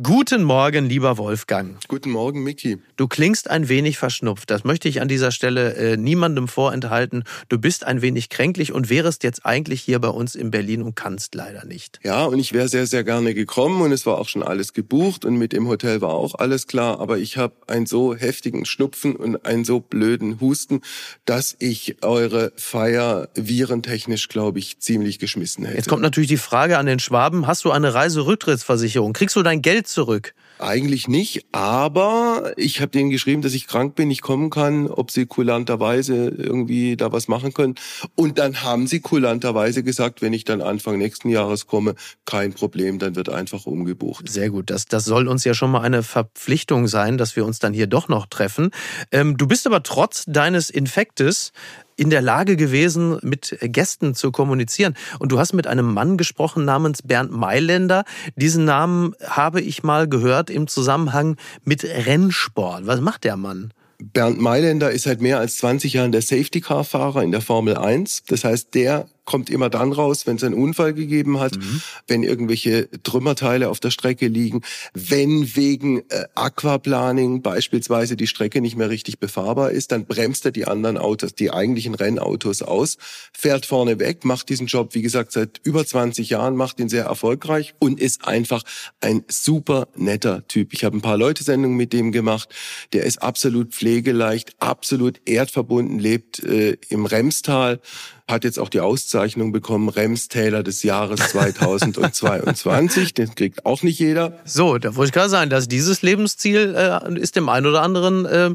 Guten 0.00 0.44
Morgen, 0.44 0.88
lieber 0.88 1.18
Wolfgang. 1.18 1.76
Guten 1.88 2.10
Morgen, 2.12 2.44
Miki. 2.44 2.78
Du 2.94 3.08
klingst 3.08 3.50
ein 3.50 3.68
wenig 3.68 3.98
verschnupft. 3.98 4.48
Das 4.48 4.62
möchte 4.62 4.88
ich 4.88 5.00
an 5.00 5.08
dieser 5.08 5.32
Stelle 5.32 5.74
äh, 5.74 5.96
niemandem 5.96 6.46
vorenthalten. 6.46 7.24
Du 7.48 7.58
bist 7.58 7.82
ein 7.82 8.00
wenig 8.00 8.28
kränklich 8.28 8.72
und 8.72 8.90
wärest 8.90 9.24
jetzt 9.24 9.44
eigentlich 9.44 9.80
hier 9.80 9.98
bei 9.98 10.10
uns 10.10 10.36
in 10.36 10.52
Berlin 10.52 10.82
und 10.82 10.94
kannst 10.94 11.34
leider 11.34 11.64
nicht. 11.64 11.98
Ja, 12.04 12.26
und 12.26 12.38
ich 12.38 12.52
wäre 12.52 12.68
sehr, 12.68 12.86
sehr 12.86 13.02
gerne 13.02 13.34
gekommen 13.34 13.82
und 13.82 13.90
es 13.90 14.06
war 14.06 14.18
auch 14.18 14.28
schon 14.28 14.44
alles 14.44 14.72
gebucht 14.72 15.24
und 15.24 15.36
mit 15.36 15.52
dem 15.52 15.66
Hotel 15.66 16.00
war 16.00 16.10
auch 16.10 16.36
alles 16.36 16.68
klar. 16.68 17.00
Aber 17.00 17.18
ich 17.18 17.36
habe 17.36 17.56
einen 17.66 17.86
so 17.86 18.14
heftigen 18.14 18.66
Schnupfen 18.66 19.16
und 19.16 19.46
einen 19.46 19.64
so 19.64 19.80
blöden 19.80 20.40
Husten, 20.40 20.82
dass 21.24 21.56
ich 21.58 22.04
eure 22.04 22.52
Feier 22.54 23.30
virentechnisch, 23.34 24.28
glaube 24.28 24.60
ich, 24.60 24.78
ziemlich 24.78 25.18
geschmissen 25.18 25.64
hätte. 25.64 25.76
Jetzt 25.76 25.88
kommt 25.88 26.02
natürlich 26.02 26.28
die 26.28 26.36
Frage 26.36 26.78
an 26.78 26.86
den 26.86 27.00
Schwaben. 27.00 27.48
Hast 27.48 27.64
du 27.64 27.72
eine 27.72 27.94
Reiserücktrittsversicherung? 27.94 29.12
Kriegst 29.12 29.34
du 29.34 29.42
dein 29.42 29.60
Geld 29.60 29.87
zurück? 29.88 30.34
Eigentlich 30.60 31.06
nicht, 31.06 31.46
aber 31.52 32.52
ich 32.56 32.80
habe 32.80 32.90
denen 32.90 33.10
geschrieben, 33.10 33.42
dass 33.42 33.54
ich 33.54 33.68
krank 33.68 33.94
bin, 33.94 34.10
ich 34.10 34.22
kommen 34.22 34.50
kann, 34.50 34.88
ob 34.88 35.10
sie 35.10 35.26
kulanterweise 35.26 36.28
irgendwie 36.28 36.96
da 36.96 37.12
was 37.12 37.28
machen 37.28 37.54
können. 37.54 37.76
Und 38.16 38.38
dann 38.38 38.62
haben 38.62 38.88
sie 38.88 39.00
kulanterweise 39.00 39.84
gesagt, 39.84 40.20
wenn 40.20 40.32
ich 40.32 40.44
dann 40.44 40.60
Anfang 40.60 40.98
nächsten 40.98 41.28
Jahres 41.28 41.66
komme, 41.66 41.94
kein 42.24 42.52
Problem, 42.52 42.98
dann 42.98 43.14
wird 43.14 43.28
einfach 43.28 43.66
umgebucht. 43.66 44.28
Sehr 44.28 44.50
gut, 44.50 44.70
das, 44.70 44.86
das 44.86 45.04
soll 45.04 45.28
uns 45.28 45.44
ja 45.44 45.54
schon 45.54 45.70
mal 45.70 45.82
eine 45.82 46.02
Verpflichtung 46.02 46.88
sein, 46.88 47.18
dass 47.18 47.36
wir 47.36 47.44
uns 47.44 47.60
dann 47.60 47.72
hier 47.72 47.86
doch 47.86 48.08
noch 48.08 48.26
treffen. 48.26 48.70
Ähm, 49.12 49.36
du 49.36 49.46
bist 49.46 49.66
aber 49.66 49.84
trotz 49.84 50.24
deines 50.26 50.70
Infektes 50.70 51.52
in 51.98 52.10
der 52.10 52.22
Lage 52.22 52.56
gewesen, 52.56 53.18
mit 53.22 53.58
Gästen 53.60 54.14
zu 54.14 54.30
kommunizieren. 54.30 54.94
Und 55.18 55.32
du 55.32 55.38
hast 55.38 55.52
mit 55.52 55.66
einem 55.66 55.92
Mann 55.92 56.16
gesprochen 56.16 56.64
namens 56.64 57.02
Bernd 57.02 57.32
Mailänder. 57.32 58.04
Diesen 58.36 58.64
Namen 58.64 59.14
habe 59.26 59.60
ich 59.60 59.82
mal 59.82 60.08
gehört 60.08 60.48
im 60.48 60.68
Zusammenhang 60.68 61.36
mit 61.64 61.84
Rennsport. 61.84 62.86
Was 62.86 63.00
macht 63.00 63.24
der 63.24 63.36
Mann? 63.36 63.72
Bernd 64.00 64.40
Mailänder 64.40 64.92
ist 64.92 65.02
seit 65.02 65.20
mehr 65.20 65.40
als 65.40 65.56
20 65.56 65.94
Jahren 65.94 66.12
der 66.12 66.22
Safety-Car-Fahrer 66.22 67.24
in 67.24 67.32
der 67.32 67.40
Formel 67.40 67.76
1. 67.76 68.22
Das 68.28 68.44
heißt, 68.44 68.74
der 68.74 69.08
kommt 69.28 69.50
immer 69.50 69.68
dann 69.68 69.92
raus, 69.92 70.26
wenn 70.26 70.36
es 70.36 70.42
einen 70.42 70.54
Unfall 70.54 70.94
gegeben 70.94 71.38
hat, 71.38 71.58
mhm. 71.58 71.82
wenn 72.06 72.22
irgendwelche 72.22 72.88
Trümmerteile 73.02 73.68
auf 73.68 73.78
der 73.78 73.90
Strecke 73.90 74.26
liegen, 74.26 74.62
wenn 74.94 75.54
wegen 75.54 75.98
äh, 76.08 76.24
Aquaplaning 76.34 77.42
beispielsweise 77.42 78.16
die 78.16 78.26
Strecke 78.26 78.62
nicht 78.62 78.78
mehr 78.78 78.88
richtig 78.88 79.18
befahrbar 79.18 79.70
ist, 79.70 79.92
dann 79.92 80.06
bremst 80.06 80.46
er 80.46 80.50
die 80.50 80.66
anderen 80.66 80.96
Autos, 80.96 81.34
die 81.34 81.50
eigentlichen 81.50 81.94
Rennautos 81.94 82.62
aus, 82.62 82.96
fährt 83.34 83.66
vorne 83.66 83.98
weg, 83.98 84.24
macht 84.24 84.48
diesen 84.48 84.66
Job, 84.66 84.94
wie 84.94 85.02
gesagt, 85.02 85.32
seit 85.32 85.60
über 85.62 85.84
20 85.84 86.30
Jahren, 86.30 86.56
macht 86.56 86.80
ihn 86.80 86.88
sehr 86.88 87.04
erfolgreich 87.04 87.74
und 87.78 88.00
ist 88.00 88.26
einfach 88.26 88.62
ein 89.02 89.24
super 89.28 89.88
netter 89.94 90.48
Typ. 90.48 90.72
Ich 90.72 90.84
habe 90.84 90.96
ein 90.96 91.02
paar 91.02 91.18
Leute 91.18 91.44
Sendungen 91.44 91.76
mit 91.76 91.92
dem 91.92 92.12
gemacht. 92.12 92.48
Der 92.94 93.04
ist 93.04 93.20
absolut 93.20 93.74
pflegeleicht, 93.74 94.56
absolut 94.58 95.20
erdverbunden, 95.26 95.98
lebt 95.98 96.42
äh, 96.42 96.78
im 96.88 97.04
Remstal 97.04 97.82
hat 98.28 98.44
jetzt 98.44 98.58
auch 98.58 98.68
die 98.68 98.80
Auszeichnung 98.80 99.52
bekommen, 99.52 99.88
Remstäler 99.88 100.62
des 100.62 100.82
Jahres 100.82 101.20
2022. 101.30 103.14
Den 103.14 103.34
kriegt 103.34 103.64
auch 103.64 103.82
nicht 103.82 103.98
jeder. 103.98 104.38
So, 104.44 104.78
da 104.78 104.94
wollte 104.94 105.08
ich 105.08 105.14
gerade 105.14 105.30
sagen, 105.30 105.50
dass 105.50 105.66
dieses 105.66 106.02
Lebensziel 106.02 106.74
äh, 106.76 107.18
ist 107.18 107.36
dem 107.36 107.48
einen 107.48 107.66
oder 107.66 107.82
anderen 107.82 108.26
äh, 108.26 108.50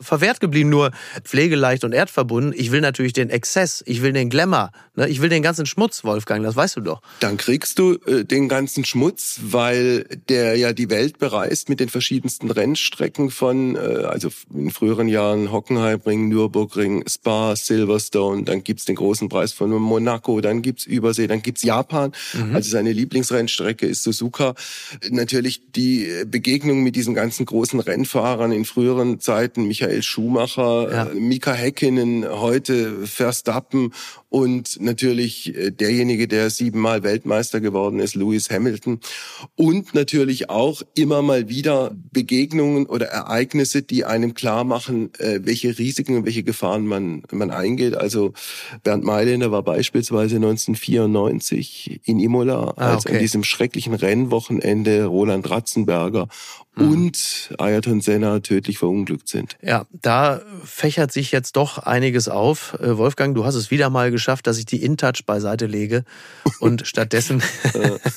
verwehrt 0.00 0.40
geblieben. 0.40 0.70
Nur 0.70 0.92
pflegeleicht 1.24 1.84
und 1.84 1.92
erdverbunden. 1.92 2.54
Ich 2.56 2.72
will 2.72 2.80
natürlich 2.80 3.12
den 3.12 3.30
Exzess, 3.30 3.82
ich 3.86 4.02
will 4.02 4.12
den 4.12 4.30
Glamour, 4.30 4.70
ne? 4.96 5.08
ich 5.08 5.20
will 5.20 5.28
den 5.28 5.42
ganzen 5.42 5.66
Schmutz, 5.66 6.04
Wolfgang, 6.04 6.42
das 6.42 6.56
weißt 6.56 6.76
du 6.76 6.80
doch. 6.80 7.02
Dann 7.20 7.36
kriegst 7.36 7.78
du 7.78 7.98
äh, 8.06 8.24
den 8.24 8.48
ganzen 8.48 8.84
Schmutz, 8.84 9.40
weil 9.42 10.04
der 10.28 10.56
ja 10.56 10.72
die 10.72 10.90
Welt 10.90 11.18
bereist 11.18 11.68
mit 11.68 11.80
den 11.80 11.88
verschiedensten 11.88 12.50
Rennstrecken 12.50 13.30
von, 13.30 13.76
äh, 13.76 13.78
also 13.78 14.30
in 14.54 14.70
früheren 14.70 15.08
Jahren 15.08 15.52
Hockenheimring, 15.52 16.28
Nürburgring, 16.28 17.04
Spa, 17.08 17.56
Silverstone, 17.56 18.44
dann 18.44 18.64
gibt's 18.64 18.84
den 18.84 18.96
großen 18.96 19.17
großen 19.18 19.28
Preis 19.28 19.52
von 19.52 19.70
Monaco, 19.70 20.40
dann 20.40 20.62
gibt's 20.62 20.86
Übersee, 20.86 21.26
dann 21.26 21.42
gibt's 21.42 21.62
Japan. 21.62 22.12
Mhm. 22.34 22.54
Also 22.54 22.70
seine 22.70 22.92
Lieblingsrennstrecke 22.92 23.86
ist 23.86 24.02
Suzuka. 24.04 24.54
Natürlich 25.10 25.72
die 25.72 26.08
Begegnung 26.26 26.82
mit 26.82 26.94
diesen 26.94 27.14
ganzen 27.14 27.46
großen 27.46 27.80
Rennfahrern 27.80 28.52
in 28.52 28.64
früheren 28.64 29.20
Zeiten, 29.20 29.66
Michael 29.66 30.02
Schumacher, 30.02 30.92
ja. 30.92 31.04
Mika 31.14 31.52
Häkkinen, 31.52 32.26
heute 32.28 33.06
Verstappen 33.06 33.92
und 34.30 34.80
natürlich 34.80 35.54
äh, 35.56 35.70
derjenige, 35.70 36.28
der 36.28 36.50
siebenmal 36.50 37.02
Weltmeister 37.02 37.60
geworden 37.60 37.98
ist, 37.98 38.14
Lewis 38.14 38.50
Hamilton. 38.50 39.00
Und 39.56 39.94
natürlich 39.94 40.50
auch 40.50 40.82
immer 40.94 41.22
mal 41.22 41.48
wieder 41.48 41.96
Begegnungen 42.12 42.86
oder 42.86 43.06
Ereignisse, 43.06 43.82
die 43.82 44.04
einem 44.04 44.34
klar 44.34 44.64
machen, 44.64 45.10
äh, 45.18 45.40
welche 45.42 45.78
Risiken 45.78 46.16
und 46.16 46.26
welche 46.26 46.42
Gefahren 46.42 46.86
man, 46.86 47.22
man 47.32 47.50
eingeht. 47.50 47.96
Also 47.96 48.32
Bernd 48.84 49.04
Mailänder 49.08 49.50
war 49.50 49.62
beispielsweise 49.62 50.36
1994 50.36 52.00
in 52.04 52.20
Imola, 52.20 52.74
ah, 52.76 52.92
als 52.92 53.06
okay. 53.06 53.14
an 53.14 53.20
diesem 53.20 53.42
schrecklichen 53.42 53.94
Rennwochenende 53.94 55.06
Roland 55.06 55.48
Ratzenberger 55.48 56.28
mhm. 56.76 56.92
und 56.92 57.54
Ayrton 57.58 58.00
Senna 58.00 58.40
tödlich 58.40 58.78
verunglückt 58.78 59.28
sind. 59.28 59.56
Ja, 59.62 59.86
da 59.90 60.42
fächert 60.64 61.12
sich 61.12 61.32
jetzt 61.32 61.56
doch 61.56 61.78
einiges 61.78 62.28
auf. 62.28 62.76
Äh, 62.80 62.98
Wolfgang, 62.98 63.34
du 63.34 63.44
hast 63.44 63.54
es 63.54 63.70
wieder 63.70 63.90
mal 63.90 64.10
geschafft, 64.10 64.46
dass 64.46 64.58
ich 64.58 64.66
die 64.66 64.82
InTouch 64.82 65.24
beiseite 65.26 65.66
lege 65.66 66.04
und 66.60 66.86
stattdessen 66.86 67.42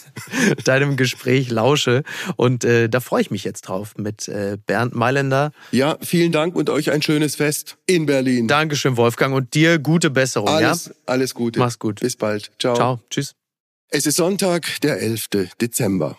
deinem 0.65 0.97
Gespräch 0.97 1.49
lausche. 1.49 2.03
Und 2.35 2.63
äh, 2.63 2.89
da 2.89 2.99
freue 2.99 3.21
ich 3.21 3.31
mich 3.31 3.43
jetzt 3.43 3.61
drauf 3.61 3.93
mit 3.97 4.27
äh, 4.27 4.57
Bernd 4.65 4.95
Mailänder. 4.95 5.51
Ja, 5.71 5.97
vielen 6.01 6.31
Dank 6.31 6.55
und 6.55 6.69
euch 6.69 6.91
ein 6.91 7.01
schönes 7.01 7.35
Fest 7.35 7.77
in 7.85 8.05
Berlin. 8.05 8.47
Dankeschön, 8.47 8.97
Wolfgang, 8.97 9.33
und 9.33 9.53
dir 9.53 9.79
gute 9.79 10.09
Besserung. 10.09 10.49
Alles, 10.49 10.80
ja? 10.80 10.80
Alles 11.05 11.33
Gute. 11.33 11.59
Mach's 11.59 11.79
gut. 11.79 11.99
Bis 11.99 12.15
bald. 12.15 12.51
Ciao. 12.59 12.75
Ciao. 12.75 12.99
Tschüss. 13.09 13.33
Es 13.89 14.05
ist 14.05 14.15
Sonntag, 14.15 14.79
der 14.81 15.01
11. 15.01 15.49
Dezember. 15.59 16.17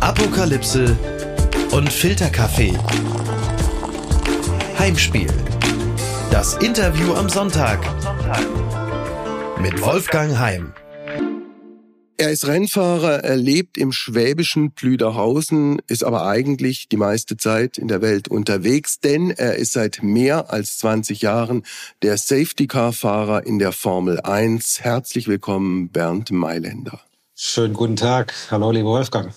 Apokalypse 0.00 0.96
und 1.72 1.90
Filterkaffee. 1.90 2.76
Heimspiel. 4.78 5.32
Das 6.30 6.54
Interview 6.54 7.14
am 7.14 7.28
Sonntag. 7.28 7.80
Mit 9.60 9.80
Wolfgang 9.80 10.38
Heim. 10.38 10.72
Er 12.20 12.30
ist 12.30 12.46
Rennfahrer, 12.46 13.24
er 13.24 13.36
lebt 13.36 13.78
im 13.78 13.92
schwäbischen 13.92 14.72
Plüderhausen, 14.72 15.80
ist 15.86 16.04
aber 16.04 16.26
eigentlich 16.26 16.86
die 16.90 16.98
meiste 16.98 17.38
Zeit 17.38 17.78
in 17.78 17.88
der 17.88 18.02
Welt 18.02 18.28
unterwegs, 18.28 19.00
denn 19.00 19.30
er 19.30 19.56
ist 19.56 19.72
seit 19.72 20.02
mehr 20.02 20.52
als 20.52 20.76
20 20.76 21.22
Jahren 21.22 21.62
der 22.02 22.18
Safety-Car-Fahrer 22.18 23.46
in 23.46 23.58
der 23.58 23.72
Formel 23.72 24.20
1. 24.20 24.80
Herzlich 24.82 25.28
willkommen, 25.28 25.88
Bernd 25.88 26.30
Mailänder. 26.30 27.00
Schönen 27.42 27.72
guten 27.72 27.96
Tag. 27.96 28.34
Hallo, 28.50 28.70
lieber 28.70 28.90
Wolfgang. 28.90 29.32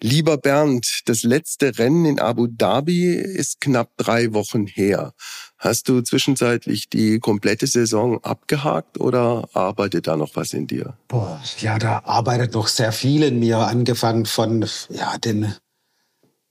Lieber 0.00 0.38
Bernd, 0.38 1.00
das 1.06 1.24
letzte 1.24 1.76
Rennen 1.76 2.04
in 2.04 2.20
Abu 2.20 2.46
Dhabi 2.46 3.14
ist 3.14 3.60
knapp 3.60 3.90
drei 3.96 4.32
Wochen 4.32 4.68
her. 4.68 5.12
Hast 5.58 5.88
du 5.88 6.00
zwischenzeitlich 6.00 6.88
die 6.88 7.18
komplette 7.18 7.66
Saison 7.66 8.22
abgehakt 8.22 9.00
oder 9.00 9.48
arbeitet 9.54 10.06
da 10.06 10.16
noch 10.16 10.36
was 10.36 10.52
in 10.52 10.68
dir? 10.68 10.96
Boah, 11.08 11.42
ja, 11.58 11.80
da 11.80 12.02
arbeitet 12.04 12.54
noch 12.54 12.68
sehr 12.68 12.92
viel 12.92 13.24
in 13.24 13.40
mir, 13.40 13.58
angefangen 13.58 14.26
von 14.26 14.64
ja, 14.90 15.18
den, 15.18 15.52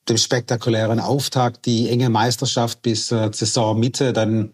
dem 0.09 0.17
spektakulären 0.17 0.99
Auftakt, 0.99 1.65
die 1.67 1.87
enge 1.87 2.09
Meisterschaft 2.09 2.81
bis 2.81 3.13
äh, 3.13 3.29
Saisonmitte, 3.31 4.11
dann 4.11 4.51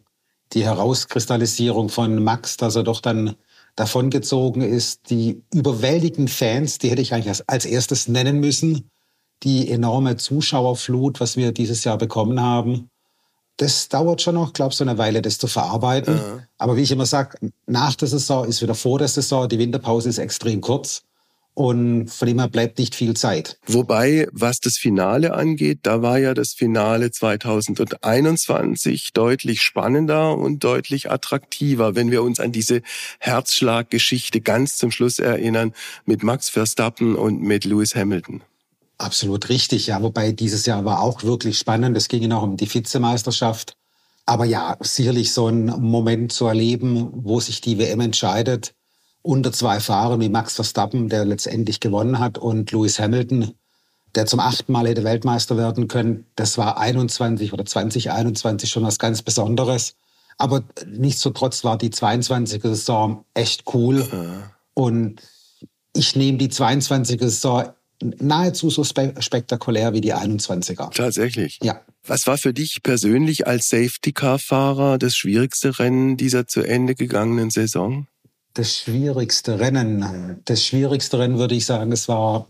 die 0.53 0.65
Herauskristallisierung 0.65 1.89
von 1.89 2.23
Max, 2.23 2.57
dass 2.57 2.75
er 2.75 2.83
doch 2.83 3.01
dann 3.01 3.37
davongezogen 3.75 4.61
ist, 4.61 5.09
die 5.09 5.43
überwältigenden 5.53 6.27
Fans, 6.27 6.77
die 6.77 6.89
hätte 6.89 7.01
ich 7.01 7.13
eigentlich 7.13 7.29
als, 7.29 7.47
als 7.47 7.65
erstes 7.65 8.07
nennen 8.07 8.39
müssen, 8.39 8.89
die 9.43 9.69
enorme 9.69 10.15
Zuschauerflut, 10.17 11.19
was 11.19 11.37
wir 11.37 11.51
dieses 11.51 11.83
Jahr 11.83 11.97
bekommen 11.97 12.41
haben. 12.41 12.89
Das 13.57 13.89
dauert 13.89 14.21
schon 14.21 14.35
noch, 14.35 14.53
glaube 14.53 14.71
ich, 14.71 14.77
so 14.77 14.83
eine 14.83 14.97
Weile, 14.97 15.21
das 15.21 15.37
zu 15.37 15.47
verarbeiten. 15.47 16.17
Ja. 16.17 16.39
Aber 16.57 16.75
wie 16.75 16.81
ich 16.81 16.91
immer 16.91 17.05
sage, 17.05 17.51
nach 17.67 17.95
der 17.95 18.07
Saison 18.07 18.45
ist 18.45 18.61
wieder 18.61 18.75
vor 18.75 18.99
der 18.99 19.07
Saison. 19.07 19.47
Die 19.47 19.59
Winterpause 19.59 20.09
ist 20.09 20.17
extrem 20.17 20.61
kurz. 20.61 21.03
Und 21.55 22.09
von 22.09 22.27
dem 22.27 22.39
her 22.39 22.47
bleibt 22.47 22.79
nicht 22.79 22.95
viel 22.95 23.15
Zeit. 23.15 23.59
Wobei, 23.67 24.27
was 24.31 24.59
das 24.59 24.77
Finale 24.77 25.35
angeht, 25.35 25.79
da 25.83 26.01
war 26.01 26.17
ja 26.17 26.33
das 26.33 26.53
Finale 26.53 27.11
2021 27.11 29.13
deutlich 29.13 29.61
spannender 29.61 30.35
und 30.35 30.63
deutlich 30.63 31.11
attraktiver, 31.11 31.95
wenn 31.95 32.09
wir 32.09 32.23
uns 32.23 32.39
an 32.39 32.51
diese 32.51 32.81
Herzschlaggeschichte 33.19 34.41
ganz 34.41 34.77
zum 34.77 34.89
Schluss 34.89 35.19
erinnern 35.19 35.73
mit 36.05 36.23
Max 36.23 36.49
Verstappen 36.49 37.15
und 37.15 37.41
mit 37.41 37.65
Lewis 37.65 37.93
Hamilton. 37.93 38.41
Absolut 38.97 39.49
richtig, 39.49 39.87
ja. 39.87 40.01
Wobei 40.01 40.31
dieses 40.31 40.65
Jahr 40.65 40.85
war 40.85 41.01
auch 41.01 41.23
wirklich 41.23 41.59
spannend. 41.59 41.95
Es 41.97 42.07
ging 42.07 42.23
ja 42.23 42.29
noch 42.29 42.43
um 42.43 42.57
die 42.57 42.73
Vizemeisterschaft. 42.73 43.75
Aber 44.25 44.45
ja, 44.45 44.77
sicherlich 44.79 45.33
so 45.33 45.49
ein 45.49 45.65
Moment 45.65 46.31
zu 46.31 46.47
erleben, 46.47 47.09
wo 47.13 47.39
sich 47.39 47.61
die 47.61 47.77
WM 47.77 47.99
entscheidet 47.99 48.73
unter 49.23 49.51
zwei 49.51 49.79
Fahrern 49.79 50.21
wie 50.21 50.29
Max 50.29 50.55
Verstappen, 50.55 51.09
der 51.09 51.25
letztendlich 51.25 51.79
gewonnen 51.79 52.19
hat, 52.19 52.37
und 52.37 52.71
Lewis 52.71 52.99
Hamilton, 52.99 53.53
der 54.13 54.27
zum 54.27 54.39
achten 54.39 54.71
Mal 54.71 54.87
hätte 54.87 55.03
Weltmeister 55.03 55.57
werden 55.57 55.87
können. 55.87 56.27
Das 56.35 56.57
war 56.59 56.77
21 56.77 57.51
oder 57.53 57.65
2021 57.65 58.69
schon 58.69 58.83
was 58.83 58.99
ganz 58.99 59.23
Besonderes. 59.23 59.95
Aber 60.37 60.63
nichtsdestotrotz 60.87 61.63
war 61.63 61.77
die 61.77 61.89
22er 61.89 62.69
Saison 62.69 63.25
echt 63.33 63.63
cool. 63.73 64.07
Ja. 64.11 64.51
Und 64.73 65.21
ich 65.95 66.15
nehme 66.15 66.37
die 66.37 66.49
22er 66.49 67.29
Saison 67.29 67.69
nahezu 68.19 68.69
so 68.69 68.83
spe 68.83 69.13
spektakulär 69.19 69.93
wie 69.93 70.01
die 70.01 70.13
21er. 70.13 70.91
Tatsächlich. 70.93 71.59
Ja. 71.61 71.81
Was 72.05 72.27
war 72.27 72.37
für 72.37 72.53
dich 72.53 72.83
persönlich 72.83 73.47
als 73.47 73.69
Safety-Car-Fahrer 73.69 74.97
das 74.97 75.15
schwierigste 75.15 75.79
Rennen 75.79 76.17
dieser 76.17 76.47
zu 76.47 76.61
Ende 76.61 76.95
gegangenen 76.95 77.49
Saison? 77.49 78.07
Das 78.53 78.77
schwierigste 78.77 79.59
Rennen, 79.59 80.41
das 80.45 80.63
schwierigste 80.63 81.17
Rennen 81.19 81.39
würde 81.39 81.55
ich 81.55 81.65
sagen, 81.65 81.91
es 81.91 82.07
war 82.07 82.47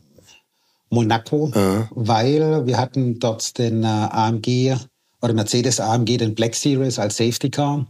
Monaco, 0.89 1.51
ja. 1.55 1.87
weil 1.91 2.65
wir 2.65 2.77
hatten 2.77 3.19
dort 3.19 3.57
den 3.57 3.83
äh, 3.83 3.87
AMG 3.87 4.75
oder 5.21 5.33
Mercedes 5.33 5.79
AMG, 5.79 6.17
den 6.17 6.35
Black 6.35 6.55
Series 6.55 6.99
als 6.99 7.17
Safety 7.17 7.49
Car. 7.49 7.87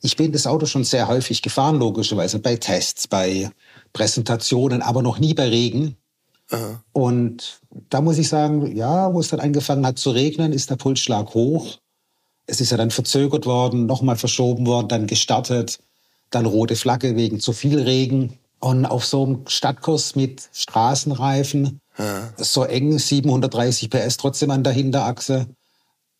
Ich 0.00 0.16
bin 0.16 0.32
das 0.32 0.46
Auto 0.46 0.66
schon 0.66 0.82
sehr 0.82 1.06
häufig 1.06 1.42
gefahren, 1.42 1.78
logischerweise 1.78 2.40
bei 2.40 2.56
Tests, 2.56 3.06
bei 3.06 3.50
Präsentationen, 3.92 4.82
aber 4.82 5.02
noch 5.02 5.18
nie 5.18 5.34
bei 5.34 5.48
Regen. 5.48 5.96
Aha. 6.50 6.82
Und 6.92 7.60
da 7.90 8.00
muss 8.00 8.18
ich 8.18 8.28
sagen, 8.28 8.74
ja, 8.74 9.12
wo 9.14 9.20
es 9.20 9.28
dann 9.28 9.40
angefangen 9.40 9.86
hat 9.86 9.98
zu 9.98 10.10
regnen, 10.10 10.52
ist 10.52 10.70
der 10.70 10.76
Pulsschlag 10.76 11.34
hoch. 11.34 11.78
Es 12.46 12.60
ist 12.60 12.70
ja 12.70 12.76
dann 12.76 12.90
verzögert 12.90 13.46
worden, 13.46 13.86
nochmal 13.86 14.16
verschoben 14.16 14.66
worden, 14.66 14.88
dann 14.88 15.06
gestartet, 15.06 15.78
dann 16.34 16.46
rote 16.46 16.76
Flagge 16.76 17.16
wegen 17.16 17.40
zu 17.40 17.52
viel 17.52 17.80
Regen. 17.80 18.38
Und 18.60 18.86
auf 18.86 19.04
so 19.04 19.24
einem 19.24 19.46
Stadtkurs 19.48 20.14
mit 20.14 20.48
Straßenreifen, 20.52 21.80
ja. 21.98 22.32
so 22.36 22.62
eng, 22.62 22.96
730 22.96 23.90
PS 23.90 24.16
trotzdem 24.18 24.52
an 24.52 24.62
der 24.62 24.72
Hinterachse, 24.72 25.48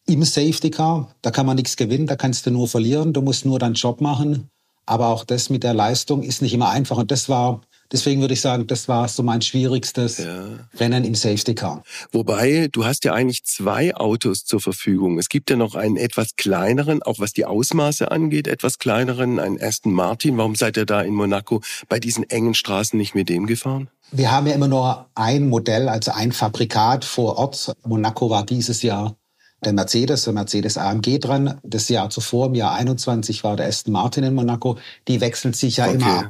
im 0.07 0.25
Safety 0.25 0.71
Car, 0.71 1.15
da 1.23 1.31
kann 1.31 1.47
man 1.47 1.57
nichts 1.57 1.77
gewinnen, 1.77 2.09
da 2.09 2.17
kannst 2.17 2.45
du 2.45 2.51
nur 2.51 2.67
verlieren, 2.67 3.13
du 3.13 3.23
musst 3.23 3.45
nur 3.45 3.61
deinen 3.61 3.75
Job 3.75 4.01
machen. 4.01 4.49
Aber 4.87 5.09
auch 5.09 5.25
das 5.25 5.49
mit 5.51 5.63
der 5.63 5.75
Leistung 5.75 6.23
ist 6.25 6.43
nicht 6.43 6.53
immer 6.53 6.71
einfach. 6.71 6.97
Und 6.97 7.13
das 7.13 7.29
war 7.29 7.61
Deswegen 7.93 8.23
würde 8.23 8.35
ich 8.35 8.41
sagen, 8.41 8.67
das 8.67 8.89
war 8.89 9.07
so 9.07 9.23
mein 9.23 9.43
schwierigstes 9.43 10.19
ja. 10.19 10.47
Rennen 10.81 11.05
im 11.05 11.15
Safety 11.15 11.55
Car. 11.55 11.83
Wobei, 12.11 12.69
du 12.73 12.87
hast 12.87 13.05
ja 13.05 13.13
eigentlich 13.13 13.45
zwei 13.45 13.95
Autos 13.95 14.45
zur 14.45 14.61
Verfügung. 14.61 15.19
Es 15.19 15.29
gibt 15.29 15.51
ja 15.51 15.57
noch 15.57 15.75
einen 15.75 15.97
etwas 15.97 16.37
kleineren, 16.37 17.03
auch 17.03 17.19
was 17.19 17.33
die 17.33 17.45
Ausmaße 17.45 18.11
angeht, 18.11 18.49
etwas 18.49 18.79
kleineren, 18.79 19.39
einen 19.39 19.61
Aston 19.61 19.93
Martin. 19.93 20.39
Warum 20.39 20.55
seid 20.55 20.79
ihr 20.79 20.87
da 20.87 21.03
in 21.03 21.15
Monaco 21.15 21.61
bei 21.89 22.01
diesen 22.01 22.29
engen 22.29 22.55
Straßen 22.55 22.99
nicht 22.99 23.15
mit 23.15 23.29
dem 23.29 23.47
gefahren? 23.47 23.89
Wir 24.11 24.31
haben 24.31 24.47
ja 24.47 24.55
immer 24.55 24.69
nur 24.69 25.07
ein 25.15 25.49
Modell, 25.49 25.89
also 25.89 26.13
ein 26.13 26.33
Fabrikat 26.33 27.05
vor 27.05 27.39
Ort. 27.39 27.75
Monaco 27.85 28.31
war 28.31 28.45
dieses 28.45 28.83
Jahr 28.83 29.17
der 29.65 29.73
Mercedes, 29.73 30.25
der 30.25 30.33
Mercedes 30.33 30.77
AMG 30.77 31.19
dran. 31.19 31.61
Das 31.63 31.89
Jahr 31.89 32.11
zuvor, 32.11 32.47
im 32.47 32.55
Jahr 32.55 32.75
21, 32.75 33.45
war 33.45 33.57
der 33.57 33.67
Aston 33.67 33.93
Martin 33.93 34.25
in 34.25 34.35
Monaco. 34.35 34.79
Die 35.09 35.21
wechseln 35.21 35.55
sich 35.55 35.77
ja 35.77 35.87
okay. 35.87 35.95
immer 35.95 36.19
ab. 36.21 36.29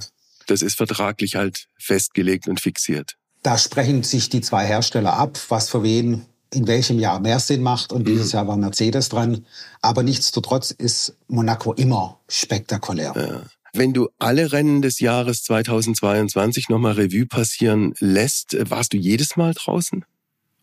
Das 0.52 0.60
ist 0.60 0.76
vertraglich 0.76 1.36
halt 1.36 1.66
festgelegt 1.78 2.46
und 2.46 2.60
fixiert. 2.60 3.16
Da 3.42 3.56
sprechen 3.56 4.02
sich 4.02 4.28
die 4.28 4.42
zwei 4.42 4.66
Hersteller 4.66 5.14
ab, 5.14 5.38
was 5.48 5.70
für 5.70 5.82
wen 5.82 6.26
in 6.52 6.66
welchem 6.66 6.98
Jahr 6.98 7.20
mehr 7.20 7.40
Sinn 7.40 7.62
macht. 7.62 7.90
Und 7.90 8.06
dieses 8.06 8.34
mhm. 8.34 8.36
Jahr 8.36 8.48
war 8.48 8.58
Mercedes 8.58 9.08
dran. 9.08 9.46
Aber 9.80 10.02
nichtsdestotrotz 10.02 10.70
ist 10.70 11.16
Monaco 11.26 11.72
immer 11.72 12.20
spektakulär. 12.28 13.14
Ja. 13.16 13.42
Wenn 13.72 13.94
du 13.94 14.10
alle 14.18 14.52
Rennen 14.52 14.82
des 14.82 15.00
Jahres 15.00 15.42
2022 15.44 16.68
nochmal 16.68 16.92
Revue 16.92 17.24
passieren 17.24 17.94
lässt, 17.98 18.54
warst 18.68 18.92
du 18.92 18.98
jedes 18.98 19.38
Mal 19.38 19.54
draußen? 19.54 20.04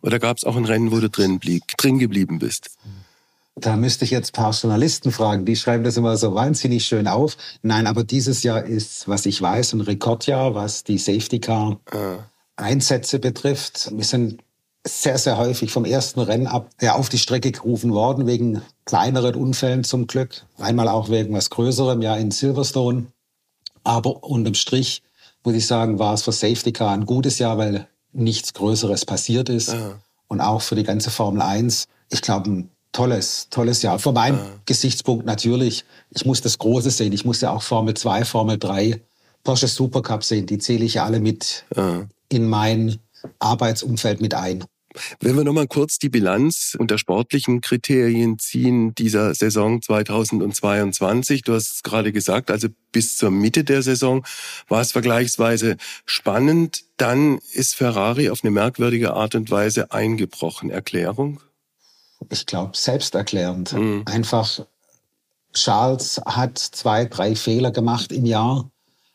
Oder 0.04 0.20
gab 0.20 0.38
es 0.38 0.44
auch 0.44 0.56
ein 0.56 0.66
Rennen, 0.66 0.92
wo 0.92 1.00
du 1.00 1.10
drin, 1.10 1.40
blieb, 1.40 1.64
drin 1.80 1.98
geblieben 1.98 2.38
bist? 2.38 2.70
Da 3.62 3.76
müsste 3.76 4.06
ich 4.06 4.12
jetzt 4.12 4.30
ein 4.30 4.42
paar 4.42 4.54
Journalisten 4.54 5.12
fragen, 5.12 5.46
die 5.46 5.56
schreiben 5.56 5.84
das 5.84 5.98
immer 5.98 6.18
so 6.18 6.34
wahnsinnig 6.36 6.86
schön 6.86 7.08
auf. 7.08 7.38
Nein, 7.62 7.88
aber 7.88 8.04
dieses 8.04 8.44
Jahr 8.44 8.64
ist, 8.64 9.08
was 9.08 9.26
ich 9.26 9.42
weiß, 9.42 9.74
ein 9.74 9.82
Rekordjahr, 9.82 10.56
was 10.56 10.84
die 10.84 10.98
Safety 10.98 11.40
Car 11.40 11.80
ah. 11.92 12.20
Einsätze 12.56 13.20
betrifft. 13.20 13.90
Wir 13.92 14.06
sind 14.06 14.42
sehr, 14.86 15.18
sehr 15.18 15.38
häufig 15.38 15.72
vom 15.72 15.86
ersten 15.86 16.20
Rennen 16.20 16.48
ab 16.48 16.70
ja, 16.82 16.96
auf 16.96 17.10
die 17.10 17.18
Strecke 17.18 17.52
gerufen 17.52 17.94
worden, 17.94 18.28
wegen 18.28 18.62
kleineren 18.86 19.36
Unfällen 19.36 19.84
zum 19.84 20.08
Glück. 20.08 20.46
Einmal 20.58 20.88
auch 20.88 21.10
wegen 21.10 21.34
was 21.34 21.50
Größerem, 21.50 22.02
ja, 22.02 22.16
in 22.16 22.32
Silverstone. 22.32 23.08
Aber 23.84 24.24
unterm 24.24 24.56
Strich, 24.56 25.04
muss 25.44 25.56
ich 25.56 25.68
sagen, 25.68 26.00
war 26.00 26.14
es 26.14 26.24
für 26.24 26.32
Safety 26.32 26.72
Car 26.72 26.92
ein 26.92 27.06
gutes 27.06 27.40
Jahr, 27.40 27.58
weil 27.58 27.88
nichts 28.14 28.54
Größeres 28.54 29.06
passiert 29.06 29.50
ist. 29.50 29.70
Ah. 29.70 30.00
Und 30.28 30.42
auch 30.42 30.62
für 30.62 30.76
die 30.76 30.84
ganze 30.84 31.12
Formel 31.12 31.42
1. 31.42 31.88
Ich 32.10 32.22
glaube, 32.22 32.50
ein 32.50 32.70
tolles, 32.92 33.48
tolles 33.50 33.82
Jahr. 33.82 34.00
Von 34.00 34.14
meinem 34.14 34.38
ja. 34.38 34.50
Gesichtspunkt 34.66 35.26
natürlich, 35.26 35.86
ich 36.12 36.26
muss 36.26 36.42
das 36.42 36.58
Große 36.58 36.92
sehen. 36.92 37.14
Ich 37.14 37.26
muss 37.26 37.42
ja 37.42 37.52
auch 37.52 37.62
Formel 37.62 37.94
2, 37.94 38.26
Formel 38.26 38.58
3, 38.58 39.02
Porsche 39.44 39.68
Supercup 39.68 40.24
sehen. 40.24 40.46
Die 40.46 40.58
zähle 40.58 40.86
ich 40.86 40.96
ja 40.96 41.06
alle 41.06 41.20
mit 41.20 41.66
ja. 41.76 42.08
in 42.30 42.48
mein 42.48 42.98
Arbeitsumfeld 43.40 44.22
mit 44.22 44.34
ein. 44.34 44.64
Wenn 45.20 45.38
wir 45.38 45.44
nochmal 45.44 45.68
kurz 45.68 46.00
die 46.00 46.10
Bilanz 46.10 46.76
unter 46.78 46.98
sportlichen 46.98 47.62
Kriterien 47.62 48.40
ziehen 48.40 48.96
dieser 48.96 49.36
Saison 49.36 49.82
2022, 49.82 51.44
du 51.44 51.54
hast 51.54 51.76
es 51.76 51.84
gerade 51.84 52.12
gesagt, 52.12 52.50
also 52.50 52.70
bis 52.92 53.16
zur 53.16 53.30
Mitte 53.30 53.64
der 53.64 53.84
Saison 53.84 54.26
war 54.68 54.82
es 54.82 54.92
vergleichsweise 54.92 55.78
spannend. 56.06 56.84
Dann 56.98 57.40
ist 57.54 57.76
Ferrari 57.76 58.30
auf 58.30 58.44
eine 58.44 58.52
merkwürdige 58.52 59.14
Art 59.14 59.36
und 59.36 59.52
Weise 59.52 59.92
eingebrochen. 59.92 60.72
Erklärung? 60.72 61.40
Ich 62.30 62.45
glaube, 62.45 62.75
selbsterklärend. 62.75 63.74
Mhm. 63.74 64.04
Einfach, 64.06 64.66
Charles 65.54 66.21
hat 66.25 66.57
zwei, 66.57 67.06
drei 67.06 67.36
Fehler 67.36 67.71
gemacht 67.71 68.12
im 68.12 68.25
Jahr. 68.25 68.69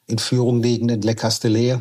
In 0.07 0.19
Führung 0.19 0.63
liegend 0.63 0.91
in 0.91 1.03
Le 1.03 1.15
Castellet. 1.15 1.81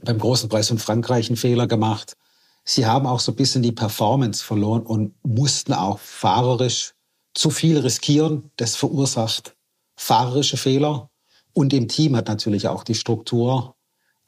Beim 0.00 0.18
Großen 0.18 0.48
Preis 0.48 0.68
von 0.68 0.78
Frankreich 0.78 1.28
einen 1.28 1.36
Fehler 1.36 1.66
gemacht. 1.66 2.16
Sie 2.64 2.86
haben 2.86 3.06
auch 3.06 3.20
so 3.20 3.32
ein 3.32 3.36
bisschen 3.36 3.62
die 3.62 3.72
Performance 3.72 4.44
verloren 4.44 4.82
und 4.82 5.14
mussten 5.24 5.72
auch 5.72 5.98
fahrerisch 5.98 6.94
zu 7.34 7.50
viel 7.50 7.78
riskieren. 7.78 8.50
Das 8.56 8.76
verursacht 8.76 9.56
fahrerische 9.96 10.56
Fehler. 10.56 11.10
Und 11.52 11.72
im 11.72 11.88
Team 11.88 12.16
hat 12.16 12.28
natürlich 12.28 12.68
auch 12.68 12.84
die 12.84 12.94
Struktur, 12.94 13.76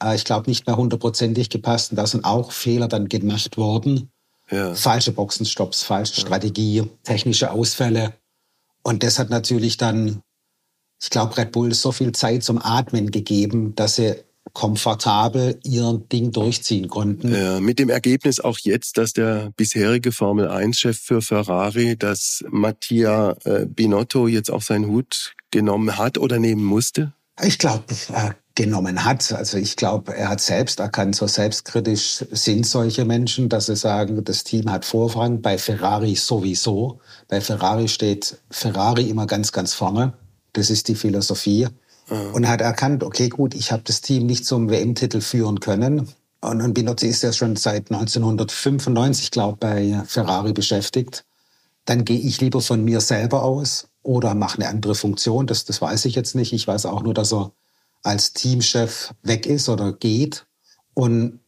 äh, 0.01 0.15
ich 0.15 0.25
glaube, 0.25 0.49
nicht 0.49 0.65
mehr 0.65 0.77
hundertprozentig 0.77 1.49
gepasst. 1.49 1.91
Und 1.91 1.97
da 1.97 2.07
sind 2.07 2.25
auch 2.25 2.51
Fehler 2.51 2.87
dann 2.87 3.07
gemacht 3.07 3.57
worden. 3.57 4.11
Ja. 4.51 4.73
Falsche 4.73 5.11
Boxenstopps, 5.11 5.83
falsche 5.83 6.15
ja. 6.15 6.21
Strategie, 6.21 6.83
technische 7.03 7.51
Ausfälle. 7.51 8.13
Und 8.83 9.03
das 9.03 9.19
hat 9.19 9.29
natürlich 9.29 9.77
dann, 9.77 10.21
ich 11.01 11.09
glaube, 11.09 11.37
Red 11.37 11.51
Bull 11.51 11.73
so 11.73 11.91
viel 11.91 12.11
Zeit 12.11 12.43
zum 12.43 12.59
Atmen 12.59 13.11
gegeben, 13.11 13.75
dass 13.75 13.95
sie 13.95 14.15
komfortabel 14.53 15.59
ihr 15.63 16.01
Ding 16.11 16.31
durchziehen 16.31 16.87
konnten. 16.87 17.33
Ja, 17.33 17.59
mit 17.59 17.79
dem 17.79 17.89
Ergebnis 17.89 18.39
auch 18.39 18.57
jetzt, 18.59 18.97
dass 18.97 19.13
der 19.13 19.51
bisherige 19.55 20.11
Formel-1-Chef 20.11 20.97
für 20.97 21.21
Ferrari, 21.21 21.95
dass 21.97 22.43
Mattia 22.49 23.35
äh, 23.43 23.65
Binotto 23.65 24.27
jetzt 24.27 24.49
auch 24.49 24.61
seinen 24.61 24.87
Hut 24.87 25.35
genommen 25.51 25.97
hat 25.97 26.17
oder 26.17 26.39
nehmen 26.39 26.63
musste? 26.63 27.13
Ich 27.41 27.57
glaube, 27.57 27.83
äh, 28.13 28.31
genommen 28.59 29.05
hat. 29.05 29.31
Also 29.31 29.57
ich 29.57 29.77
glaube, 29.77 30.13
er 30.13 30.27
hat 30.27 30.41
selbst 30.41 30.81
erkannt, 30.81 31.15
so 31.15 31.27
selbstkritisch 31.27 32.25
sind 32.31 32.65
solche 32.65 33.05
Menschen, 33.05 33.47
dass 33.47 33.67
sie 33.67 33.77
sagen, 33.77 34.21
das 34.25 34.43
Team 34.43 34.69
hat 34.69 34.83
Vorrang, 34.83 35.41
bei 35.41 35.57
Ferrari 35.57 36.15
sowieso. 36.15 36.99
Bei 37.29 37.39
Ferrari 37.39 37.87
steht 37.87 38.37
Ferrari 38.51 39.09
immer 39.09 39.27
ganz, 39.27 39.53
ganz 39.53 39.73
vorne. 39.73 40.11
Das 40.51 40.69
ist 40.69 40.89
die 40.89 40.95
Philosophie. 40.95 41.69
Mhm. 42.09 42.33
Und 42.33 42.49
hat 42.49 42.59
erkannt, 42.59 43.01
okay, 43.01 43.29
gut, 43.29 43.53
ich 43.53 43.71
habe 43.71 43.83
das 43.85 44.01
Team 44.01 44.25
nicht 44.25 44.45
zum 44.45 44.69
WM-Titel 44.69 45.21
führen 45.21 45.61
können. 45.61 46.09
Und, 46.41 46.61
und 46.61 46.73
Binotto 46.73 47.05
ist 47.05 47.23
ja 47.23 47.31
schon 47.31 47.55
seit 47.55 47.89
1995, 47.89 49.31
glaube 49.31 49.53
ich, 49.53 49.59
bei 49.61 50.03
Ferrari 50.05 50.51
beschäftigt. 50.51 51.23
Dann 51.85 52.03
gehe 52.03 52.19
ich 52.19 52.41
lieber 52.41 52.59
von 52.59 52.83
mir 52.83 52.99
selber 52.99 53.43
aus 53.43 53.87
oder 54.03 54.35
mache 54.35 54.57
eine 54.57 54.67
andere 54.67 54.95
Funktion. 54.95 55.47
Das, 55.47 55.63
das 55.63 55.81
weiß 55.81 56.03
ich 56.03 56.15
jetzt 56.15 56.35
nicht. 56.35 56.51
Ich 56.51 56.67
weiß 56.67 56.87
auch 56.87 57.03
nur, 57.03 57.13
dass 57.13 57.31
er 57.31 57.53
als 58.03 58.33
Teamchef 58.33 59.13
weg 59.23 59.45
ist 59.45 59.69
oder 59.69 59.93
geht. 59.93 60.45
Und 60.93 61.39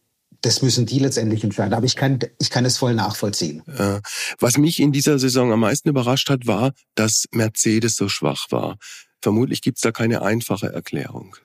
das 0.42 0.60
müssen 0.62 0.86
die 0.86 0.98
letztendlich 0.98 1.44
entscheiden. 1.44 1.74
Aber 1.74 1.86
ich 1.86 1.96
kann, 1.96 2.18
ich 2.38 2.50
kann 2.50 2.64
es 2.64 2.76
voll 2.76 2.94
nachvollziehen. 2.94 3.62
Ja. 3.78 4.00
Was 4.38 4.58
mich 4.58 4.80
in 4.80 4.92
dieser 4.92 5.18
Saison 5.18 5.52
am 5.52 5.60
meisten 5.60 5.88
überrascht 5.88 6.28
hat, 6.30 6.46
war, 6.46 6.72
dass 6.94 7.26
Mercedes 7.30 7.96
so 7.96 8.08
schwach 8.08 8.46
war. 8.50 8.76
Vermutlich 9.20 9.62
gibt 9.62 9.78
es 9.78 9.82
da 9.82 9.92
keine 9.92 10.22
einfache 10.22 10.72
Erklärung. 10.72 11.36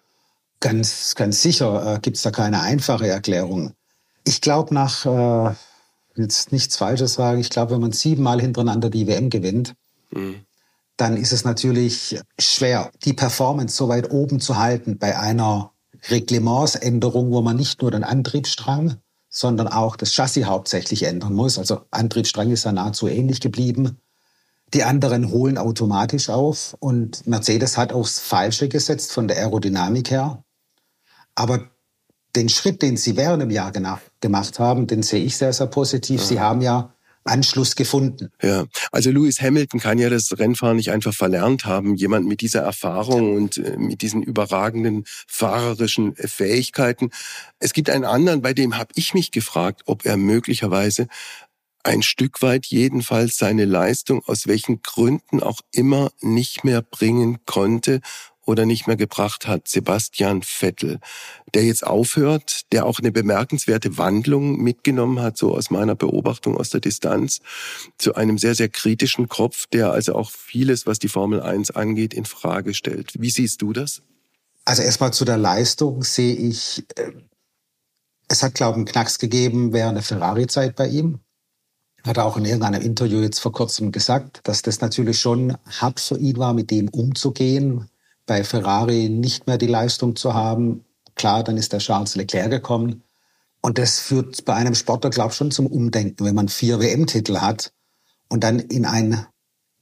Ganz, 0.59 1.13
ganz 1.13 1.41
sicher 1.43 1.95
äh, 1.95 1.99
gibt 1.99 2.17
es 2.17 2.23
da 2.23 2.31
keine 2.31 2.61
einfache 2.61 3.07
Erklärung. 3.07 3.73
Ich 4.23 4.41
glaube, 4.41 4.73
nach, 4.73 5.05
äh, 5.05 5.55
jetzt 6.15 6.51
nichts 6.51 6.75
Falsches 6.75 7.13
sagen, 7.13 7.39
ich 7.39 7.51
glaube, 7.51 7.75
wenn 7.75 7.81
man 7.81 7.91
siebenmal 7.91 8.41
hintereinander 8.41 8.89
die 8.89 9.05
WM 9.05 9.29
gewinnt, 9.29 9.75
mhm 10.09 10.46
dann 10.97 11.15
ist 11.15 11.31
es 11.31 11.45
natürlich 11.45 12.19
schwer, 12.39 12.91
die 13.05 13.13
Performance 13.13 13.75
so 13.77 13.87
weit 13.87 14.11
oben 14.11 14.39
zu 14.39 14.57
halten 14.57 14.97
bei 14.97 15.17
einer 15.17 15.71
Reglementsänderung, 16.09 17.31
wo 17.31 17.41
man 17.41 17.55
nicht 17.55 17.81
nur 17.81 17.91
den 17.91 18.03
Antriebsstrang, 18.03 18.97
sondern 19.29 19.67
auch 19.67 19.95
das 19.95 20.13
Chassis 20.13 20.45
hauptsächlich 20.45 21.03
ändern 21.03 21.33
muss. 21.33 21.59
Also 21.59 21.81
Antriebsstrang 21.91 22.51
ist 22.51 22.65
ja 22.65 22.71
nahezu 22.71 23.07
ähnlich 23.07 23.39
geblieben. 23.39 23.99
Die 24.73 24.83
anderen 24.83 25.31
holen 25.31 25.57
automatisch 25.57 26.29
auf 26.29 26.75
und 26.79 27.25
Mercedes 27.27 27.77
hat 27.77 27.93
aufs 27.93 28.19
Falsche 28.19 28.67
gesetzt 28.67 29.13
von 29.13 29.27
der 29.27 29.37
Aerodynamik 29.37 30.11
her. 30.11 30.43
Aber 31.35 31.69
den 32.35 32.49
Schritt, 32.49 32.81
den 32.81 32.97
sie 32.97 33.15
während 33.15 33.41
dem 33.41 33.51
Jahr 33.51 33.71
gemacht 34.19 34.59
haben, 34.59 34.87
den 34.87 35.03
sehe 35.03 35.23
ich 35.23 35.37
sehr, 35.37 35.53
sehr 35.53 35.67
positiv. 35.67 36.23
Sie 36.23 36.39
haben 36.39 36.61
ja 36.61 36.91
Anschluss 37.27 37.75
gefunden. 37.75 38.29
Ja, 38.41 38.65
also 38.91 39.11
Lewis 39.11 39.41
Hamilton 39.41 39.79
kann 39.79 39.97
ja 39.97 40.09
das 40.09 40.37
Rennfahren 40.37 40.77
nicht 40.77 40.91
einfach 40.91 41.13
verlernt 41.13 41.65
haben. 41.65 41.95
Jemand 41.95 42.27
mit 42.27 42.41
dieser 42.41 42.61
Erfahrung 42.61 43.35
und 43.35 43.57
äh, 43.57 43.77
mit 43.77 44.01
diesen 44.01 44.23
überragenden 44.23 45.03
fahrerischen 45.27 46.15
Fähigkeiten. 46.15 47.11
Es 47.59 47.73
gibt 47.73 47.89
einen 47.89 48.05
anderen, 48.05 48.41
bei 48.41 48.53
dem 48.53 48.77
habe 48.77 48.91
ich 48.95 49.13
mich 49.13 49.31
gefragt, 49.31 49.83
ob 49.85 50.05
er 50.05 50.17
möglicherweise 50.17 51.07
ein 51.83 52.01
Stück 52.01 52.41
weit 52.41 52.65
jedenfalls 52.65 53.37
seine 53.37 53.65
Leistung 53.65 54.21
aus 54.25 54.47
welchen 54.47 54.81
Gründen 54.81 55.41
auch 55.41 55.61
immer 55.71 56.11
nicht 56.21 56.63
mehr 56.63 56.81
bringen 56.81 57.37
konnte 57.45 58.01
oder 58.47 58.65
nicht 58.65 58.87
mehr 58.87 58.95
gebracht 58.95 59.45
hat, 59.45 59.67
Sebastian 59.67 60.41
Vettel, 60.41 60.99
der 61.53 61.65
jetzt 61.65 61.85
aufhört, 61.85 62.61
der 62.71 62.85
auch 62.85 62.99
eine 62.99 63.11
bemerkenswerte 63.11 63.97
Wandlung 63.97 64.57
mitgenommen 64.61 65.19
hat, 65.19 65.37
so 65.37 65.53
aus 65.53 65.69
meiner 65.69 65.95
Beobachtung 65.95 66.57
aus 66.57 66.69
der 66.69 66.79
Distanz, 66.79 67.41
zu 67.97 68.15
einem 68.15 68.37
sehr, 68.37 68.55
sehr 68.55 68.69
kritischen 68.69 69.27
Kopf, 69.27 69.67
der 69.67 69.91
also 69.91 70.15
auch 70.15 70.31
vieles, 70.31 70.87
was 70.87 70.97
die 70.97 71.09
Formel 71.09 71.41
1 71.41 71.71
angeht, 71.71 72.13
in 72.13 72.25
Frage 72.25 72.73
stellt. 72.73 73.13
Wie 73.19 73.29
siehst 73.29 73.61
du 73.61 73.73
das? 73.73 74.01
Also 74.63 74.81
erstmal 74.81 75.13
zu 75.13 75.25
der 75.25 75.37
Leistung 75.37 76.03
sehe 76.03 76.35
ich, 76.35 76.85
äh, 76.95 77.11
es 78.29 78.43
hat, 78.43 78.53
glaube 78.53 78.73
ich, 78.73 78.77
einen 78.77 78.85
Knacks 78.85 79.19
gegeben 79.19 79.73
während 79.73 79.97
der 79.97 80.03
Ferrari-Zeit 80.03 80.75
bei 80.75 80.87
ihm. 80.87 81.19
Hat 82.03 82.17
er 82.17 82.25
auch 82.25 82.37
in 82.37 82.45
irgendeinem 82.45 82.81
Interview 82.81 83.21
jetzt 83.21 83.39
vor 83.39 83.51
kurzem 83.51 83.91
gesagt, 83.91 84.41
dass 84.43 84.61
das 84.61 84.79
natürlich 84.79 85.19
schon 85.19 85.57
hart 85.65 85.99
für 85.99 86.17
ihn 86.17 86.37
war, 86.37 86.53
mit 86.53 86.71
dem 86.71 86.87
umzugehen, 86.89 87.89
bei 88.27 88.43
Ferrari 88.43 89.09
nicht 89.09 89.47
mehr 89.47 89.57
die 89.57 89.67
Leistung 89.67 90.15
zu 90.15 90.35
haben. 90.35 90.85
Klar, 91.15 91.43
dann 91.43 91.57
ist 91.57 91.73
der 91.73 91.79
Charles 91.79 92.15
Leclerc 92.15 92.51
gekommen. 92.51 93.01
Und 93.61 93.79
das 93.79 93.99
führt 93.99 94.45
bei 94.45 94.53
einem 94.53 94.75
Sportler, 94.75 95.09
glaube 95.09 95.31
ich, 95.31 95.37
schon 95.37 95.49
zum 95.49 95.65
Umdenken, 95.65 96.23
wenn 96.23 96.35
man 96.35 96.47
vier 96.47 96.79
WM-Titel 96.79 97.39
hat 97.39 97.73
und 98.29 98.43
dann 98.43 98.59
in 98.59 98.85
ein 98.85 99.25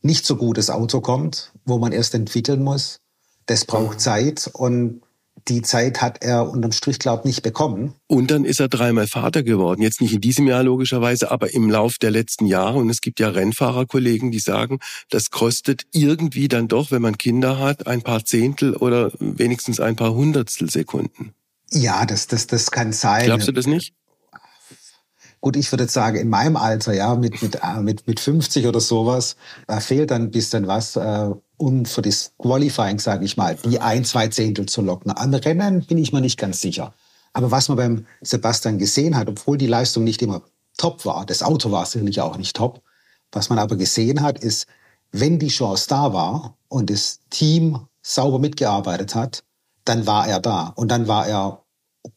nicht 0.01 0.25
so 0.25 0.37
gutes 0.37 0.69
Auto 0.69 1.01
kommt, 1.01 1.51
wo 1.65 1.77
man 1.77 1.91
erst 1.91 2.13
entwickeln 2.13 2.63
muss. 2.63 3.01
Das 3.47 3.65
braucht 3.65 3.99
Zeit 3.99 4.49
und 4.53 5.01
die 5.47 5.61
Zeit 5.61 6.01
hat 6.01 6.23
er 6.23 6.49
unterm 6.49 6.71
Strich, 6.71 6.97
glaube 6.97 7.21
ich, 7.21 7.25
nicht 7.25 7.43
bekommen. 7.43 7.93
Und 8.07 8.31
dann 8.31 8.45
ist 8.45 8.59
er 8.59 8.67
dreimal 8.67 9.07
Vater 9.07 9.43
geworden. 9.43 9.81
Jetzt 9.81 10.01
nicht 10.01 10.13
in 10.13 10.21
diesem 10.21 10.47
Jahr 10.47 10.63
logischerweise, 10.63 11.29
aber 11.29 11.53
im 11.53 11.69
Lauf 11.69 11.97
der 11.97 12.11
letzten 12.11 12.45
Jahre. 12.45 12.79
Und 12.79 12.89
es 12.89 13.01
gibt 13.01 13.19
ja 13.19 13.29
Rennfahrerkollegen, 13.29 14.31
die 14.31 14.39
sagen, 14.39 14.79
das 15.09 15.29
kostet 15.29 15.83
irgendwie 15.91 16.47
dann 16.47 16.67
doch, 16.67 16.91
wenn 16.91 17.01
man 17.01 17.17
Kinder 17.17 17.59
hat, 17.59 17.85
ein 17.85 18.01
paar 18.01 18.25
Zehntel 18.25 18.75
oder 18.75 19.11
wenigstens 19.19 19.79
ein 19.79 19.95
paar 19.95 20.13
Hundertstel 20.13 20.69
Sekunden. 20.69 21.33
Ja, 21.71 22.05
das, 22.05 22.27
das, 22.27 22.47
das 22.47 22.71
kann 22.71 22.93
sein. 22.93 23.25
Glaubst 23.25 23.47
du 23.47 23.51
das 23.51 23.67
nicht? 23.67 23.93
Gut, 25.45 25.57
ich 25.57 25.71
würde 25.71 25.83
jetzt 25.83 25.93
sagen, 25.93 26.17
in 26.17 26.27
meinem 26.27 26.57
Alter, 26.57 26.91
ja, 26.91 27.13
mit, 27.13 27.43
mit, 27.43 27.59
äh, 27.61 27.79
mit, 27.79 28.07
mit 28.07 28.19
50 28.19 28.65
oder 28.65 28.79
sowas, 28.79 29.35
da 29.67 29.79
fehlt 29.79 30.09
dann 30.09 30.23
ein 30.23 30.31
bisschen 30.31 30.65
was, 30.65 30.95
äh, 30.95 31.29
um 31.57 31.85
für 31.85 32.01
das 32.01 32.33
Qualifying, 32.39 32.97
sage 32.97 33.25
ich 33.25 33.37
mal, 33.37 33.55
die 33.63 33.79
ein, 33.79 34.05
zwei 34.05 34.27
Zehntel 34.27 34.65
zu 34.65 34.81
locken. 34.81 35.15
Am 35.15 35.31
Rennen 35.35 35.85
bin 35.85 35.99
ich 35.99 36.11
mir 36.11 36.21
nicht 36.21 36.39
ganz 36.39 36.61
sicher. 36.61 36.95
Aber 37.31 37.51
was 37.51 37.67
man 37.67 37.77
beim 37.77 38.05
Sebastian 38.21 38.79
gesehen 38.79 39.15
hat, 39.15 39.29
obwohl 39.29 39.59
die 39.59 39.67
Leistung 39.67 40.03
nicht 40.03 40.23
immer 40.23 40.41
top 40.79 41.05
war, 41.05 41.27
das 41.27 41.43
Auto 41.43 41.69
war 41.69 41.85
sicherlich 41.85 42.21
auch 42.21 42.37
nicht 42.37 42.55
top, 42.55 42.81
was 43.31 43.49
man 43.51 43.59
aber 43.59 43.75
gesehen 43.75 44.23
hat, 44.23 44.39
ist, 44.39 44.65
wenn 45.11 45.37
die 45.37 45.49
Chance 45.49 45.85
da 45.87 46.11
war 46.11 46.57
und 46.69 46.89
das 46.89 47.19
Team 47.29 47.81
sauber 48.01 48.39
mitgearbeitet 48.39 49.13
hat, 49.13 49.43
dann 49.83 50.07
war 50.07 50.27
er 50.27 50.39
da. 50.39 50.73
Und 50.75 50.89
dann 50.89 51.07
war 51.07 51.27
er 51.27 51.61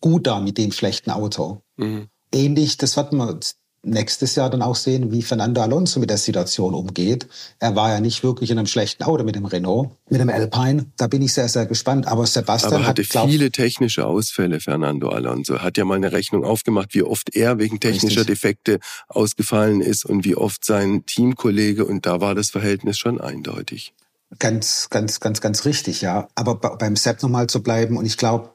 gut 0.01 0.27
da 0.27 0.41
mit 0.41 0.57
dem 0.57 0.73
schlechten 0.73 1.11
Auto. 1.11 1.61
Mhm. 1.77 2.09
Ähnlich, 2.33 2.77
das 2.77 2.97
wird 2.97 3.13
man 3.13 3.41
nächstes 3.83 4.35
Jahr 4.35 4.51
dann 4.51 4.63
auch 4.63 4.77
sehen, 4.77 5.13
wie 5.13 5.23
Fernando 5.23 5.61
Alonso 5.63 6.01
mit 6.01 6.11
der 6.11 6.19
Situation 6.19 6.75
umgeht. 6.75 7.29
Er 7.59 7.77
war 7.77 7.91
ja 7.91 8.01
nicht 8.01 8.23
wirklich 8.23 8.51
in 8.51 8.59
einem 8.59 8.67
schlechten 8.67 9.05
Auto 9.05 9.25
mit 9.25 9.37
dem 9.37 9.45
Renault, 9.45 9.91
mit 10.11 10.21
dem 10.21 10.31
Alpine. 10.31 10.87
Da 10.97 11.07
bin 11.07 11.23
ich 11.23 11.33
sehr, 11.33 11.49
sehr 11.49 11.67
gespannt. 11.67 12.07
Aber 12.07 12.27
Sebastian 12.27 12.75
Aber 12.75 12.87
hatte 12.87 13.03
hat, 13.03 13.09
glaub, 13.09 13.31
viele 13.31 13.51
technische 13.51 14.07
Ausfälle, 14.07 14.61
Fernando 14.61 15.09
Alonso. 15.09 15.61
Hat 15.61 15.77
ja 15.77 15.85
mal 15.85 15.95
eine 15.95 16.13
Rechnung 16.13 16.45
aufgemacht, 16.45 16.95
wie 16.95 17.03
oft 17.03 17.35
er 17.35 17.59
wegen 17.59 17.81
technischer 17.81 18.21
Richtig. 18.21 18.41
Defekte 18.41 18.79
ausgefallen 19.09 19.81
ist 19.81 20.05
und 20.05 20.25
wie 20.25 20.37
oft 20.37 20.65
sein 20.65 21.07
Teamkollege. 21.07 21.85
Und 21.85 22.07
da 22.07 22.21
war 22.21 22.35
das 22.35 22.51
Verhältnis 22.51 22.99
schon 22.99 23.21
eindeutig. 23.21 23.95
Ganz, 24.39 24.89
ganz, 24.91 25.21
ganz, 25.21 25.41
ganz 25.41 25.65
richtig, 25.65 26.03
ja. 26.03 26.29
Aber 26.35 26.57
beim 26.57 26.97
Sepp 26.97 27.23
nochmal 27.23 27.47
zu 27.47 27.63
bleiben. 27.63 27.97
Und 27.97 28.05
ich 28.05 28.17
glaube, 28.17 28.51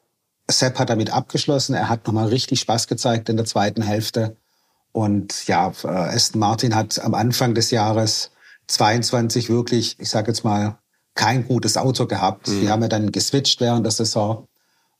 Sepp 0.49 0.79
hat 0.79 0.89
damit 0.89 1.11
abgeschlossen. 1.11 1.73
Er 1.73 1.89
hat 1.89 2.05
nochmal 2.05 2.27
richtig 2.27 2.59
Spaß 2.59 2.87
gezeigt 2.87 3.29
in 3.29 3.37
der 3.37 3.45
zweiten 3.45 3.81
Hälfte. 3.81 4.37
Und 4.91 5.47
ja, 5.47 5.71
äh, 5.83 5.87
Aston 5.87 6.39
Martin 6.39 6.75
hat 6.75 6.99
am 6.99 7.13
Anfang 7.13 7.55
des 7.55 7.71
Jahres 7.71 8.31
22 8.67 9.49
wirklich, 9.49 9.95
ich 9.99 10.09
sage 10.09 10.31
jetzt 10.31 10.43
mal, 10.43 10.77
kein 11.15 11.47
gutes 11.47 11.77
Auto 11.77 12.05
gehabt. 12.05 12.47
Mhm. 12.47 12.61
Die 12.61 12.69
haben 12.69 12.81
ja 12.81 12.87
dann 12.87 13.11
geswitcht 13.11 13.61
während 13.61 13.85
der 13.85 13.91
Saison. 13.91 14.47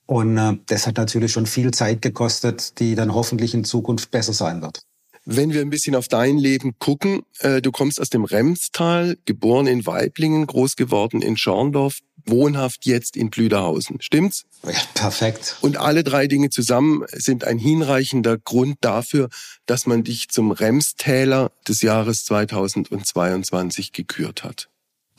Und 0.06 0.38
äh, 0.38 0.58
das 0.66 0.88
hat 0.88 0.98
natürlich 0.98 1.32
schon 1.32 1.46
viel 1.46 1.72
Zeit 1.72 2.02
gekostet, 2.02 2.80
die 2.80 2.96
dann 2.96 3.14
hoffentlich 3.14 3.54
in 3.54 3.64
Zukunft 3.64 4.12
besser 4.12 4.34
sein 4.34 4.62
wird. 4.62 4.84
Wenn 5.26 5.54
wir 5.54 5.62
ein 5.62 5.70
bisschen 5.70 5.96
auf 5.96 6.08
dein 6.08 6.38
Leben 6.38 6.78
gucken, 6.80 7.22
äh, 7.40 7.62
du 7.62 7.72
kommst 7.72 8.02
aus 8.02 8.10
dem 8.10 8.26
Remstal, 8.26 9.18
geboren 9.26 9.68
in 9.68 9.86
Weiblingen, 9.86 10.46
groß 10.48 10.76
geworden 10.76 11.22
in 11.22 11.38
Schorndorf, 11.38 12.00
wohnhaft 12.26 12.86
jetzt 12.86 13.16
in 13.16 13.30
Blüderhausen. 13.30 14.02
Stimmt's? 14.02 14.44
Ja, 14.64 14.80
perfekt. 14.94 15.58
Und 15.62 15.78
alle 15.78 16.04
drei 16.04 16.28
Dinge 16.28 16.50
zusammen 16.50 17.06
sind 17.12 17.46
ein 17.46 17.58
hinreichender 17.58 18.38
Grund 18.38 18.78
dafür, 18.82 19.30
dass 19.66 19.86
man 19.86 20.04
dich 20.04 20.30
zum 20.30 20.52
Remstäler 20.52 21.52
des 21.68 21.82
Jahres 21.82 22.26
2022 22.26 23.92
gekürt 23.94 24.44
hat. 24.44 24.70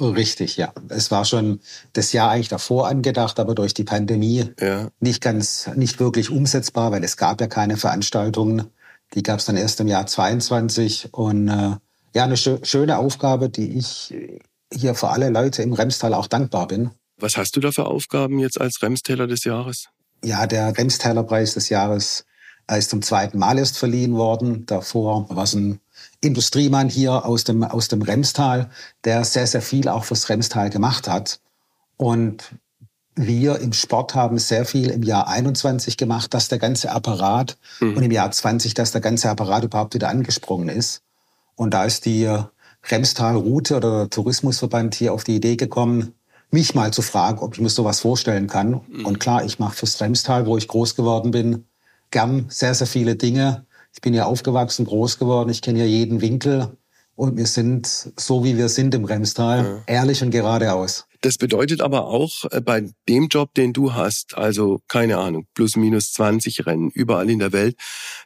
Richtig, 0.00 0.56
ja. 0.56 0.72
Es 0.88 1.10
war 1.10 1.24
schon 1.24 1.60
das 1.92 2.12
Jahr 2.12 2.30
eigentlich 2.30 2.48
davor 2.48 2.88
angedacht, 2.88 3.38
aber 3.38 3.54
durch 3.54 3.74
die 3.74 3.84
Pandemie 3.84 4.50
ja. 4.60 4.88
nicht 4.98 5.22
ganz, 5.22 5.70
nicht 5.76 6.00
wirklich 6.00 6.30
umsetzbar, 6.30 6.90
weil 6.90 7.04
es 7.04 7.16
gab 7.16 7.40
ja 7.40 7.46
keine 7.46 7.76
Veranstaltungen. 7.76 8.70
Die 9.12 9.22
gab 9.22 9.38
es 9.38 9.44
dann 9.44 9.56
erst 9.56 9.80
im 9.80 9.88
Jahr 9.88 10.06
22 10.06 11.10
und 11.12 11.48
äh, 11.48 11.76
ja, 12.14 12.24
eine 12.24 12.36
schö 12.36 12.58
schöne 12.62 12.98
Aufgabe, 12.98 13.50
die 13.50 13.76
ich 13.78 14.14
hier 14.72 14.94
für 14.94 15.08
alle 15.08 15.30
Leute 15.30 15.62
im 15.62 15.72
Remstal 15.72 16.14
auch 16.14 16.26
dankbar 16.26 16.66
bin. 16.68 16.90
Was 17.18 17.36
hast 17.36 17.56
du 17.56 17.60
da 17.60 17.70
für 17.70 17.86
Aufgaben 17.86 18.38
jetzt 18.38 18.60
als 18.60 18.82
Remstäler 18.82 19.26
des 19.26 19.44
Jahres? 19.44 19.88
Ja, 20.24 20.46
der 20.46 20.76
Remstäler 20.76 21.22
Preis 21.22 21.54
des 21.54 21.68
Jahres 21.68 22.24
ist 22.72 22.90
zum 22.90 23.02
zweiten 23.02 23.38
Mal 23.38 23.58
erst 23.58 23.78
verliehen 23.78 24.14
worden. 24.14 24.64
Davor 24.66 25.28
war 25.28 25.44
es 25.44 25.54
ein 25.54 25.80
Industriemann 26.20 26.88
hier 26.88 27.24
aus 27.24 27.44
dem, 27.44 27.62
aus 27.62 27.88
dem 27.88 28.02
Remstal, 28.02 28.70
der 29.04 29.24
sehr, 29.24 29.46
sehr 29.46 29.62
viel 29.62 29.88
auch 29.88 30.04
fürs 30.04 30.28
Remstal 30.28 30.70
gemacht 30.70 31.08
hat. 31.08 31.40
Und 31.96 32.54
wir 33.16 33.60
im 33.60 33.72
Sport 33.72 34.14
haben 34.14 34.38
sehr 34.38 34.64
viel 34.64 34.90
im 34.90 35.02
Jahr 35.02 35.28
21 35.28 35.96
gemacht, 35.96 36.34
dass 36.34 36.48
der 36.48 36.58
ganze 36.58 36.90
Apparat 36.90 37.56
mhm. 37.80 37.96
und 37.96 38.02
im 38.02 38.10
Jahr 38.10 38.30
20, 38.30 38.74
dass 38.74 38.92
der 38.92 39.00
ganze 39.00 39.30
Apparat 39.30 39.64
überhaupt 39.64 39.94
wieder 39.94 40.08
angesprungen 40.08 40.68
ist. 40.68 41.02
Und 41.54 41.72
da 41.72 41.84
ist 41.84 42.06
die 42.06 42.28
Remstal-Route 42.90 43.76
oder 43.76 43.98
der 44.00 44.10
Tourismusverband 44.10 44.94
hier 44.94 45.12
auf 45.12 45.24
die 45.24 45.36
Idee 45.36 45.56
gekommen, 45.56 46.14
mich 46.50 46.74
mal 46.74 46.92
zu 46.92 47.02
fragen, 47.02 47.38
ob 47.38 47.54
ich 47.54 47.60
mir 47.60 47.68
sowas 47.68 48.00
vorstellen 48.00 48.46
kann. 48.46 48.80
Mhm. 48.88 49.06
Und 49.06 49.20
klar, 49.20 49.44
ich 49.44 49.58
mache 49.58 49.76
fürs 49.76 50.00
Remstal, 50.00 50.46
wo 50.46 50.56
ich 50.56 50.68
groß 50.68 50.94
geworden 50.94 51.30
bin, 51.30 51.64
gern 52.10 52.46
sehr, 52.48 52.74
sehr 52.74 52.86
viele 52.86 53.16
Dinge. 53.16 53.64
Ich 53.92 54.00
bin 54.00 54.12
hier 54.12 54.26
aufgewachsen, 54.26 54.84
groß 54.84 55.18
geworden, 55.18 55.50
ich 55.50 55.62
kenne 55.62 55.80
hier 55.80 55.88
jeden 55.88 56.20
Winkel. 56.20 56.76
Und 57.16 57.36
wir 57.36 57.46
sind, 57.46 58.12
so 58.16 58.42
wie 58.42 58.56
wir 58.56 58.68
sind 58.68 58.94
im 58.94 59.04
Remstal, 59.04 59.82
ja. 59.86 59.94
ehrlich 59.94 60.22
und 60.22 60.30
geradeaus. 60.30 61.06
Das 61.24 61.38
bedeutet 61.38 61.80
aber 61.80 62.08
auch 62.08 62.44
äh, 62.50 62.60
bei 62.60 62.86
dem 63.08 63.28
Job, 63.28 63.54
den 63.54 63.72
du 63.72 63.94
hast, 63.94 64.36
also 64.36 64.82
keine 64.88 65.16
Ahnung, 65.16 65.46
plus 65.54 65.74
minus 65.74 66.12
20 66.12 66.66
Rennen 66.66 66.90
überall 66.90 67.30
in 67.30 67.38
der 67.38 67.52
Welt, 67.52 67.78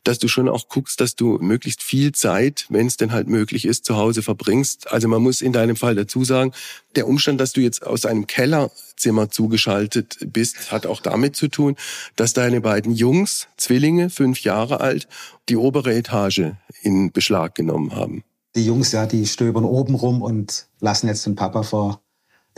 dass 0.02 0.19
du 0.19 0.26
schon 0.26 0.49
auch 0.49 0.69
guckst, 0.69 1.00
dass 1.00 1.14
du 1.14 1.38
möglichst 1.38 1.81
viel 1.81 2.11
Zeit, 2.11 2.67
wenn 2.71 2.88
es 2.88 2.97
denn 2.97 3.12
halt 3.12 3.28
möglich 3.28 3.67
ist, 3.67 3.85
zu 3.85 3.97
Hause 3.97 4.23
verbringst. 4.23 4.90
Also 4.90 5.07
man 5.07 5.23
muss 5.23 5.43
in 5.43 5.52
deinem 5.52 5.76
Fall 5.76 5.95
dazu 5.95 6.25
sagen, 6.25 6.50
der 6.97 7.07
Umstand, 7.07 7.40
dass 7.40 7.52
du 7.52 7.61
jetzt 7.61 7.87
aus 7.87 8.05
einem 8.05 8.26
Kellerzimmer 8.26 9.31
zugeschaltet 9.31 10.19
bist, 10.26 10.73
hat 10.73 10.85
auch 10.85 11.00
damit 11.00 11.37
zu 11.37 11.47
tun, 11.47 11.76
dass 12.17 12.33
deine 12.33 12.61
beiden 12.61 12.93
Jungs, 12.93 13.47
Zwillinge, 13.57 14.11
fünf 14.11 14.40
Jahre 14.40 14.81
alt, 14.81 15.07
die 15.49 15.57
obere 15.57 15.95
Etage 15.95 16.50
in 16.83 17.12
Beschlag 17.12 17.55
genommen 17.55 17.95
haben. 17.95 18.25
Die 18.57 18.67
Jungs, 18.67 18.90
ja, 18.90 19.07
die 19.07 19.25
stöbern 19.25 19.64
oben 19.64 19.95
rum 19.95 20.21
und 20.21 20.67
lassen 20.81 21.07
jetzt 21.07 21.26
den 21.26 21.37
Papa 21.37 21.62
vor 21.62 22.02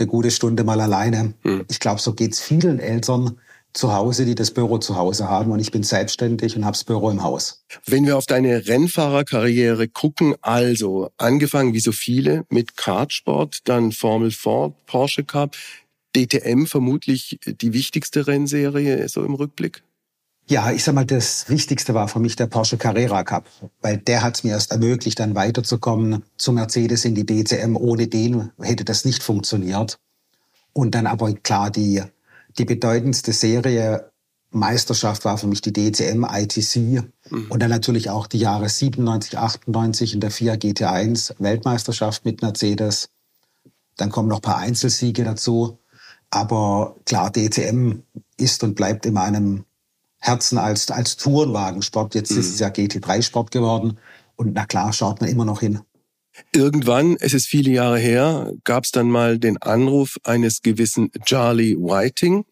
eine 0.00 0.08
gute 0.08 0.30
Stunde 0.30 0.64
mal 0.64 0.80
alleine. 0.80 1.34
Mhm. 1.42 1.64
Ich 1.68 1.80
glaube, 1.80 2.00
so 2.00 2.14
geht's 2.14 2.40
vielen 2.40 2.80
Eltern, 2.80 3.36
zu 3.72 3.92
Hause, 3.94 4.24
die 4.24 4.34
das 4.34 4.50
Büro 4.50 4.78
zu 4.78 4.96
Hause 4.96 5.28
haben 5.28 5.52
und 5.52 5.60
ich 5.60 5.70
bin 5.70 5.82
selbstständig 5.82 6.56
und 6.56 6.64
habe 6.64 6.72
das 6.72 6.84
Büro 6.84 7.10
im 7.10 7.22
Haus. 7.22 7.64
Wenn 7.86 8.04
wir 8.04 8.16
auf 8.16 8.26
deine 8.26 8.66
Rennfahrerkarriere 8.66 9.88
gucken, 9.88 10.34
also 10.40 11.10
angefangen 11.18 11.72
wie 11.72 11.80
so 11.80 11.92
viele 11.92 12.44
mit 12.48 12.76
Kartsport, 12.76 13.60
dann 13.64 13.92
Formel 13.92 14.30
4, 14.30 14.72
Porsche 14.86 15.24
Cup, 15.24 15.56
DTM 16.16 16.66
vermutlich 16.66 17.38
die 17.46 17.72
wichtigste 17.72 18.26
Rennserie 18.26 19.08
so 19.08 19.24
im 19.24 19.34
Rückblick? 19.34 19.82
Ja, 20.50 20.72
ich 20.72 20.82
sag 20.82 20.96
mal, 20.96 21.06
das 21.06 21.48
Wichtigste 21.48 21.94
war 21.94 22.08
für 22.08 22.18
mich 22.18 22.34
der 22.34 22.48
Porsche 22.48 22.76
Carrera 22.76 23.22
Cup, 23.22 23.44
weil 23.82 23.98
der 23.98 24.22
hat 24.22 24.34
es 24.34 24.42
mir 24.42 24.50
erst 24.50 24.72
ermöglicht, 24.72 25.20
dann 25.20 25.36
weiterzukommen 25.36 26.24
zu 26.38 26.50
Mercedes 26.50 27.04
in 27.04 27.14
die 27.14 27.24
DTM. 27.24 27.76
Ohne 27.76 28.08
den 28.08 28.50
hätte 28.60 28.84
das 28.84 29.04
nicht 29.04 29.22
funktioniert. 29.22 30.00
Und 30.72 30.96
dann 30.96 31.06
aber 31.06 31.32
klar, 31.34 31.70
die, 31.70 32.02
die 32.58 32.64
bedeutendste 32.64 33.32
Serie 33.32 34.10
Meisterschaft 34.50 35.24
war 35.24 35.38
für 35.38 35.46
mich 35.46 35.60
die 35.60 35.72
DCM 35.72 36.24
ITC 36.24 37.04
mhm. 37.30 37.46
und 37.48 37.62
dann 37.62 37.70
natürlich 37.70 38.10
auch 38.10 38.26
die 38.26 38.38
Jahre 38.38 38.68
97, 38.68 39.38
98 39.38 40.14
in 40.14 40.20
der 40.20 40.32
FIA 40.32 40.54
GT1 40.54 41.34
Weltmeisterschaft 41.38 42.24
mit 42.24 42.42
Mercedes. 42.42 43.10
Dann 43.96 44.10
kommen 44.10 44.28
noch 44.28 44.38
ein 44.38 44.42
paar 44.42 44.58
Einzelsiege 44.58 45.22
dazu. 45.22 45.78
Aber 46.28 46.96
klar, 47.06 47.30
DCM 47.30 48.02
ist 48.36 48.64
und 48.64 48.74
bleibt 48.74 49.06
in 49.06 49.14
meinem 49.14 49.64
Herzen 50.20 50.58
als, 50.58 50.90
als 50.90 51.16
Tourenwagensport. 51.16 52.14
Jetzt 52.14 52.32
mhm. 52.32 52.40
ist 52.40 52.50
es 52.50 52.58
ja 52.60 52.68
GT3-Sport 52.68 53.50
geworden. 53.50 53.98
Und 54.36 54.54
na 54.54 54.66
klar, 54.66 54.92
schaut 54.92 55.20
man 55.20 55.30
immer 55.30 55.44
noch 55.44 55.60
hin. 55.60 55.80
Irgendwann, 56.54 57.16
es 57.20 57.34
ist 57.34 57.46
viele 57.46 57.72
Jahre 57.72 57.98
her, 57.98 58.52
gab 58.64 58.84
es 58.84 58.92
dann 58.92 59.10
mal 59.10 59.38
den 59.38 59.56
Anruf 59.58 60.16
eines 60.24 60.62
gewissen 60.62 61.10
Charlie 61.24 61.76
Whiting. 61.76 62.44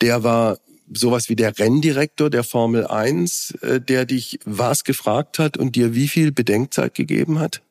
Der 0.00 0.22
war 0.22 0.58
sowas 0.92 1.28
wie 1.28 1.36
der 1.36 1.58
Renndirektor 1.58 2.30
der 2.30 2.44
Formel 2.44 2.86
1, 2.86 3.52
äh, 3.62 3.80
der 3.80 4.06
dich 4.06 4.38
was 4.44 4.84
gefragt 4.84 5.38
hat 5.38 5.56
und 5.56 5.76
dir 5.76 5.94
wie 5.94 6.08
viel 6.08 6.32
Bedenkzeit 6.32 6.94
gegeben 6.94 7.38
hat? 7.38 7.62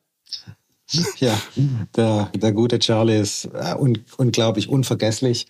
Ja, 1.18 1.40
der, 1.96 2.30
der 2.34 2.52
gute 2.52 2.80
Charlie 2.80 3.20
ist 3.20 3.44
äh, 3.54 3.74
un, 3.78 3.98
unglaublich 4.16 4.68
unvergesslich. 4.68 5.46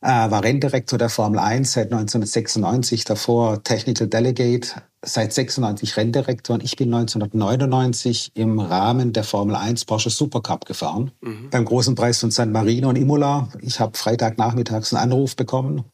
Äh, 0.00 0.30
war 0.30 0.44
Renndirektor 0.44 0.96
der 0.96 1.08
Formel 1.08 1.40
1 1.40 1.72
seit 1.72 1.92
1996, 1.92 3.04
davor 3.04 3.64
Technical 3.64 4.06
Delegate, 4.06 4.80
seit 5.02 5.32
96 5.32 5.96
Renndirektor 5.96 6.54
und 6.54 6.62
ich 6.62 6.76
bin 6.76 6.94
1999 6.94 8.32
im 8.34 8.60
Rahmen 8.60 9.12
der 9.12 9.24
Formel 9.24 9.56
1 9.56 9.86
Porsche 9.86 10.10
Supercup 10.10 10.66
gefahren. 10.66 11.10
Mhm. 11.20 11.50
Beim 11.50 11.64
großen 11.64 11.96
Preis 11.96 12.20
von 12.20 12.30
San 12.30 12.52
Marino 12.52 12.88
und 12.88 12.96
Imola. 12.96 13.48
Ich 13.60 13.80
habe 13.80 13.98
Freitagnachmittags 13.98 14.94
einen 14.94 15.02
Anruf 15.02 15.34
bekommen 15.34 15.84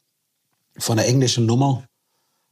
von 0.77 0.99
einer 0.99 1.07
englischen 1.07 1.47
Nummer. 1.47 1.83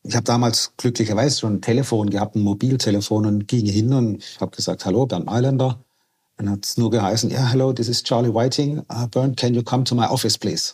Ich 0.01 0.15
habe 0.15 0.25
damals 0.25 0.73
glücklicherweise 0.77 1.39
schon 1.39 1.55
ein 1.55 1.61
Telefon 1.61 2.09
gehabt, 2.09 2.35
ein 2.35 2.41
Mobiltelefon 2.41 3.27
und 3.27 3.47
ging 3.47 3.65
hin 3.67 3.93
und 3.93 4.23
habe 4.39 4.55
gesagt, 4.55 4.85
hallo, 4.85 5.05
Bernd 5.05 5.27
Mailänder. 5.27 5.79
Dann 6.37 6.49
hat 6.49 6.65
es 6.65 6.77
nur 6.77 6.89
geheißen, 6.89 7.29
ja, 7.29 7.41
yeah, 7.41 7.51
hello, 7.51 7.73
this 7.73 7.87
is 7.87 8.01
Charlie 8.01 8.33
Whiting. 8.33 8.79
Uh, 8.91 9.07
Bernd, 9.07 9.37
can 9.37 9.53
you 9.53 9.61
come 9.61 9.83
to 9.83 9.93
my 9.93 10.05
office, 10.05 10.35
please? 10.35 10.73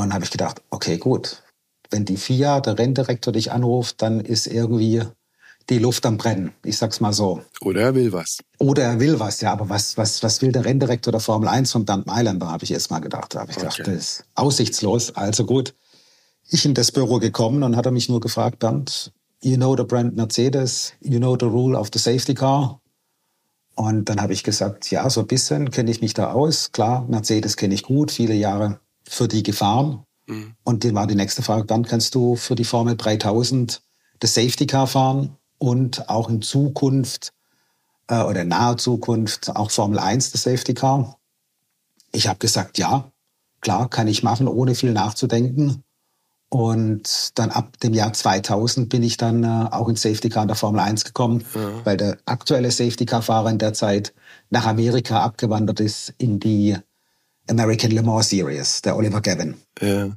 Und 0.00 0.08
dann 0.08 0.14
habe 0.14 0.24
ich 0.24 0.30
gedacht, 0.30 0.62
okay, 0.70 0.96
gut. 0.96 1.42
Wenn 1.90 2.04
die 2.04 2.16
FIA, 2.16 2.60
der 2.60 2.78
Renndirektor 2.78 3.32
dich 3.32 3.52
anruft, 3.52 4.00
dann 4.00 4.20
ist 4.20 4.46
irgendwie 4.46 5.02
die 5.68 5.78
Luft 5.78 6.06
am 6.06 6.16
Brennen. 6.16 6.52
Ich 6.64 6.78
sag's 6.78 7.00
mal 7.00 7.12
so. 7.12 7.42
Oder 7.60 7.82
er 7.82 7.94
will 7.94 8.12
was. 8.12 8.38
Oder 8.58 8.84
er 8.84 9.00
will 9.00 9.20
was, 9.20 9.40
ja. 9.40 9.52
Aber 9.52 9.68
was, 9.68 9.98
was, 9.98 10.22
was 10.22 10.40
will 10.40 10.52
der 10.52 10.64
Renndirektor 10.64 11.12
der 11.12 11.20
Formel 11.20 11.48
1 11.48 11.72
von 11.72 11.84
Bernd 11.84 12.06
Mailänder, 12.06 12.50
habe 12.50 12.64
ich 12.64 12.72
erst 12.72 12.90
mal 12.90 13.00
gedacht. 13.00 13.34
Da 13.34 13.40
habe 13.40 13.50
ich 13.50 13.58
okay. 13.58 13.66
gedacht, 13.66 13.86
das 13.86 13.94
ist 13.94 14.24
aussichtslos. 14.34 15.14
Also 15.16 15.44
gut. 15.44 15.74
Ich 16.48 16.64
in 16.64 16.74
das 16.74 16.90
Büro 16.92 17.18
gekommen 17.18 17.62
und 17.62 17.76
hat 17.76 17.86
er 17.86 17.92
mich 17.92 18.08
nur 18.08 18.20
gefragt, 18.20 18.58
Bernd, 18.58 19.12
you 19.42 19.56
know 19.56 19.76
the 19.76 19.84
brand 19.84 20.16
Mercedes, 20.16 20.94
you 21.00 21.18
know 21.18 21.36
the 21.38 21.46
rule 21.46 21.78
of 21.78 21.90
the 21.92 21.98
safety 21.98 22.34
car. 22.34 22.80
Und 23.74 24.08
dann 24.08 24.20
habe 24.20 24.32
ich 24.32 24.44
gesagt, 24.44 24.90
ja, 24.90 25.08
so 25.10 25.20
ein 25.20 25.26
bisschen 25.26 25.70
kenne 25.70 25.90
ich 25.90 26.00
mich 26.00 26.14
da 26.14 26.32
aus. 26.32 26.72
Klar, 26.72 27.04
Mercedes 27.08 27.56
kenne 27.56 27.74
ich 27.74 27.82
gut, 27.82 28.10
viele 28.10 28.34
Jahre 28.34 28.80
für 29.10 29.26
die 29.26 29.42
gefahren. 29.42 30.04
Mhm. 30.26 30.54
Und 30.62 30.84
dann 30.84 30.94
war 30.94 31.06
die 31.06 31.16
nächste 31.16 31.42
Frage, 31.42 31.66
dann 31.66 31.84
kannst 31.84 32.14
du 32.14 32.36
für 32.36 32.54
die 32.54 32.64
Formel 32.64 32.96
3000 32.96 33.82
das 34.20 34.34
Safety 34.34 34.66
Car 34.66 34.86
fahren 34.86 35.36
und 35.58 36.08
auch 36.08 36.28
in 36.28 36.42
Zukunft 36.42 37.32
äh, 38.08 38.22
oder 38.22 38.42
in 38.42 38.48
naher 38.48 38.76
Zukunft 38.76 39.54
auch 39.56 39.70
Formel 39.70 39.98
1 39.98 40.30
das 40.30 40.44
Safety 40.44 40.74
Car. 40.74 41.18
Ich 42.12 42.28
habe 42.28 42.38
gesagt, 42.38 42.78
ja, 42.78 43.10
klar, 43.60 43.90
kann 43.90 44.06
ich 44.06 44.22
machen, 44.22 44.46
ohne 44.46 44.74
viel 44.74 44.92
nachzudenken. 44.92 45.82
Und 46.48 47.38
dann 47.38 47.50
ab 47.50 47.78
dem 47.80 47.94
Jahr 47.94 48.12
2000 48.12 48.88
bin 48.88 49.02
ich 49.02 49.16
dann 49.16 49.42
äh, 49.44 49.68
auch 49.70 49.88
ins 49.88 50.02
Safety 50.02 50.28
Car 50.28 50.42
in 50.42 50.48
der 50.48 50.56
Formel 50.56 50.80
1 50.80 51.04
gekommen, 51.04 51.44
ja. 51.54 51.84
weil 51.84 51.96
der 51.96 52.18
aktuelle 52.26 52.70
Safety 52.70 53.06
Car 53.06 53.22
Fahrer 53.22 53.50
in 53.50 53.58
der 53.58 53.72
Zeit 53.72 54.12
nach 54.50 54.66
Amerika 54.66 55.20
abgewandert 55.20 55.80
ist 55.80 56.14
in 56.18 56.38
die 56.38 56.76
American 57.50 57.90
Le 57.90 58.02
Mans 58.02 58.30
Series, 58.30 58.82
der 58.82 58.96
Oliver 58.96 59.20
Gavin. 59.20 59.56
Ja. 59.80 60.10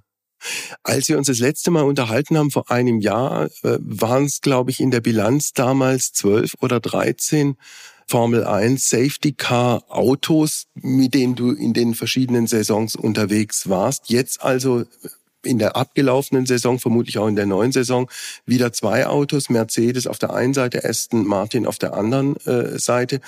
Als 0.84 1.08
wir 1.08 1.18
uns 1.18 1.28
das 1.28 1.40
letzte 1.40 1.72
Mal 1.72 1.84
unterhalten 1.84 2.38
haben 2.38 2.52
vor 2.52 2.70
einem 2.70 3.00
Jahr, 3.00 3.46
äh, 3.64 3.78
waren 3.80 4.26
es, 4.26 4.42
glaube 4.42 4.72
ich, 4.72 4.80
in 4.80 4.92
der 4.92 5.02
Bilanz 5.02 5.54
damals 5.54 6.12
zwölf 6.12 6.54
oder 6.62 6.80
dreizehn 6.80 7.56
Formel 8.08 8.44
1 8.44 8.90
Safety 8.90 9.32
Car 9.32 9.84
Autos, 9.88 10.66
mit 10.76 11.14
denen 11.14 11.36
du 11.36 11.52
in 11.52 11.74
den 11.74 11.96
verschiedenen 11.96 12.48
Saisons 12.48 12.96
unterwegs 12.96 13.70
warst. 13.70 14.10
Jetzt 14.10 14.44
also 14.44 14.84
in 15.44 15.60
der 15.60 15.76
abgelaufenen 15.76 16.46
Saison, 16.46 16.80
vermutlich 16.80 17.18
auch 17.18 17.28
in 17.28 17.36
der 17.36 17.46
neuen 17.46 17.72
Saison, 17.72 18.10
wieder 18.46 18.74
zwei 18.74 19.08
Autos, 19.08 19.50
Mercedes 19.50 20.08
auf 20.08 20.20
der 20.20 20.34
einen 20.34 20.54
Seite, 20.54 20.84
Aston 20.84 21.26
Martin 21.26 21.66
auf 21.66 21.80
der 21.80 21.94
anderen 21.94 22.38
äh, 22.46 22.80
Seite 22.80 23.22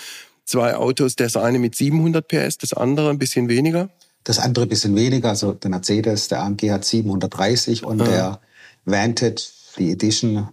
zwei 0.46 0.76
Autos, 0.76 1.16
das 1.16 1.36
eine 1.36 1.60
mit 1.60 1.76
700 1.76 2.28
PS, 2.28 2.58
das 2.58 2.74
andere 2.74 3.10
ein 3.10 3.18
bisschen 3.18 3.50
weniger? 3.50 3.90
Das 4.24 4.40
andere 4.40 4.66
ein 4.66 4.70
bisschen 4.70 4.96
weniger, 4.96 5.30
also 5.30 5.54
der 5.54 5.70
Mercedes, 5.70 6.28
der 6.28 6.42
AMG 6.42 6.72
hat 6.72 6.86
730 6.86 7.84
und 7.84 8.02
ah. 8.02 8.06
der 8.06 8.40
Vantage, 8.86 9.48
die 9.78 9.92
Edition 9.92 10.50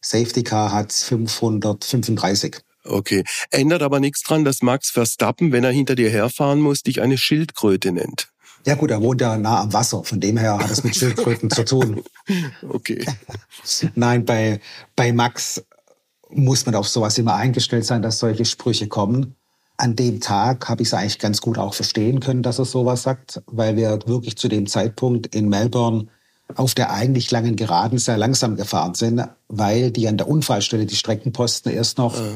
Safety 0.00 0.42
Car 0.42 0.72
hat 0.72 0.92
535. 0.92 2.56
Okay. 2.84 3.24
Ändert 3.50 3.82
aber 3.82 4.00
nichts 4.00 4.22
dran, 4.22 4.44
dass 4.44 4.62
Max 4.62 4.90
Verstappen, 4.90 5.52
wenn 5.52 5.64
er 5.64 5.70
hinter 5.70 5.94
dir 5.94 6.08
herfahren 6.08 6.60
muss, 6.60 6.82
dich 6.82 7.02
eine 7.02 7.18
Schildkröte 7.18 7.92
nennt. 7.92 8.28
Ja 8.66 8.74
gut, 8.74 8.90
er 8.90 9.00
wohnt 9.00 9.20
ja 9.20 9.36
nah 9.38 9.60
am 9.62 9.72
Wasser, 9.72 10.04
von 10.04 10.20
dem 10.20 10.36
her 10.36 10.58
hat 10.58 10.70
es 10.70 10.84
mit 10.84 10.96
Schildkröten 10.96 11.50
zu 11.50 11.64
tun. 11.64 12.02
Okay. 12.68 13.04
Nein, 13.94 14.24
bei, 14.24 14.60
bei 14.96 15.12
Max 15.12 15.62
muss 16.32 16.66
man 16.66 16.74
auf 16.74 16.88
sowas 16.88 17.18
immer 17.18 17.34
eingestellt 17.34 17.84
sein, 17.84 18.02
dass 18.02 18.18
solche 18.18 18.44
Sprüche 18.44 18.88
kommen. 18.88 19.34
An 19.76 19.96
dem 19.96 20.20
Tag 20.20 20.68
habe 20.68 20.82
ich 20.82 20.88
es 20.88 20.94
eigentlich 20.94 21.18
ganz 21.18 21.40
gut 21.40 21.58
auch 21.58 21.74
verstehen 21.74 22.20
können, 22.20 22.42
dass 22.42 22.58
er 22.58 22.64
sowas 22.64 23.02
sagt, 23.02 23.42
weil 23.46 23.76
wir 23.76 23.98
wirklich 24.06 24.36
zu 24.36 24.48
dem 24.48 24.66
Zeitpunkt 24.66 25.34
in 25.34 25.48
Melbourne 25.48 26.06
auf 26.56 26.74
der 26.74 26.92
eigentlich 26.92 27.30
langen 27.30 27.56
Geraden 27.56 27.98
sehr 27.98 28.18
langsam 28.18 28.56
gefahren 28.56 28.94
sind, 28.94 29.24
weil 29.48 29.90
die 29.90 30.08
an 30.08 30.16
der 30.16 30.28
Unfallstelle 30.28 30.86
die 30.86 30.96
Streckenposten 30.96 31.72
erst 31.72 31.98
noch 31.98 32.16
äh. 32.16 32.32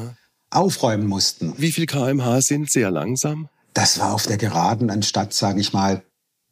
aufräumen 0.49 1.07
mussten. 1.07 1.53
Wie 1.57 1.71
viel 1.71 1.85
kmh 1.85 2.41
sind 2.41 2.71
sehr 2.71 2.91
langsam? 2.91 3.49
Das 3.73 3.99
war 3.99 4.13
auf 4.13 4.25
der 4.25 4.37
Geraden 4.37 4.89
anstatt, 4.89 5.33
sage 5.33 5.59
ich 5.59 5.73
mal, 5.73 6.01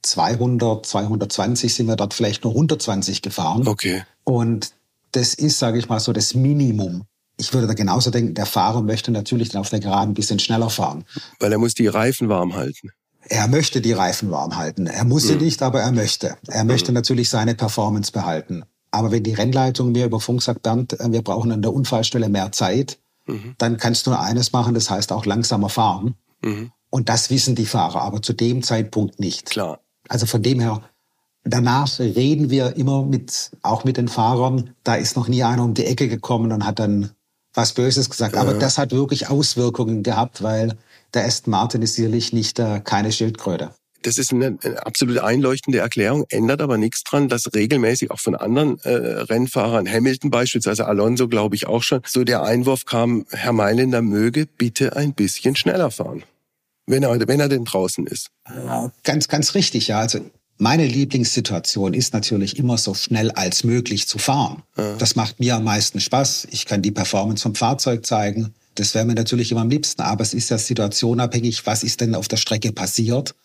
200, 0.02 0.86
220 0.86 1.74
sind 1.74 1.88
wir 1.88 1.96
dort 1.96 2.14
vielleicht 2.14 2.44
nur 2.44 2.54
120 2.54 3.22
gefahren. 3.22 3.66
Okay. 3.68 4.04
Und 4.26 4.74
das 5.14 5.34
ist, 5.34 5.60
sage 5.60 5.80
ich 5.80 5.88
mal, 5.88 6.02
so 6.02 6.12
das 6.12 6.34
Minimum 6.34 7.06
ich 7.44 7.54
würde 7.54 7.68
da 7.68 7.74
genauso 7.74 8.10
denken, 8.10 8.34
der 8.34 8.46
Fahrer 8.46 8.82
möchte 8.82 9.12
natürlich 9.12 9.50
dann 9.50 9.62
auf 9.62 9.70
der 9.70 9.80
Geraden 9.80 10.12
ein 10.12 10.14
bisschen 10.14 10.40
schneller 10.40 10.70
fahren. 10.70 11.04
Weil 11.40 11.52
er 11.52 11.58
muss 11.58 11.74
die 11.74 11.88
Reifen 11.88 12.30
warm 12.30 12.56
halten. 12.56 12.90
Er 13.26 13.48
möchte 13.48 13.82
die 13.82 13.94
Reifen 13.94 14.32
warm 14.32 14.56
halten. 14.56 14.88
Er 14.88 15.06
muss 15.06 15.24
sie 15.24 15.36
mhm. 15.36 15.42
nicht, 15.42 15.62
aber 15.62 15.82
er 15.82 15.92
möchte. 15.92 16.38
Er 16.48 16.64
möchte 16.64 16.92
mhm. 16.92 16.96
natürlich 16.96 17.30
seine 17.30 17.56
Performance 17.56 18.12
behalten. 18.12 18.64
Aber 18.92 19.12
wenn 19.12 19.24
die 19.24 19.34
Rennleitung 19.34 19.92
mir 19.92 20.06
über 20.06 20.20
Funk 20.20 20.42
sagt, 20.42 20.64
Bernd, 20.64 21.00
äh, 21.00 21.12
wir 21.12 21.22
brauchen 21.22 21.52
an 21.52 21.62
der 21.62 21.74
Unfallstelle 21.74 22.30
mehr 22.30 22.52
Zeit, 22.52 23.00
mhm. 23.26 23.56
dann 23.58 23.78
kannst 23.78 24.06
du 24.06 24.12
nur 24.12 24.20
eines 24.20 24.52
machen, 24.52 24.74
das 24.74 24.90
heißt 24.90 25.12
auch 25.12 25.26
langsamer 25.26 25.70
fahren. 25.70 26.16
Mhm. 26.42 26.72
Und 26.90 27.10
das 27.10 27.30
wissen 27.30 27.56
die 27.56 27.66
Fahrer, 27.66 28.02
aber 28.02 28.22
zu 28.22 28.34
dem 28.34 28.62
Zeitpunkt 28.62 29.20
nicht. 29.20 29.50
Klar. 29.50 29.80
Also 30.10 30.26
von 30.26 30.44
dem 30.44 30.60
her, 30.60 30.82
danach 31.44 32.00
reden 32.00 32.50
wir 32.50 32.76
immer 32.76 33.04
mit, 33.04 33.52
auch 33.64 33.84
mit 33.84 33.98
den 33.98 34.10
Fahrern. 34.10 34.76
Da 34.84 34.96
ist 34.96 35.16
noch 35.16 35.28
nie 35.28 35.44
einer 35.44 35.64
um 35.64 35.74
die 35.74 35.86
Ecke 35.86 36.08
gekommen 36.08 36.52
und 36.52 36.66
hat 36.66 36.80
dann 36.80 37.12
was 37.54 37.74
Böses 37.74 38.10
gesagt. 38.10 38.36
Aber 38.36 38.54
das 38.54 38.78
hat 38.78 38.92
wirklich 38.92 39.30
Auswirkungen 39.30 40.04
gehabt, 40.04 40.42
weil 40.42 40.78
der 41.14 41.26
Aston 41.26 41.52
Martin 41.52 41.82
ist 41.82 41.96
sicherlich 41.96 42.34
nicht 42.34 42.60
äh, 42.60 42.82
keine 42.84 43.12
Schildkröte. 43.12 43.72
Das 44.02 44.18
ist 44.18 44.34
eine, 44.34 44.58
eine 44.62 44.86
absolut 44.86 45.20
einleuchtende 45.20 45.80
Erklärung, 45.80 46.26
ändert 46.30 46.62
aber 46.62 46.78
nichts 46.78 47.04
dran, 47.04 47.30
dass 47.30 47.54
regelmäßig 47.54 48.12
auch 48.12 48.20
von 48.20 48.36
anderen 48.36 48.80
äh, 48.82 48.90
Rennfahrern, 48.90 49.90
Hamilton 49.90 50.30
beispielsweise, 50.30 50.86
Alonso 50.86 51.30
glaube 51.30 51.56
ich 51.56 51.68
auch 51.68 51.84
schon, 51.84 52.02
so 52.06 52.26
der 52.26 52.44
Einwurf 52.44 52.86
kam, 52.86 53.26
Herr 53.32 53.54
Mailänder 53.54 54.02
möge 54.02 54.46
bitte 54.46 54.96
ein 54.98 55.14
bisschen 55.14 55.56
schneller 55.56 55.90
fahren. 55.90 56.24
Wenn 56.86 57.04
er, 57.04 57.18
wenn 57.28 57.40
er 57.40 57.48
denn 57.48 57.64
draußen 57.64 58.06
ist. 58.08 58.28
Ja, 58.50 58.92
ganz, 59.06 59.30
ganz 59.30 59.56
richtig, 59.56 59.88
ja. 59.88 60.00
Also 60.00 60.20
Meine 60.58 60.86
Lieblingssituation 60.86 61.94
ist 61.94 62.14
natürlich 62.14 62.58
immer 62.58 62.78
so 62.78 62.94
schnell 62.94 63.32
als 63.32 63.64
möglich 63.64 64.08
zu 64.08 64.18
fahren. 64.18 64.64
Ja. 64.78 64.96
Das 64.98 65.16
macht 65.16 65.40
mir 65.40 65.56
am 65.56 65.64
meisten 65.64 66.00
Spaß. 66.00 66.48
Ich 66.52 66.66
kann 66.66 66.82
die 66.82 66.92
Performance 66.92 67.42
vom 67.42 67.56
Fahrzeug 67.56 68.06
zeigen. 68.06 68.54
Das 68.76 68.94
wäre 68.94 69.06
mir 69.06 69.16
natürlich 69.16 69.52
immer 69.52 69.62
am 69.62 69.70
liebsten. 69.70 70.02
Aber 70.02 70.22
es 70.22 70.34
ist 70.34 70.50
ja 70.50 70.58
situationabhängig. 70.58 71.66
Was 71.66 71.84
ist 71.84 72.02
denn 72.02 72.16
auf 72.16 72.28
der 72.28 72.38
Strecke 72.38 72.72
passiert? 72.72 73.36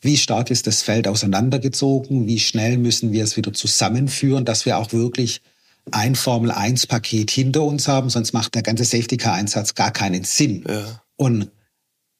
Wie 0.00 0.16
stark 0.16 0.50
ist 0.50 0.66
das 0.66 0.82
Feld 0.82 1.08
auseinandergezogen? 1.08 2.26
Wie 2.26 2.38
schnell 2.38 2.78
müssen 2.78 3.12
wir 3.12 3.24
es 3.24 3.36
wieder 3.36 3.52
zusammenführen, 3.52 4.44
dass 4.44 4.66
wir 4.66 4.78
auch 4.78 4.92
wirklich 4.92 5.40
ein 5.90 6.14
Formel-1-Paket 6.14 7.30
hinter 7.30 7.62
uns 7.62 7.88
haben? 7.88 8.10
Sonst 8.10 8.32
macht 8.32 8.54
der 8.54 8.62
ganze 8.62 8.84
Safety-Car-Einsatz 8.84 9.74
gar 9.74 9.92
keinen 9.92 10.24
Sinn. 10.24 10.64
Ja. 10.68 11.02
Und 11.16 11.50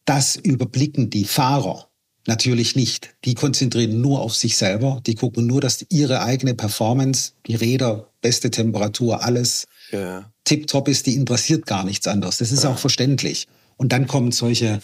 das 0.04 0.36
überblicken 0.36 1.10
die 1.10 1.24
Fahrer 1.24 1.88
natürlich 2.28 2.76
nicht. 2.76 3.14
Die 3.24 3.34
konzentrieren 3.34 4.00
nur 4.00 4.20
auf 4.20 4.34
sich 4.34 4.56
selber. 4.56 5.00
Die 5.06 5.14
gucken 5.14 5.46
nur, 5.46 5.60
dass 5.60 5.84
ihre 5.88 6.22
eigene 6.22 6.54
Performance, 6.54 7.32
die 7.46 7.54
Räder, 7.54 8.10
beste 8.20 8.50
Temperatur, 8.50 9.24
alles 9.24 9.66
ja. 9.92 10.30
tipptopp 10.44 10.88
ist. 10.88 11.06
Die 11.06 11.14
interessiert 11.14 11.66
gar 11.66 11.84
nichts 11.84 12.06
anderes. 12.06 12.38
Das 12.38 12.52
ist 12.52 12.64
ja. 12.64 12.70
auch 12.70 12.78
verständlich. 12.78 13.46
Und 13.76 13.92
dann 13.92 14.06
kommen 14.06 14.32
solche 14.32 14.80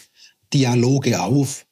Dialoge 0.53 1.21
auf, 1.21 1.67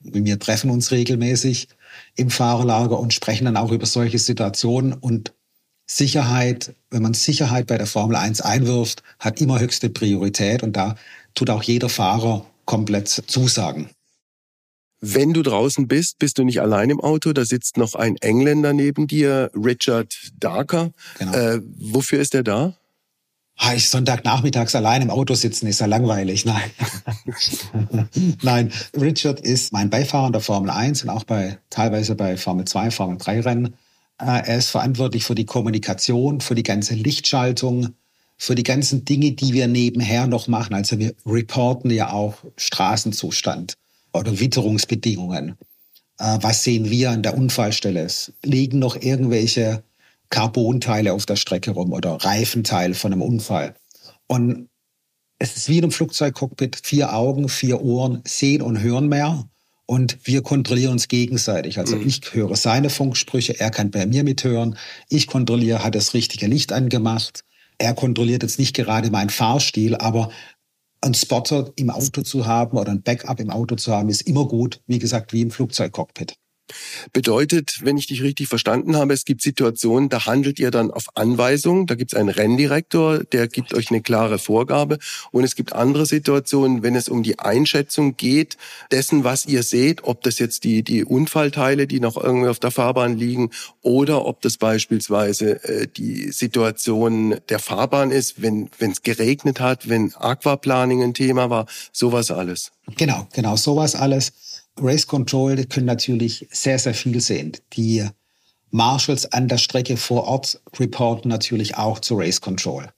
wir 0.00 0.38
treffen 0.38 0.70
uns 0.70 0.92
regelmäßig 0.92 1.68
im 2.16 2.30
Fahrerlager 2.30 2.98
und 2.98 3.12
sprechen 3.12 3.44
dann 3.44 3.56
auch 3.56 3.72
über 3.72 3.86
solche 3.86 4.18
Situationen 4.18 4.92
und 4.92 5.34
Sicherheit, 5.86 6.74
wenn 6.90 7.02
man 7.02 7.14
Sicherheit 7.14 7.66
bei 7.66 7.76
der 7.76 7.86
Formel 7.86 8.16
1 8.16 8.40
einwirft, 8.42 9.02
hat 9.18 9.40
immer 9.40 9.58
höchste 9.58 9.90
Priorität 9.90 10.62
und 10.62 10.76
da 10.76 10.94
tut 11.34 11.50
auch 11.50 11.64
jeder 11.64 11.88
Fahrer 11.88 12.46
komplett 12.64 13.08
zusagen. 13.08 13.90
Wenn 15.00 15.32
du 15.32 15.42
draußen 15.42 15.88
bist, 15.88 16.18
bist 16.18 16.38
du 16.38 16.44
nicht 16.44 16.60
allein 16.60 16.90
im 16.90 17.00
Auto. 17.00 17.32
Da 17.32 17.44
sitzt 17.44 17.78
noch 17.78 17.94
ein 17.94 18.16
Engländer 18.16 18.74
neben 18.74 19.06
dir, 19.06 19.50
Richard 19.54 20.14
Darker. 20.38 20.92
Genau. 21.18 21.32
Äh, 21.32 21.60
wofür 21.78 22.20
ist 22.20 22.34
er 22.34 22.42
da? 22.42 22.74
Ah, 23.56 23.74
ich 23.74 23.88
Sonntagnachmittags 23.88 24.74
allein 24.74 25.02
im 25.02 25.10
Auto 25.10 25.34
sitzen 25.34 25.66
ist 25.66 25.80
ja 25.80 25.86
langweilig. 25.86 26.44
Nein. 26.44 26.70
Nein, 28.42 28.72
Richard 28.98 29.40
ist 29.40 29.72
mein 29.72 29.90
Beifahrer 29.90 30.30
der 30.30 30.40
Formel 30.40 30.70
1 30.70 31.02
und 31.02 31.10
auch 31.10 31.24
bei, 31.24 31.58
teilweise 31.68 32.14
bei 32.14 32.36
Formel 32.36 32.66
2, 32.66 32.90
Formel 32.90 33.18
3 33.18 33.40
Rennen. 33.40 33.74
Äh, 34.18 34.46
er 34.46 34.56
ist 34.56 34.68
verantwortlich 34.68 35.24
für 35.24 35.34
die 35.34 35.44
Kommunikation, 35.44 36.40
für 36.40 36.54
die 36.54 36.62
ganze 36.62 36.94
Lichtschaltung, 36.94 37.94
für 38.38 38.54
die 38.54 38.62
ganzen 38.62 39.04
Dinge, 39.04 39.32
die 39.32 39.52
wir 39.52 39.66
nebenher 39.66 40.26
noch 40.26 40.46
machen. 40.48 40.74
Also 40.74 40.98
wir 40.98 41.14
reporten 41.26 41.90
ja 41.90 42.12
auch 42.12 42.36
Straßenzustand 42.56 43.76
oder 44.12 44.38
Witterungsbedingungen. 44.38 45.56
Äh, 46.18 46.38
was 46.40 46.64
sehen 46.64 46.90
wir 46.90 47.10
an 47.10 47.22
der 47.22 47.36
Unfallstelle? 47.36 48.06
Liegen 48.44 48.78
noch 48.78 49.00
irgendwelche 49.00 49.82
Carbonteile 50.28 51.12
auf 51.12 51.26
der 51.26 51.36
Strecke 51.36 51.72
rum 51.72 51.92
oder 51.92 52.12
Reifenteil 52.12 52.94
von 52.94 53.12
einem 53.12 53.22
Unfall. 53.22 53.74
Und 54.26 54.68
es 55.38 55.56
ist 55.56 55.68
wie 55.68 55.78
in 55.78 55.84
einem 55.84 55.92
Flugzeugcockpit, 55.92 56.80
vier 56.82 57.14
Augen, 57.14 57.48
vier 57.48 57.82
Ohren, 57.82 58.22
sehen 58.26 58.62
und 58.62 58.80
hören 58.80 59.08
mehr. 59.08 59.48
Und 59.86 60.18
wir 60.22 60.42
kontrollieren 60.42 60.92
uns 60.92 61.08
gegenseitig. 61.08 61.78
Also 61.78 61.96
mhm. 61.96 62.06
ich 62.06 62.20
höre 62.32 62.54
seine 62.54 62.90
Funksprüche, 62.90 63.58
er 63.58 63.70
kann 63.70 63.90
bei 63.90 64.06
mir 64.06 64.22
mithören. 64.22 64.76
Ich 65.08 65.26
kontrolliere, 65.26 65.82
hat 65.82 65.96
das 65.96 66.14
richtige 66.14 66.46
Licht 66.46 66.72
angemacht. 66.72 67.42
Er 67.78 67.94
kontrolliert 67.94 68.44
jetzt 68.44 68.58
nicht 68.58 68.76
gerade 68.76 69.10
meinen 69.10 69.30
Fahrstil, 69.30 69.96
aber 69.96 70.30
ein 71.02 71.14
Spotter 71.14 71.72
im 71.76 71.90
Auto 71.90 72.22
zu 72.22 72.46
haben 72.46 72.76
oder 72.76 72.90
ein 72.90 73.02
Backup 73.02 73.40
im 73.40 73.50
Auto 73.50 73.76
zu 73.76 73.92
haben, 73.92 74.08
ist 74.08 74.22
immer 74.22 74.46
gut. 74.46 74.82
Wie 74.86 74.98
gesagt, 74.98 75.32
wie 75.32 75.42
im 75.42 75.50
Flugzeugcockpit. 75.50 76.39
Bedeutet, 77.12 77.80
wenn 77.82 77.96
ich 77.96 78.06
dich 78.06 78.22
richtig 78.22 78.48
verstanden 78.48 78.96
habe, 78.96 79.14
es 79.14 79.24
gibt 79.24 79.42
Situationen, 79.42 80.08
da 80.08 80.26
handelt 80.26 80.58
ihr 80.58 80.70
dann 80.70 80.90
auf 80.90 81.06
Anweisung. 81.14 81.86
Da 81.86 81.94
gibt 81.94 82.12
es 82.12 82.18
einen 82.18 82.28
Renndirektor, 82.28 83.24
der 83.24 83.48
gibt 83.48 83.74
euch 83.74 83.90
eine 83.90 84.00
klare 84.00 84.38
Vorgabe. 84.38 84.98
Und 85.30 85.44
es 85.44 85.54
gibt 85.54 85.72
andere 85.72 86.06
Situationen, 86.06 86.82
wenn 86.82 86.94
es 86.94 87.08
um 87.08 87.22
die 87.22 87.38
Einschätzung 87.38 88.16
geht, 88.16 88.56
dessen, 88.90 89.24
was 89.24 89.46
ihr 89.46 89.62
seht, 89.62 90.04
ob 90.04 90.22
das 90.22 90.38
jetzt 90.38 90.64
die, 90.64 90.82
die 90.82 91.04
Unfallteile, 91.04 91.86
die 91.86 92.00
noch 92.00 92.16
irgendwie 92.16 92.48
auf 92.48 92.58
der 92.58 92.70
Fahrbahn 92.70 93.16
liegen, 93.16 93.50
oder 93.82 94.24
ob 94.26 94.40
das 94.42 94.56
beispielsweise 94.56 95.62
äh, 95.64 95.86
die 95.86 96.30
Situation 96.30 97.36
der 97.48 97.58
Fahrbahn 97.58 98.10
ist, 98.10 98.42
wenn 98.42 98.70
es 98.78 99.02
geregnet 99.02 99.60
hat, 99.60 99.88
wenn 99.88 100.14
Aquaplaning 100.14 101.02
ein 101.02 101.14
Thema 101.14 101.50
war, 101.50 101.66
sowas 101.92 102.30
alles. 102.30 102.72
Genau, 102.96 103.26
genau, 103.32 103.56
sowas 103.56 103.94
alles. 103.94 104.32
Race 104.80 105.06
Control 105.06 105.64
können 105.64 105.86
natürlich 105.86 106.46
sehr, 106.50 106.78
sehr 106.78 106.94
viel 106.94 107.20
sehen. 107.20 107.52
Die 107.74 108.06
Marshals 108.70 109.26
an 109.32 109.48
der 109.48 109.58
Strecke 109.58 109.96
vor 109.96 110.24
Ort 110.24 110.60
reporten 110.78 111.28
natürlich 111.28 111.76
auch 111.76 111.98
zu 111.98 112.16
Race 112.16 112.40
Control. 112.40 112.88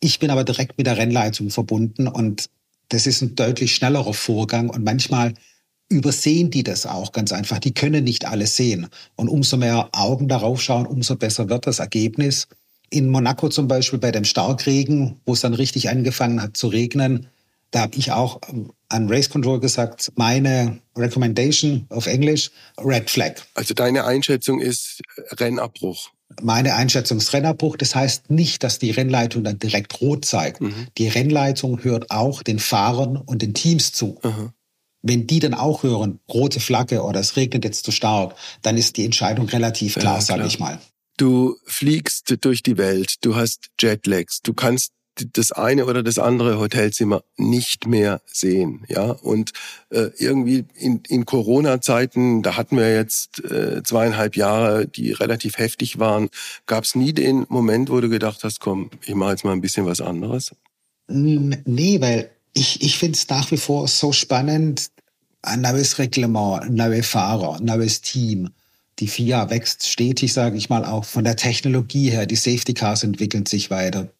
Ich 0.00 0.18
bin 0.18 0.30
aber 0.30 0.44
direkt 0.44 0.78
mit 0.78 0.86
der 0.86 0.96
Rennleitung 0.96 1.50
verbunden 1.50 2.08
und 2.08 2.50
das 2.88 3.06
ist 3.06 3.22
ein 3.22 3.34
deutlich 3.34 3.74
schnellerer 3.74 4.14
Vorgang 4.14 4.68
und 4.68 4.84
manchmal 4.84 5.34
übersehen 5.88 6.50
die 6.50 6.62
das 6.62 6.86
auch 6.86 7.12
ganz 7.12 7.32
einfach. 7.32 7.58
Die 7.58 7.74
können 7.74 8.04
nicht 8.04 8.26
alles 8.26 8.56
sehen. 8.56 8.88
Und 9.14 9.28
umso 9.28 9.56
mehr 9.56 9.90
Augen 9.92 10.28
darauf 10.28 10.60
schauen, 10.60 10.86
umso 10.86 11.16
besser 11.16 11.48
wird 11.48 11.66
das 11.66 11.78
Ergebnis. 11.78 12.48
In 12.90 13.10
Monaco 13.10 13.48
zum 13.48 13.68
Beispiel 13.68 13.98
bei 13.98 14.10
dem 14.10 14.24
Starkregen, 14.24 15.20
wo 15.24 15.34
es 15.34 15.40
dann 15.40 15.54
richtig 15.54 15.88
angefangen 15.88 16.42
hat 16.42 16.56
zu 16.56 16.68
regnen, 16.68 17.28
da 17.70 17.80
habe 17.80 17.96
ich 17.96 18.12
auch 18.12 18.40
ähm, 18.48 18.70
an 18.92 19.08
Race 19.08 19.28
Control 19.28 19.60
gesagt, 19.60 20.12
meine 20.16 20.80
Recommendation 20.96 21.86
auf 21.88 22.06
Englisch, 22.06 22.50
Red 22.78 23.10
Flag. 23.10 23.34
Also 23.54 23.74
deine 23.74 24.04
Einschätzung 24.04 24.60
ist 24.60 25.02
Rennabbruch. 25.32 26.10
Meine 26.40 26.74
Einschätzung 26.74 27.18
ist 27.18 27.32
Rennabbruch. 27.32 27.76
Das 27.76 27.94
heißt 27.94 28.30
nicht, 28.30 28.62
dass 28.62 28.78
die 28.78 28.90
Rennleitung 28.90 29.44
dann 29.44 29.58
direkt 29.58 30.00
rot 30.00 30.24
zeigt. 30.24 30.60
Mhm. 30.60 30.86
Die 30.98 31.08
Rennleitung 31.08 31.82
hört 31.84 32.10
auch 32.10 32.42
den 32.42 32.58
Fahrern 32.58 33.16
und 33.16 33.42
den 33.42 33.54
Teams 33.54 33.92
zu. 33.92 34.18
Mhm. 34.22 34.50
Wenn 35.02 35.26
die 35.26 35.40
dann 35.40 35.54
auch 35.54 35.82
hören, 35.82 36.20
rote 36.32 36.60
Flagge 36.60 37.02
oder 37.02 37.20
es 37.20 37.36
regnet 37.36 37.64
jetzt 37.64 37.84
zu 37.84 37.90
stark, 37.90 38.36
dann 38.62 38.76
ist 38.76 38.96
die 38.96 39.04
Entscheidung 39.04 39.48
relativ 39.48 39.94
klar, 39.94 40.04
ja, 40.04 40.10
klar. 40.10 40.22
sage 40.22 40.46
ich 40.46 40.58
mal. 40.58 40.80
Du 41.16 41.56
fliegst 41.66 42.34
durch 42.40 42.62
die 42.62 42.78
Welt, 42.78 43.16
du 43.22 43.36
hast 43.36 43.68
Jetlags, 43.80 44.40
du 44.42 44.54
kannst 44.54 44.92
das 45.32 45.52
eine 45.52 45.86
oder 45.86 46.02
das 46.02 46.18
andere 46.18 46.58
Hotelzimmer 46.58 47.22
nicht 47.36 47.86
mehr 47.86 48.20
sehen. 48.26 48.84
Ja, 48.88 49.10
und 49.10 49.52
äh, 49.90 50.10
irgendwie 50.18 50.64
in, 50.74 51.02
in 51.08 51.26
Corona-Zeiten, 51.26 52.42
da 52.42 52.56
hatten 52.56 52.76
wir 52.76 52.94
jetzt 52.94 53.44
äh, 53.44 53.82
zweieinhalb 53.82 54.36
Jahre, 54.36 54.86
die 54.86 55.12
relativ 55.12 55.58
heftig 55.58 55.98
waren, 55.98 56.28
gab 56.66 56.84
es 56.84 56.94
nie 56.94 57.12
den 57.12 57.46
Moment, 57.48 57.90
wo 57.90 58.00
du 58.00 58.08
gedacht 58.08 58.44
hast, 58.44 58.60
komm, 58.60 58.90
ich 59.04 59.14
mache 59.14 59.32
jetzt 59.32 59.44
mal 59.44 59.52
ein 59.52 59.60
bisschen 59.60 59.86
was 59.86 60.00
anderes? 60.00 60.52
Nee, 61.08 62.00
weil 62.00 62.30
ich, 62.54 62.82
ich 62.82 62.98
finde 62.98 63.16
es 63.16 63.28
nach 63.28 63.50
wie 63.50 63.56
vor 63.56 63.88
so 63.88 64.12
spannend, 64.12 64.90
ein 65.42 65.60
neues 65.60 65.98
Reglement, 65.98 66.70
neue 66.70 67.02
Fahrer, 67.02 67.60
neues 67.60 68.00
Team. 68.00 68.50
Die 68.98 69.08
FIA 69.08 69.50
wächst 69.50 69.88
stetig, 69.88 70.32
sage 70.32 70.56
ich 70.56 70.68
mal, 70.68 70.84
auch 70.84 71.04
von 71.04 71.24
der 71.24 71.36
Technologie 71.36 72.10
her. 72.10 72.26
Die 72.26 72.36
Safety 72.36 72.74
Cars 72.74 73.02
entwickeln 73.02 73.46
sich 73.46 73.70
weiter 73.70 74.12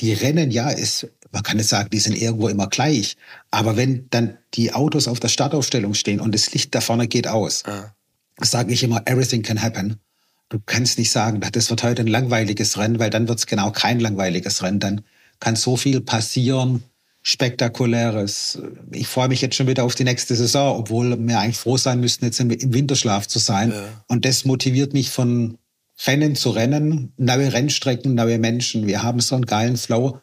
die 0.00 0.12
Rennen, 0.12 0.50
ja, 0.50 0.70
ist, 0.70 1.08
man 1.32 1.42
kann 1.42 1.56
nicht 1.56 1.68
sagen, 1.68 1.90
die 1.90 1.98
sind 1.98 2.16
irgendwo 2.16 2.48
immer 2.48 2.68
gleich. 2.68 3.16
Aber 3.50 3.76
wenn 3.76 4.08
dann 4.10 4.38
die 4.54 4.72
Autos 4.72 5.08
auf 5.08 5.20
der 5.20 5.28
Startaufstellung 5.28 5.94
stehen 5.94 6.20
und 6.20 6.34
das 6.34 6.52
Licht 6.52 6.74
da 6.74 6.80
vorne 6.80 7.08
geht 7.08 7.28
aus, 7.28 7.64
ah. 7.66 7.94
sage 8.40 8.72
ich 8.72 8.82
immer, 8.82 9.02
everything 9.06 9.42
can 9.42 9.62
happen. 9.62 10.00
Du 10.48 10.60
kannst 10.64 10.98
nicht 10.98 11.10
sagen, 11.10 11.40
das 11.52 11.70
wird 11.70 11.82
heute 11.82 12.02
ein 12.02 12.08
langweiliges 12.08 12.78
Rennen, 12.78 12.98
weil 12.98 13.10
dann 13.10 13.26
wird 13.28 13.38
es 13.38 13.46
genau 13.46 13.72
kein 13.72 13.98
langweiliges 13.98 14.62
Rennen. 14.62 14.78
Dann 14.78 15.00
kann 15.40 15.56
so 15.56 15.76
viel 15.76 16.00
passieren, 16.00 16.84
spektakuläres. 17.22 18.60
Ich 18.92 19.08
freue 19.08 19.26
mich 19.28 19.40
jetzt 19.40 19.56
schon 19.56 19.66
wieder 19.66 19.82
auf 19.82 19.96
die 19.96 20.04
nächste 20.04 20.36
Saison, 20.36 20.78
obwohl 20.78 21.18
wir 21.18 21.40
eigentlich 21.40 21.56
froh 21.56 21.76
sein 21.76 21.98
müssten, 21.98 22.24
jetzt 22.24 22.38
im 22.38 22.50
Winterschlaf 22.50 23.26
zu 23.26 23.40
sein. 23.40 23.72
Ja. 23.72 23.82
Und 24.06 24.24
das 24.24 24.44
motiviert 24.44 24.92
mich 24.92 25.10
von 25.10 25.58
Rennen 26.04 26.36
zu 26.36 26.50
Rennen, 26.50 27.12
neue 27.16 27.52
Rennstrecken, 27.52 28.14
neue 28.14 28.38
Menschen. 28.38 28.86
Wir 28.86 29.02
haben 29.02 29.20
so 29.20 29.34
einen 29.34 29.46
geilen 29.46 29.76
Flow 29.76 30.20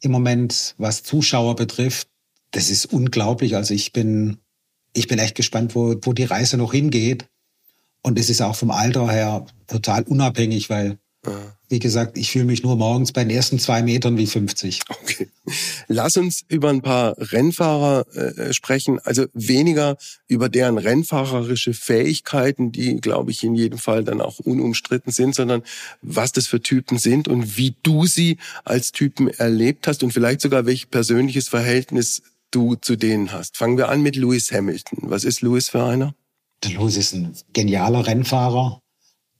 im 0.00 0.12
Moment, 0.12 0.74
was 0.78 1.02
Zuschauer 1.02 1.56
betrifft. 1.56 2.08
Das 2.52 2.70
ist 2.70 2.86
unglaublich. 2.86 3.56
Also 3.56 3.74
ich 3.74 3.92
bin, 3.92 4.38
ich 4.92 5.08
bin 5.08 5.18
echt 5.18 5.34
gespannt, 5.34 5.74
wo, 5.74 5.96
wo 6.02 6.12
die 6.12 6.24
Reise 6.24 6.56
noch 6.56 6.72
hingeht. 6.72 7.28
Und 8.02 8.18
es 8.18 8.30
ist 8.30 8.40
auch 8.40 8.54
vom 8.54 8.70
Alter 8.70 9.10
her 9.10 9.46
total 9.66 10.04
unabhängig, 10.04 10.70
weil 10.70 10.98
wie 11.68 11.78
gesagt, 11.78 12.16
ich 12.16 12.30
fühle 12.30 12.44
mich 12.44 12.62
nur 12.62 12.76
morgens 12.76 13.12
bei 13.12 13.24
den 13.24 13.30
ersten 13.30 13.58
zwei 13.58 13.82
Metern 13.82 14.16
wie 14.16 14.26
50. 14.26 14.82
Okay. 14.88 15.28
Lass 15.86 16.16
uns 16.16 16.44
über 16.48 16.70
ein 16.70 16.82
paar 16.82 17.14
Rennfahrer 17.18 18.06
äh, 18.14 18.52
sprechen. 18.52 19.00
Also 19.00 19.26
weniger 19.32 19.96
über 20.26 20.48
deren 20.48 20.78
rennfahrerische 20.78 21.74
Fähigkeiten, 21.74 22.72
die, 22.72 22.96
glaube 23.00 23.30
ich, 23.30 23.42
in 23.42 23.54
jedem 23.54 23.78
Fall 23.78 24.04
dann 24.04 24.20
auch 24.20 24.38
unumstritten 24.38 25.12
sind, 25.12 25.34
sondern 25.34 25.62
was 26.02 26.32
das 26.32 26.46
für 26.46 26.60
Typen 26.60 26.98
sind 26.98 27.28
und 27.28 27.56
wie 27.56 27.74
du 27.82 28.06
sie 28.06 28.38
als 28.64 28.92
Typen 28.92 29.28
erlebt 29.28 29.86
hast 29.86 30.02
und 30.02 30.12
vielleicht 30.12 30.40
sogar 30.40 30.66
welches 30.66 30.86
persönliches 30.86 31.48
Verhältnis 31.48 32.22
du 32.50 32.76
zu 32.76 32.96
denen 32.96 33.32
hast. 33.32 33.56
Fangen 33.56 33.76
wir 33.76 33.88
an 33.88 34.02
mit 34.02 34.16
Lewis 34.16 34.50
Hamilton. 34.52 35.10
Was 35.10 35.24
ist 35.24 35.42
Lewis 35.42 35.68
für 35.68 35.84
einer? 35.84 36.14
Der 36.64 36.72
Louis 36.72 36.96
ist 36.96 37.14
ein 37.14 37.34
genialer 37.52 38.06
Rennfahrer, 38.06 38.80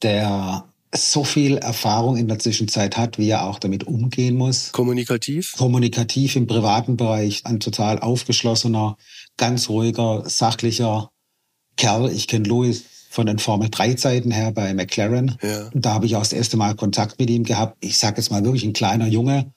der 0.03 0.67
so 0.94 1.24
viel 1.24 1.59
Erfahrung 1.59 2.16
in 2.16 2.29
der 2.29 2.38
Zwischenzeit 2.38 2.96
hat, 2.96 3.18
wie 3.18 3.29
er 3.29 3.44
auch 3.44 3.59
damit 3.59 3.85
umgehen 3.85 4.37
muss. 4.37 4.72
Kommunikativ? 4.72 5.55
Kommunikativ 5.57 6.37
im 6.37 6.46
privaten 6.46 6.96
Bereich, 6.96 7.42
ein 7.44 7.61
total 7.61 7.98
aufgeschlossener, 7.98 8.96
ganz 9.37 9.68
ruhiger, 9.68 10.24
sachlicher 10.27 11.11
Kerl. 11.77 12.11
Ich 12.11 12.27
kenne 12.27 12.48
Louis 12.48 12.85
von 13.11 13.27
den 13.27 13.38
Formel 13.38 13.68
3 13.70 13.94
Zeiten 13.94 14.31
her 14.31 14.53
bei 14.53 14.72
McLaren. 14.74 15.37
Ja. 15.42 15.70
Da 15.74 15.94
habe 15.94 16.07
ich 16.07 16.16
auch 16.16 16.20
das 16.20 16.33
erste 16.33 16.57
Mal 16.57 16.74
Kontakt 16.74 17.18
mit 17.18 17.31
ihm 17.31 17.44
gehabt. 17.44 17.77
Ich 17.81 17.98
sage 17.98 18.18
jetzt 18.18 18.31
mal 18.31 18.44
wirklich 18.44 18.64
ein 18.64 18.72
kleiner 18.72 19.09
Junge, 19.09 19.53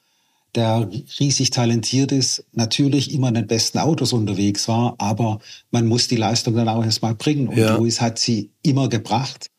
der 0.55 0.89
riesig 1.19 1.51
talentiert 1.51 2.11
ist, 2.11 2.43
natürlich 2.51 3.13
immer 3.13 3.29
in 3.29 3.35
den 3.35 3.47
besten 3.47 3.79
Autos 3.79 4.11
unterwegs 4.11 4.67
war, 4.67 4.95
aber 4.97 5.39
man 5.69 5.87
muss 5.87 6.09
die 6.09 6.17
Leistung 6.17 6.55
dann 6.55 6.67
auch 6.67 6.83
erstmal 6.83 7.15
bringen. 7.15 7.47
Und 7.47 7.57
ja. 7.57 7.75
Louis 7.75 8.01
hat 8.01 8.19
sie 8.19 8.51
immer 8.63 8.89
gebracht 8.89 9.50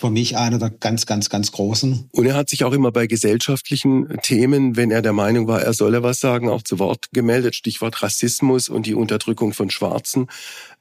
für 0.00 0.10
mich 0.10 0.36
einer 0.36 0.58
der 0.58 0.70
ganz, 0.70 1.04
ganz, 1.04 1.28
ganz 1.28 1.52
großen. 1.52 2.08
Und 2.10 2.26
er 2.26 2.34
hat 2.34 2.48
sich 2.48 2.64
auch 2.64 2.72
immer 2.72 2.90
bei 2.90 3.06
gesellschaftlichen 3.06 4.08
Themen, 4.22 4.76
wenn 4.76 4.90
er 4.90 5.02
der 5.02 5.12
Meinung 5.12 5.46
war, 5.46 5.62
er 5.62 5.74
solle 5.74 6.02
was 6.02 6.20
sagen, 6.20 6.48
auch 6.48 6.62
zu 6.62 6.78
Wort 6.78 7.08
gemeldet. 7.12 7.54
Stichwort 7.54 8.02
Rassismus 8.02 8.68
und 8.68 8.86
die 8.86 8.94
Unterdrückung 8.94 9.52
von 9.52 9.70
Schwarzen. 9.70 10.28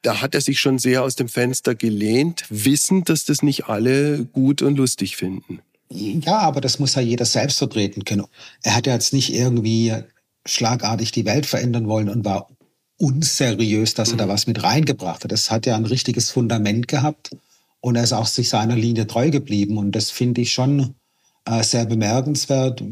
Da 0.01 0.21
hat 0.21 0.33
er 0.35 0.41
sich 0.41 0.59
schon 0.59 0.79
sehr 0.79 1.03
aus 1.03 1.15
dem 1.15 1.27
Fenster 1.27 1.75
gelehnt, 1.75 2.45
wissend, 2.49 3.09
dass 3.09 3.25
das 3.25 3.43
nicht 3.43 3.65
alle 3.65 4.23
gut 4.23 4.61
und 4.61 4.77
lustig 4.77 5.17
finden. 5.17 5.59
Ja, 5.91 6.39
aber 6.39 6.61
das 6.61 6.79
muss 6.79 6.95
ja 6.95 7.01
jeder 7.01 7.25
selbst 7.25 7.57
vertreten 7.57 8.05
können. 8.05 8.25
Er 8.63 8.75
hat 8.75 8.87
ja 8.87 8.93
jetzt 8.93 9.11
nicht 9.11 9.33
irgendwie 9.33 9.93
schlagartig 10.45 11.11
die 11.11 11.25
Welt 11.25 11.45
verändern 11.45 11.87
wollen 11.87 12.09
und 12.09 12.23
war 12.23 12.47
unseriös, 12.97 13.95
dass 13.95 14.11
er 14.11 14.17
da 14.17 14.25
mhm. 14.25 14.29
was 14.29 14.47
mit 14.47 14.63
reingebracht 14.63 15.23
hat. 15.23 15.31
Das 15.31 15.51
hat 15.51 15.65
ja 15.65 15.75
ein 15.75 15.85
richtiges 15.85 16.29
Fundament 16.31 16.87
gehabt. 16.87 17.31
Und 17.81 17.95
er 17.95 18.03
ist 18.03 18.13
auch 18.13 18.27
sich 18.27 18.49
seiner 18.49 18.75
Linie 18.75 19.07
treu 19.07 19.29
geblieben. 19.29 19.77
Und 19.77 19.93
das 19.93 20.11
finde 20.11 20.41
ich 20.41 20.51
schon 20.51 20.95
äh, 21.45 21.63
sehr 21.63 21.85
bemerkenswert, 21.85 22.83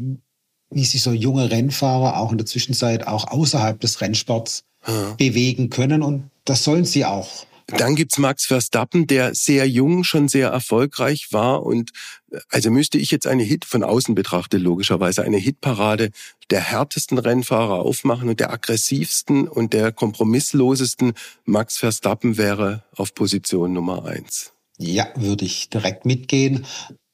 wie 0.70 0.84
sich 0.84 1.02
so 1.02 1.12
junge 1.12 1.50
Rennfahrer 1.50 2.18
auch 2.18 2.32
in 2.32 2.38
der 2.38 2.46
Zwischenzeit 2.46 3.06
auch 3.06 3.28
außerhalb 3.28 3.80
des 3.80 4.00
Rennsports 4.00 4.64
ja. 4.86 5.14
bewegen 5.18 5.70
können. 5.70 6.02
Und 6.02 6.30
das 6.44 6.64
sollen 6.64 6.84
sie 6.84 7.04
auch. 7.04 7.46
Dann 7.76 7.96
gibt's 7.96 8.16
Max 8.16 8.46
Verstappen, 8.46 9.06
der 9.06 9.34
sehr 9.34 9.68
jung 9.68 10.02
schon 10.02 10.28
sehr 10.28 10.48
erfolgreich 10.48 11.28
war 11.32 11.64
und 11.64 11.90
äh, 12.30 12.38
also 12.48 12.70
müsste 12.70 12.96
ich 12.96 13.10
jetzt 13.10 13.26
eine 13.26 13.42
Hit 13.42 13.66
von 13.66 13.84
außen 13.84 14.14
betrachtet 14.14 14.62
logischerweise 14.62 15.22
eine 15.22 15.36
Hitparade 15.36 16.10
der 16.50 16.60
härtesten 16.60 17.18
Rennfahrer 17.18 17.74
aufmachen 17.74 18.30
und 18.30 18.40
der 18.40 18.52
aggressivsten 18.52 19.46
und 19.46 19.74
der 19.74 19.92
kompromisslosesten 19.92 21.12
Max 21.44 21.76
Verstappen 21.76 22.38
wäre 22.38 22.84
auf 22.96 23.14
Position 23.14 23.74
Nummer 23.74 24.06
eins. 24.06 24.54
Ja, 24.78 25.08
würde 25.16 25.44
ich 25.44 25.68
direkt 25.68 26.06
mitgehen. 26.06 26.64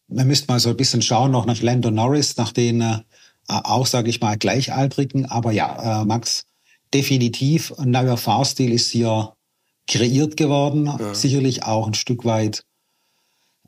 Man 0.09 0.27
müsste 0.27 0.49
mal 0.49 0.61
so 0.61 0.69
ein 0.71 0.77
bisschen 0.77 1.03
schauen 1.03 1.31
noch 1.31 1.47
nach 1.47 1.61
Lando 1.63 1.91
Norris, 1.91 2.37
nach 2.37 2.53
den 2.53 2.83
äh, 2.83 3.01
auch, 3.49 3.87
sage 3.87 4.11
ich 4.11 4.21
mal, 4.21 4.37
Gleichaltrigen. 4.37 5.27
Aber 5.27 5.51
ja, 5.53 6.03
äh, 6.03 6.05
Max, 6.05 6.45
definitiv 6.93 7.73
ein 7.79 7.91
neuer 7.91 8.17
Fahrstil 8.17 8.73
ist 8.73 8.91
hier 8.91 9.33
kreiert 9.87 10.37
geworden. 10.37 10.87
Ja. 10.87 11.15
Sicherlich 11.15 11.65
auch 11.65 11.87
ein 11.87 11.95
Stück 11.95 12.25
weit 12.25 12.65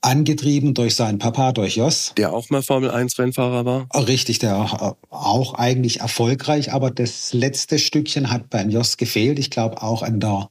angetrieben 0.02 0.74
durch 0.74 0.94
seinen 0.94 1.18
Papa, 1.18 1.52
durch 1.52 1.76
Jos. 1.76 2.12
Der 2.16 2.32
auch 2.32 2.50
mal 2.50 2.62
Formel 2.62 2.90
1 2.90 3.18
Rennfahrer 3.18 3.64
war? 3.64 3.88
Richtig, 3.94 4.38
der 4.38 4.96
äh, 5.00 5.06
auch 5.14 5.54
eigentlich 5.54 6.00
erfolgreich, 6.00 6.72
aber 6.72 6.90
das 6.90 7.32
letzte 7.32 7.78
Stückchen 7.78 8.30
hat 8.30 8.50
beim 8.50 8.70
Jos 8.70 8.96
gefehlt. 8.96 9.38
Ich 9.38 9.50
glaube 9.50 9.82
auch 9.82 10.02
an 10.02 10.20
der 10.20 10.50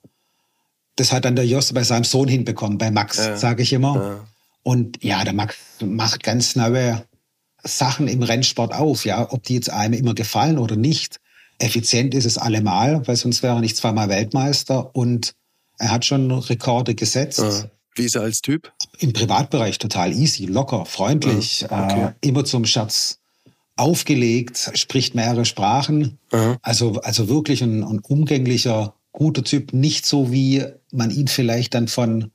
das 0.95 1.11
hat 1.11 1.25
dann 1.25 1.35
der 1.35 1.45
Jos 1.45 1.73
bei 1.73 1.83
seinem 1.83 2.03
Sohn 2.03 2.27
hinbekommen, 2.27 2.77
bei 2.77 2.91
Max, 2.91 3.17
ja. 3.17 3.37
sage 3.37 3.63
ich 3.63 3.73
immer. 3.73 3.95
Ja. 3.95 4.27
Und 4.63 5.03
ja, 5.03 5.23
der 5.23 5.33
Max 5.33 5.57
macht 5.81 6.23
ganz 6.23 6.55
neue 6.55 7.05
Sachen 7.63 8.07
im 8.07 8.23
Rennsport 8.23 8.73
auf, 8.73 9.05
ja, 9.05 9.31
ob 9.31 9.43
die 9.43 9.55
jetzt 9.55 9.69
einem 9.69 9.93
immer 9.93 10.13
gefallen 10.13 10.57
oder 10.57 10.75
nicht. 10.75 11.19
Effizient 11.59 12.13
ist 12.13 12.25
es 12.25 12.37
allemal, 12.37 13.07
weil 13.07 13.15
sonst 13.15 13.43
wäre 13.43 13.55
er 13.55 13.61
nicht 13.61 13.77
zweimal 13.77 14.09
Weltmeister 14.09 14.95
und 14.95 15.33
er 15.77 15.91
hat 15.91 16.05
schon 16.05 16.31
Rekorde 16.31 16.95
gesetzt. 16.95 17.39
Ja. 17.39 17.69
Wie 17.95 18.03
ist 18.03 18.15
er 18.15 18.23
als 18.23 18.41
Typ? 18.41 18.73
Im 18.99 19.13
Privatbereich 19.13 19.77
total 19.77 20.11
easy, 20.13 20.45
locker, 20.45 20.85
freundlich, 20.85 21.65
okay. 21.69 22.07
äh, 22.07 22.27
immer 22.27 22.43
zum 22.43 22.65
Scherz 22.65 23.19
aufgelegt, 23.77 24.71
spricht 24.73 25.15
mehrere 25.15 25.45
Sprachen. 25.45 26.19
Also, 26.61 26.99
also 27.01 27.29
wirklich 27.29 27.61
ein, 27.61 27.83
ein 27.83 27.99
umgänglicher 27.99 28.93
guter 29.15 29.43
Typ, 29.43 29.73
nicht 29.73 30.05
so 30.05 30.31
wie 30.31 30.63
man 30.91 31.09
ihn 31.09 31.27
vielleicht 31.27 31.73
dann 31.73 31.87
von, 31.87 32.31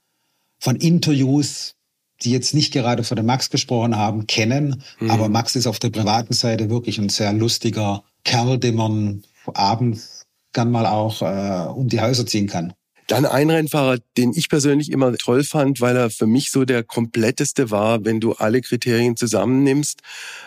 von 0.59 0.77
Interviews, 0.77 1.77
die 2.23 2.33
jetzt 2.33 2.55
nicht 2.55 2.73
gerade 2.73 3.05
von 3.05 3.17
dem 3.17 3.27
Max 3.27 3.51
gesprochen 3.51 3.97
haben, 3.97 4.27
kennen. 4.27 4.83
Mhm. 4.99 5.11
Aber 5.11 5.29
Max 5.29 5.57
ist 5.57 5.67
auf 5.67 5.79
der 5.79 5.91
privaten 5.91 6.35
Seite 6.35 6.71
wirklich 6.71 6.99
ein 6.99 7.09
sehr 7.09 7.33
lustiger 7.33 8.03
Kerl, 8.25 8.59
den 8.59 8.75
man 8.75 9.23
abends 9.55 10.27
gern 10.53 10.71
mal 10.71 10.87
auch 10.87 11.23
äh, 11.23 11.71
um 11.71 11.89
die 11.89 12.01
Häuser 12.01 12.27
ziehen 12.27 12.47
kann. 12.47 12.73
Dann 13.11 13.27
ein 13.27 13.51
Rennfahrer, 13.51 13.99
den 14.17 14.33
ich 14.33 14.49
persönlich 14.49 14.93
immer 14.93 15.13
toll 15.17 15.43
fand, 15.43 15.81
weil 15.81 15.97
er 15.97 16.11
für 16.11 16.29
mich 16.29 16.53
so 16.53 16.65
der 16.65 16.85
kompletteste 16.85 17.73
war, 17.73 18.05
wenn 18.05 18.21
du 18.21 18.35
alle 18.35 18.61
Kriterien 18.61 19.17
zusammennimmst. 19.17 20.03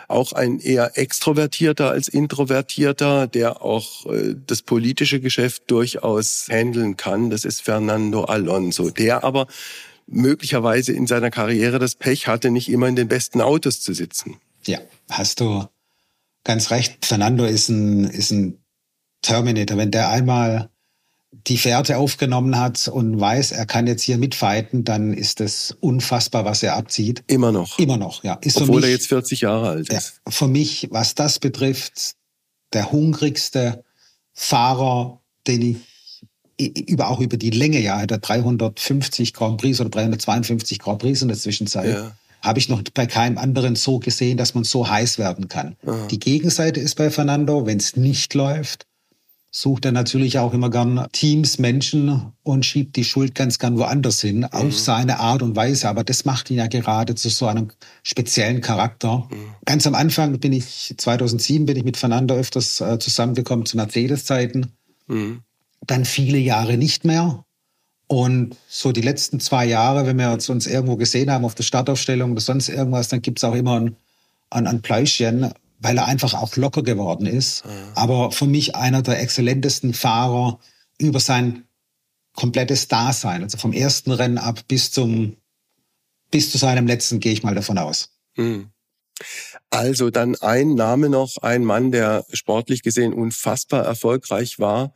Auch 0.08 0.32
ein 0.32 0.60
eher 0.60 0.98
extrovertierter 0.98 1.90
als 1.90 2.08
introvertierter, 2.08 3.28
der 3.28 3.62
auch 3.62 4.06
äh, 4.06 4.36
das 4.48 4.62
politische 4.62 5.20
Geschäft 5.20 5.64
durchaus 5.68 6.48
handeln 6.50 6.96
kann. 6.96 7.30
Das 7.30 7.44
ist 7.44 7.62
Fernando 7.62 8.24
Alonso, 8.24 8.92
der 8.92 9.26
aber 9.26 9.48
möglicherweise 10.08 10.94
in 10.94 11.06
seiner 11.06 11.32
Karriere 11.32 11.80
das 11.80 11.96
Pech 11.96 12.28
hatte, 12.28 12.50
nicht 12.50 12.70
immer 12.70 12.88
in 12.88 12.96
den 12.96 13.10
besten 13.10 13.42
Autos 13.42 13.82
zu 13.82 13.94
sitzen. 13.94 14.38
Ja, 14.66 14.80
hast 15.10 15.42
du 15.42 15.66
ganz 16.46 16.72
recht. 16.72 17.06
Fernando 17.06 17.44
ist 17.44 17.68
ein, 17.68 18.06
ist 18.06 18.32
ein 18.32 18.64
Terminator. 19.22 19.78
Wenn 19.78 19.92
der 19.92 20.08
einmal 20.08 20.70
die 21.48 21.58
Fährte 21.58 21.98
aufgenommen 21.98 22.58
hat 22.60 22.88
und 22.88 23.20
weiß, 23.20 23.52
er 23.52 23.66
kann 23.66 23.88
jetzt 23.88 24.04
hier 24.04 24.18
mitfighten, 24.18 24.84
dann 24.84 25.14
ist 25.14 25.42
es 25.42 25.76
unfassbar, 25.80 26.46
was 26.46 26.64
er 26.64 26.76
abzieht. 26.76 27.24
Immer 27.28 27.52
noch. 27.52 27.80
Immer 27.80 27.98
noch, 27.98 28.24
ja. 28.24 28.36
Ist 28.42 28.62
Obwohl 28.62 28.78
mich, 28.78 28.86
er 28.86 28.92
jetzt 28.92 29.08
40 29.08 29.42
Jahre 29.42 29.70
alt 29.70 29.90
ist. 29.90 30.22
Ja, 30.26 30.32
für 30.32 30.48
mich, 30.48 30.90
was 30.92 31.16
das 31.16 31.40
betrifft, 31.40 32.16
der 32.72 32.92
hungrigste 32.92 33.84
Fahrer, 34.34 35.22
den 35.48 35.62
ich 35.62 35.78
über, 36.88 37.10
auch 37.10 37.20
über 37.20 37.38
die 37.38 37.50
Länge, 37.50 37.80
ja, 37.80 38.00
hat 38.00 38.12
er 38.12 38.20
350 38.20 39.34
Grand 39.34 39.60
Prix 39.60 39.82
oder 39.82 39.90
352 39.90 40.80
Grand 40.80 41.00
Prix 41.00 41.22
in 41.22 41.28
der 41.28 41.38
Zwischenzeit. 41.38 41.94
Ja. 41.94 42.12
Habe 42.42 42.60
ich 42.60 42.70
noch 42.70 42.84
bei 42.94 43.06
keinem 43.06 43.38
anderen 43.38 43.76
so 43.76 44.00
gesehen, 44.00 44.38
dass 44.38 44.54
man 44.54 44.64
so 44.64 44.88
heiß 44.88 45.18
werden 45.18 45.48
kann. 45.48 45.78
Aha. 45.86 46.08
Die 46.08 46.20
Gegenseite 46.20 46.80
ist 46.80 46.96
bei 46.96 47.10
Fernando, 47.10 47.66
wenn 47.66 47.78
es 47.78 47.96
nicht 47.96 48.34
läuft, 48.34 48.86
sucht 49.56 49.86
er 49.86 49.92
natürlich 49.92 50.40
auch 50.40 50.52
immer 50.52 50.72
gern 50.72 51.08
Teams, 51.12 51.60
Menschen 51.60 52.34
und 52.42 52.66
schiebt 52.66 52.96
die 52.96 53.04
Schuld 53.04 53.36
ganz 53.36 53.60
gern 53.60 53.78
woanders 53.78 54.20
hin, 54.20 54.40
mhm. 54.40 54.46
auf 54.46 54.78
seine 54.78 55.20
Art 55.20 55.44
und 55.44 55.56
Weise. 55.56 55.88
Aber 55.88 56.04
das 56.04 56.26
macht 56.26 56.50
ihn 56.50 56.58
ja 56.58 56.66
gerade 56.66 57.14
zu 57.14 57.30
so 57.30 57.46
einem 57.46 57.70
speziellen 58.02 58.62
Charakter. 58.62 59.30
Mhm. 59.30 59.56
Ganz 59.64 59.86
am 59.86 59.94
Anfang 59.94 60.40
bin 60.40 60.54
ich, 60.54 60.96
2007 60.98 61.68
bin 61.68 61.78
ich 61.78 61.84
mit 61.84 61.98
Fernando 61.98 62.34
öfters 62.34 62.82
äh, 62.82 62.98
zusammengekommen 62.98 63.68
zu 63.68 63.78
Mercedes-Zeiten. 63.78 64.72
Mhm. 65.08 65.42
Dann 65.86 66.04
viele 66.04 66.40
Jahre 66.40 66.78
nicht 66.78 67.06
mehr. 67.06 67.46
Und 68.08 68.58
so 68.68 68.92
die 68.92 69.02
letzten 69.02 69.40
zwei 69.40 69.66
Jahre, 69.66 70.08
wenn 70.08 70.18
wir 70.18 70.32
uns 70.32 70.66
irgendwo 70.66 70.98
gesehen 70.98 71.30
haben 71.30 71.46
auf 71.46 71.56
der 71.56 71.64
Startaufstellung 71.64 72.32
oder 72.32 72.42
sonst 72.42 72.70
irgendwas, 72.70 73.08
dann 73.08 73.22
gibt's 73.22 73.44
auch 73.44 73.56
immer 73.56 73.80
ein, 73.80 73.96
ein, 74.50 74.66
ein 74.66 74.82
Pläuschen 74.82 75.54
weil 75.84 75.98
er 75.98 76.06
einfach 76.06 76.34
auch 76.34 76.56
locker 76.56 76.82
geworden 76.82 77.26
ist. 77.26 77.64
Ja. 77.66 77.72
Aber 77.96 78.32
für 78.32 78.48
mich 78.48 78.76
einer 78.76 79.02
der 79.02 79.22
exzellentesten 79.22 79.94
Fahrer 79.94 80.60
über 80.98 81.20
sein 81.20 81.66
komplettes 82.36 82.88
Dasein, 82.88 83.44
also 83.44 83.58
vom 83.58 83.74
ersten 83.74 84.12
Rennen 84.12 84.38
ab 84.38 84.62
bis 84.68 84.92
zum 84.92 85.38
bis 86.32 86.52
zu 86.52 86.58
seinem 86.58 86.88
letzten 86.88 87.20
gehe 87.20 87.32
ich 87.32 87.44
mal 87.44 87.54
davon 87.54 87.78
aus. 87.78 88.10
Hm. 88.34 88.70
Also 89.70 90.10
dann 90.10 90.36
ein 90.38 90.74
Name 90.74 91.10
noch, 91.10 91.38
ein 91.38 91.64
Mann, 91.64 91.92
der 91.92 92.26
sportlich 92.34 92.82
gesehen 92.82 93.14
unfassbar 93.14 93.86
erfolgreich 93.86 94.58
war. 94.58 94.94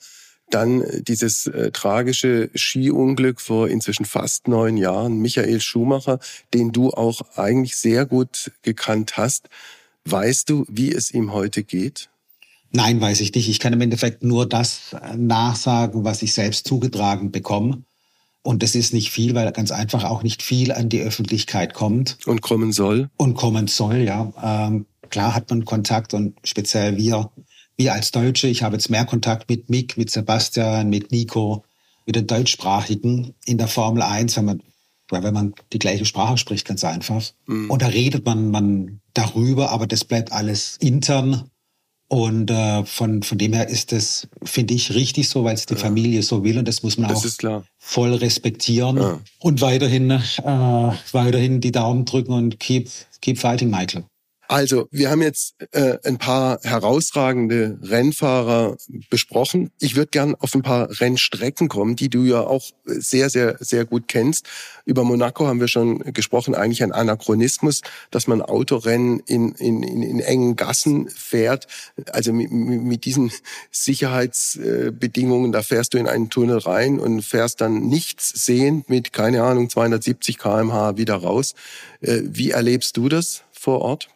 Dann 0.50 0.84
dieses 1.04 1.46
äh, 1.46 1.72
tragische 1.72 2.50
Skiunglück 2.56 3.40
vor 3.40 3.68
inzwischen 3.68 4.06
fast 4.06 4.48
neun 4.48 4.78
Jahren, 4.78 5.20
Michael 5.20 5.62
Schumacher, 5.62 6.20
den 6.54 6.72
du 6.72 6.90
auch 6.90 7.22
eigentlich 7.36 7.76
sehr 7.76 8.06
gut 8.08 8.52
gekannt 8.64 9.18
hast. 9.18 9.50
Weißt 10.10 10.50
du, 10.50 10.66
wie 10.70 10.94
es 10.94 11.14
ihm 11.14 11.34
heute 11.34 11.64
geht? 11.64 12.10
Nein, 12.72 13.02
weiß 13.02 13.20
ich 13.20 13.34
nicht. 13.34 13.50
Ich 13.50 13.60
kann 13.60 13.74
im 13.74 13.82
Endeffekt 13.82 14.24
nur 14.24 14.48
das 14.48 14.94
äh, 14.94 15.18
nachsagen, 15.18 16.06
was 16.06 16.22
ich 16.22 16.34
selbst 16.34 16.66
zugetragen 16.66 17.32
bekomme. 17.32 17.84
Und 18.42 18.64
das 18.64 18.76
ist 18.76 18.94
nicht 18.94 19.12
viel, 19.12 19.36
weil 19.36 19.52
ganz 19.52 19.72
einfach 19.72 20.06
auch 20.06 20.24
nicht 20.24 20.42
viel 20.42 20.72
an 20.72 20.88
die 20.88 21.02
Öffentlichkeit 21.02 21.74
kommt. 21.74 22.18
Und 22.26 22.42
kommen 22.42 22.72
soll. 22.72 23.10
Und 23.18 23.34
kommen 23.34 23.68
soll, 23.68 23.98
ja. 23.98 24.32
Ähm, 24.42 24.86
klar 25.10 25.36
hat 25.36 25.50
man 25.50 25.66
Kontakt 25.66 26.14
und 26.14 26.38
speziell 26.46 26.96
wir, 26.96 27.30
wir 27.76 27.92
als 27.92 28.12
Deutsche. 28.12 28.48
Ich 28.48 28.64
habe 28.64 28.78
jetzt 28.78 28.90
mehr 28.90 29.06
Kontakt 29.06 29.50
mit 29.50 29.70
Mick, 29.70 29.98
mit 29.98 30.10
Sebastian, 30.10 30.90
mit 30.90 31.12
Nico, 31.12 31.66
mit 32.06 32.16
den 32.16 32.28
deutschsprachigen 32.28 33.34
in 33.44 33.58
der 33.58 33.68
Formel 33.68 34.04
1, 34.04 34.38
wenn 34.38 34.46
man, 34.46 34.64
weil 35.10 35.24
wenn 35.24 35.34
man 35.34 35.54
die 35.74 35.80
gleiche 35.80 36.06
Sprache 36.06 36.38
spricht, 36.38 36.68
ganz 36.68 36.84
einfach. 36.84 37.24
Mhm. 37.46 37.70
Und 37.70 37.82
da 37.82 37.88
redet 37.88 38.26
man, 38.26 38.52
man 38.52 39.02
darüber, 39.14 39.72
aber 39.72 39.88
das 39.88 40.06
bleibt 40.06 40.32
alles 40.32 40.78
intern. 40.78 41.50
Und 42.10 42.50
äh, 42.50 42.86
von, 42.86 43.22
von 43.22 43.38
dem 43.38 43.52
her 43.52 43.68
ist 43.68 43.92
das, 43.92 44.30
finde 44.42 44.74
ich, 44.74 44.94
richtig 44.94 45.28
so, 45.28 45.44
weil 45.44 45.56
es 45.56 45.66
die 45.66 45.74
ja. 45.74 45.80
Familie 45.80 46.24
so 46.24 46.44
will 46.44 46.58
und 46.58 46.66
das 46.66 46.82
muss 46.82 46.98
man 46.98 47.10
das 47.10 47.44
auch 47.44 47.64
voll 47.78 48.14
respektieren 48.14 48.96
ja. 48.96 49.20
und 49.40 49.60
weiterhin, 49.60 50.12
äh, 50.12 50.20
weiterhin 51.12 51.60
die 51.60 51.74
Daumen 51.74 52.06
drücken 52.06 52.32
und 52.32 52.62
keep, 52.62 52.90
keep 53.20 53.38
fighting, 53.38 53.70
Michael. 53.70 54.06
Also, 54.50 54.88
wir 54.92 55.10
haben 55.10 55.22
jetzt 55.22 55.56
äh, 55.74 55.98
ein 56.06 56.18
paar 56.18 56.60
herausragende 56.64 57.78
Rennfahrer 57.82 58.78
besprochen. 59.10 59.72
Ich 59.82 59.98
würde 59.98 60.10
gern 60.12 60.36
auf 60.36 60.56
ein 60.56 60.62
paar 60.62 60.90
Rennstrecken 61.02 61.68
kommen, 61.68 61.98
die 61.98 62.08
du 62.08 62.24
ja 62.24 62.42
auch 62.42 62.64
sehr, 62.86 63.30
sehr, 63.30 63.58
sehr 63.60 63.84
gut 63.84 64.08
kennst. 64.08 64.46
Über 64.86 65.04
Monaco 65.04 65.48
haben 65.48 65.60
wir 65.60 65.68
schon 65.68 66.00
gesprochen, 66.14 66.56
eigentlich 66.56 66.82
ein 66.82 66.94
Anachronismus, 66.94 67.82
dass 68.10 68.28
man 68.28 68.42
Autorennen 68.42 69.20
in, 69.26 69.52
in, 69.56 69.84
in, 69.84 70.02
in 70.02 70.20
engen 70.22 70.56
Gassen 70.56 71.10
fährt. 71.10 71.68
Also 72.12 72.32
mit, 72.32 72.50
mit 72.50 73.04
diesen 73.04 73.34
Sicherheitsbedingungen, 73.72 75.52
da 75.52 75.62
fährst 75.62 75.94
du 75.94 75.98
in 75.98 76.08
einen 76.08 76.30
Tunnel 76.30 76.60
rein 76.60 77.02
und 77.02 77.22
fährst 77.22 77.60
dann 77.60 77.82
nichts 77.90 78.30
sehend 78.46 78.90
mit, 78.90 79.12
keine 79.12 79.44
Ahnung, 79.44 79.70
270 79.70 80.38
kmh 80.38 80.96
wieder 80.96 81.16
raus. 81.16 81.54
Äh, 82.00 82.22
wie 82.24 82.52
erlebst 82.52 82.96
du 82.96 83.10
das 83.10 83.44
vor 83.52 83.82
Ort? 83.82 84.08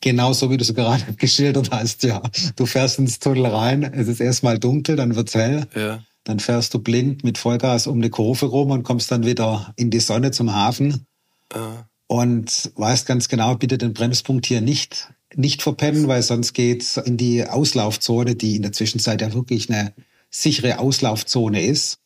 Genauso 0.00 0.50
wie 0.50 0.56
du 0.56 0.62
es 0.62 0.74
gerade 0.74 1.12
geschildert 1.16 1.70
hast, 1.70 2.02
ja. 2.02 2.22
Du 2.56 2.66
fährst 2.66 2.98
ins 2.98 3.18
Tunnel 3.18 3.46
rein, 3.46 3.82
es 3.82 4.08
ist 4.08 4.20
erstmal 4.20 4.58
dunkel, 4.58 4.96
dann 4.96 5.16
wird's 5.16 5.34
hell. 5.34 5.66
Ja. 5.74 6.02
Dann 6.24 6.40
fährst 6.40 6.74
du 6.74 6.80
blind 6.80 7.24
mit 7.24 7.38
Vollgas 7.38 7.86
um 7.86 7.98
eine 7.98 8.10
Kurve 8.10 8.46
rum 8.46 8.70
und 8.72 8.82
kommst 8.82 9.10
dann 9.10 9.24
wieder 9.24 9.72
in 9.76 9.90
die 9.90 10.00
Sonne 10.00 10.32
zum 10.32 10.54
Hafen. 10.54 11.06
Ja. 11.54 11.88
Und 12.08 12.72
weißt 12.76 13.06
ganz 13.06 13.28
genau, 13.28 13.56
bitte 13.56 13.78
den 13.78 13.92
Bremspunkt 13.92 14.46
hier 14.46 14.60
nicht, 14.60 15.12
nicht 15.34 15.62
verpennen, 15.62 16.08
weil 16.08 16.22
sonst 16.22 16.52
geht's 16.52 16.96
in 16.96 17.16
die 17.16 17.44
Auslaufzone, 17.46 18.36
die 18.36 18.56
in 18.56 18.62
der 18.62 18.72
Zwischenzeit 18.72 19.20
ja 19.22 19.32
wirklich 19.32 19.70
eine 19.70 19.92
sichere 20.30 20.78
Auslaufzone 20.78 21.64
ist. 21.64 21.98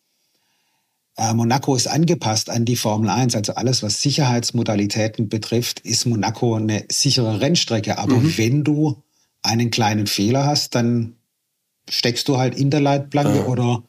Äh, 1.21 1.35
Monaco 1.35 1.77
ist 1.77 1.87
angepasst 1.87 2.49
an 2.49 2.65
die 2.65 2.77
Formel 2.77 3.11
1, 3.11 3.37
also 3.37 3.55
alles, 3.55 3.83
was 3.83 4.01
Sicherheitsmodalitäten 4.01 5.29
betrifft, 5.29 5.81
ist 5.81 6.07
Monaco 6.07 6.55
eine 6.55 6.87
sichere 6.91 7.43
Rennstrecke. 7.43 7.99
Aber 7.99 8.17
mhm. 8.17 8.39
wenn 8.39 8.65
du 8.65 9.03
einen 9.43 9.71
kleinen 9.71 10.07
Fehler 10.07 10.47
hast, 10.47 10.75
dann 10.75 11.17
steckst 11.91 12.27
du 12.27 12.39
halt 12.39 12.55
in 12.55 12.71
der 12.71 12.81
Leitplanke 12.81 13.37
ja. 13.37 13.47
oder 13.47 13.83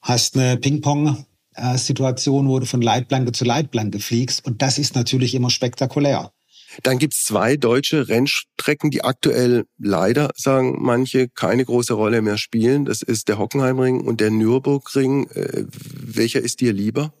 hast 0.00 0.38
eine 0.38 0.56
Ping-Pong-Situation, 0.56 2.48
wo 2.48 2.58
du 2.58 2.64
von 2.64 2.80
Leitplanke 2.80 3.32
zu 3.32 3.44
Leitplanke 3.44 4.00
fliegst. 4.00 4.46
Und 4.46 4.62
das 4.62 4.78
ist 4.78 4.94
natürlich 4.94 5.34
immer 5.34 5.50
spektakulär. 5.50 6.32
Dann 6.82 6.98
gibt's 6.98 7.24
zwei 7.24 7.56
deutsche 7.56 8.08
Rennstrecken, 8.08 8.90
die 8.90 9.04
aktuell 9.04 9.66
leider, 9.78 10.30
sagen 10.36 10.76
manche, 10.80 11.28
keine 11.28 11.64
große 11.64 11.94
Rolle 11.94 12.22
mehr 12.22 12.38
spielen. 12.38 12.84
Das 12.84 13.02
ist 13.02 13.28
der 13.28 13.38
Hockenheimring 13.38 14.00
und 14.00 14.20
der 14.20 14.30
Nürburgring. 14.30 15.28
Äh, 15.30 15.64
welcher 15.70 16.40
ist 16.40 16.60
dir 16.60 16.72
lieber? 16.72 17.12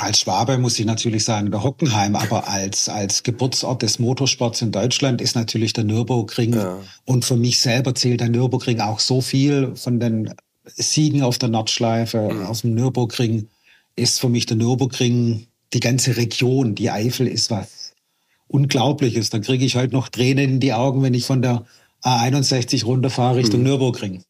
Als 0.00 0.20
Schwabe 0.20 0.58
muss 0.58 0.78
ich 0.78 0.84
natürlich 0.84 1.24
sagen, 1.24 1.50
der 1.50 1.62
Hockenheim, 1.62 2.14
aber 2.14 2.46
als, 2.46 2.90
als 2.90 3.22
Geburtsort 3.22 3.80
des 3.80 3.98
Motorsports 3.98 4.60
in 4.60 4.70
Deutschland 4.70 5.22
ist 5.22 5.34
natürlich 5.34 5.72
der 5.72 5.84
Nürburgring. 5.84 6.52
Ja. 6.52 6.78
Und 7.06 7.24
für 7.24 7.36
mich 7.36 7.58
selber 7.60 7.94
zählt 7.94 8.20
der 8.20 8.28
Nürburgring 8.28 8.80
auch 8.80 9.00
so 9.00 9.22
viel 9.22 9.74
von 9.76 9.98
den 9.98 10.34
Siegen 10.66 11.22
auf 11.22 11.38
der 11.38 11.48
Nordschleife, 11.48 12.20
mhm. 12.30 12.46
aus 12.46 12.60
dem 12.60 12.74
Nürburgring, 12.74 13.48
ist 13.96 14.20
für 14.20 14.28
mich 14.28 14.44
der 14.44 14.58
Nürburgring, 14.58 15.46
die 15.72 15.80
ganze 15.80 16.18
Region, 16.18 16.74
die 16.74 16.90
Eifel 16.90 17.26
ist 17.26 17.50
was 17.50 17.77
Unglaubliches. 18.48 19.30
Dann 19.30 19.42
kriege 19.42 19.64
ich 19.64 19.76
halt 19.76 19.92
noch 19.92 20.08
Tränen 20.08 20.50
in 20.50 20.60
die 20.60 20.72
Augen, 20.72 21.02
wenn 21.02 21.14
ich 21.14 21.24
von 21.24 21.42
der 21.42 21.64
A61 22.02 22.84
runterfahre 22.84 23.36
Richtung 23.36 23.60
hm. 23.60 23.64
Nürburgring. 23.64 24.22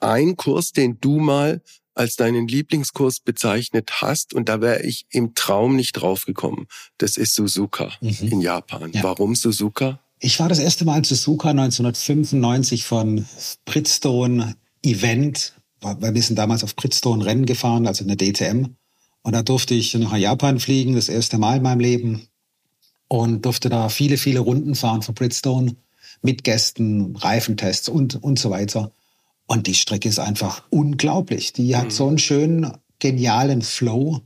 Ein 0.00 0.36
Kurs, 0.36 0.72
den 0.72 0.98
du 1.00 1.18
mal 1.18 1.62
als 1.94 2.16
deinen 2.16 2.48
Lieblingskurs 2.48 3.20
bezeichnet 3.20 3.90
hast, 4.00 4.32
und 4.32 4.48
da 4.48 4.60
wäre 4.60 4.82
ich 4.82 5.06
im 5.10 5.34
Traum 5.34 5.76
nicht 5.76 5.92
draufgekommen. 5.92 6.66
Das 6.98 7.16
ist 7.16 7.34
Suzuka 7.34 7.90
mhm. 8.00 8.16
in 8.20 8.40
Japan. 8.40 8.90
Ja. 8.92 9.02
Warum 9.02 9.34
Suzuka? 9.34 10.00
Ich 10.18 10.38
war 10.38 10.48
das 10.48 10.58
erste 10.58 10.84
Mal 10.84 10.98
in 10.98 11.04
Suzuka 11.04 11.50
1995 11.50 12.84
von 12.84 13.26
Bridgestone 13.64 14.54
Event, 14.82 15.54
wir 15.82 16.22
sind 16.22 16.38
damals 16.38 16.62
auf 16.62 16.76
Bridgestone 16.76 17.24
Rennen 17.24 17.46
gefahren, 17.46 17.86
also 17.86 18.04
eine 18.04 18.16
DTM. 18.16 18.76
Und 19.22 19.32
da 19.32 19.42
durfte 19.42 19.74
ich 19.74 19.94
nach 19.94 20.16
Japan 20.16 20.60
fliegen, 20.60 20.94
das 20.94 21.08
erste 21.08 21.38
Mal 21.38 21.56
in 21.56 21.62
meinem 21.62 21.80
Leben 21.80 22.26
und 23.12 23.44
durfte 23.44 23.68
da 23.68 23.88
viele, 23.88 24.16
viele 24.16 24.38
Runden 24.38 24.76
fahren 24.76 25.02
von 25.02 25.16
Bridgestone 25.16 25.74
mit 26.22 26.44
Gästen, 26.44 27.16
Reifentests 27.16 27.88
und, 27.88 28.22
und 28.22 28.38
so 28.38 28.50
weiter. 28.50 28.92
Und 29.46 29.66
die 29.66 29.74
Strecke 29.74 30.08
ist 30.08 30.20
einfach 30.20 30.62
unglaublich. 30.70 31.52
Die 31.52 31.76
hat 31.76 31.86
mhm. 31.86 31.90
so 31.90 32.06
einen 32.06 32.18
schönen, 32.18 32.72
genialen 33.00 33.62
Flow 33.62 34.20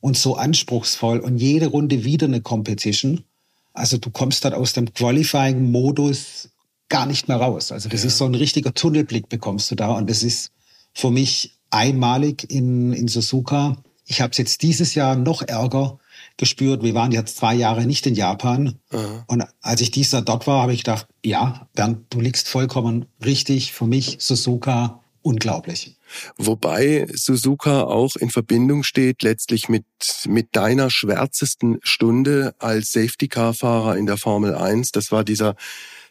und 0.00 0.18
so 0.18 0.36
anspruchsvoll 0.36 1.20
und 1.20 1.38
jede 1.38 1.68
Runde 1.68 2.04
wieder 2.04 2.26
eine 2.26 2.42
Competition. 2.42 3.24
Also 3.72 3.96
du 3.96 4.10
kommst 4.10 4.44
dann 4.44 4.52
aus 4.52 4.74
dem 4.74 4.92
Qualifying-Modus 4.92 6.50
gar 6.90 7.06
nicht 7.06 7.28
mehr 7.28 7.38
raus. 7.38 7.72
Also 7.72 7.88
das 7.88 8.02
ja. 8.02 8.08
ist 8.08 8.18
so 8.18 8.26
ein 8.26 8.34
richtiger 8.34 8.74
Tunnelblick 8.74 9.30
bekommst 9.30 9.70
du 9.70 9.76
da 9.76 9.92
und 9.92 10.10
das 10.10 10.22
ist 10.22 10.52
für 10.92 11.10
mich 11.10 11.56
einmalig 11.70 12.50
in, 12.50 12.92
in 12.92 13.08
Suzuka. 13.08 13.78
Ich 14.04 14.20
habe 14.20 14.32
es 14.32 14.38
jetzt 14.38 14.60
dieses 14.60 14.94
Jahr 14.94 15.16
noch 15.16 15.40
ärger, 15.40 15.98
gespürt. 16.36 16.82
Wir 16.82 16.94
waren 16.94 17.12
jetzt 17.12 17.36
zwei 17.36 17.54
Jahre 17.54 17.86
nicht 17.86 18.06
in 18.06 18.14
Japan. 18.14 18.78
Aha. 18.90 19.24
Und 19.26 19.44
als 19.60 19.80
ich 19.80 19.90
dies 19.90 20.12
Jahr 20.12 20.22
dort 20.22 20.46
war, 20.46 20.62
habe 20.62 20.72
ich 20.72 20.84
gedacht, 20.84 21.06
ja, 21.24 21.68
Bernd, 21.74 22.06
du 22.10 22.20
liegst 22.20 22.48
vollkommen 22.48 23.06
richtig. 23.24 23.72
Für 23.72 23.86
mich 23.86 24.16
Suzuka 24.20 25.00
unglaublich. 25.22 25.96
Wobei 26.36 27.06
Suzuka 27.12 27.82
auch 27.82 28.14
in 28.16 28.30
Verbindung 28.30 28.84
steht 28.84 29.22
letztlich 29.22 29.68
mit, 29.68 29.84
mit 30.26 30.54
deiner 30.54 30.88
schwärzesten 30.88 31.78
Stunde 31.82 32.54
als 32.60 32.92
Safety-Car-Fahrer 32.92 33.96
in 33.96 34.06
der 34.06 34.16
Formel 34.16 34.54
1. 34.54 34.92
Das 34.92 35.10
war 35.10 35.24
dieser 35.24 35.56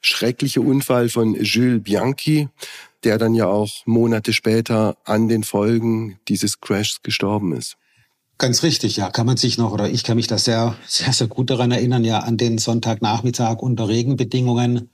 schreckliche 0.01 0.61
Unfall 0.61 1.07
von 1.07 1.35
Jules 1.35 1.81
Bianchi, 1.83 2.49
der 3.05 3.17
dann 3.17 3.35
ja 3.35 3.47
auch 3.47 3.85
Monate 3.85 4.33
später 4.33 4.97
an 5.05 5.29
den 5.29 5.43
Folgen 5.43 6.19
dieses 6.27 6.59
Crashs 6.59 7.01
gestorben 7.01 7.53
ist. 7.53 7.77
Ganz 8.37 8.63
richtig, 8.63 8.97
ja. 8.97 9.09
Kann 9.09 9.25
man 9.25 9.37
sich 9.37 9.57
noch, 9.57 9.71
oder 9.71 9.89
ich 9.89 10.03
kann 10.03 10.17
mich 10.17 10.27
da 10.27 10.37
sehr, 10.37 10.75
sehr, 10.87 11.13
sehr 11.13 11.27
gut 11.27 11.49
daran 11.49 11.71
erinnern, 11.71 12.03
ja, 12.03 12.19
an 12.19 12.37
den 12.37 12.57
Sonntagnachmittag 12.57 13.59
unter 13.59 13.87
Regenbedingungen. 13.87 14.89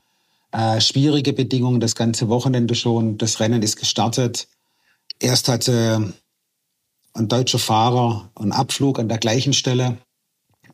Äh, 0.51 0.79
schwierige 0.81 1.33
Bedingungen, 1.33 1.79
das 1.79 1.95
ganze 1.95 2.29
Wochenende 2.29 2.75
schon. 2.75 3.17
Das 3.17 3.39
Rennen 3.39 3.63
ist 3.63 3.77
gestartet. 3.77 4.47
Erst 5.19 5.47
hatte 5.47 6.13
ein 7.13 7.27
deutscher 7.27 7.59
Fahrer 7.59 8.29
einen 8.35 8.51
Abflug 8.51 8.99
an 8.99 9.09
der 9.09 9.17
gleichen 9.17 9.53
Stelle, 9.53 9.97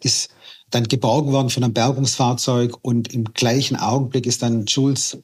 ist 0.02 0.30
dann 0.70 0.84
geborgen 0.84 1.32
worden 1.32 1.50
von 1.50 1.64
einem 1.64 1.74
Bergungsfahrzeug 1.74 2.78
und 2.82 3.14
im 3.14 3.34
gleichen 3.34 3.78
Augenblick 3.78 4.26
ist 4.26 4.42
dann 4.42 4.66
Jules 4.66 5.18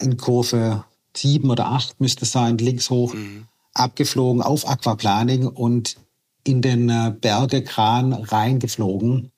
in 0.00 0.16
Kurve 0.16 0.84
sieben 1.16 1.50
oder 1.50 1.66
acht 1.66 2.00
müsste 2.00 2.24
sein, 2.24 2.58
links 2.58 2.90
hoch, 2.90 3.14
mhm. 3.14 3.46
abgeflogen 3.72 4.42
auf 4.42 4.68
Aquaplaning 4.68 5.46
und 5.46 5.96
in 6.44 6.62
den 6.62 6.88
äh, 6.88 7.12
Bergekran 7.18 8.12
reingeflogen. 8.12 9.32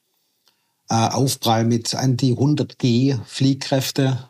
Äh, 0.88 0.94
Aufprall 0.94 1.64
mit 1.64 1.94
Anti 1.94 2.32
100 2.32 2.78
G 2.78 3.16
Fliehkräfte, 3.24 4.28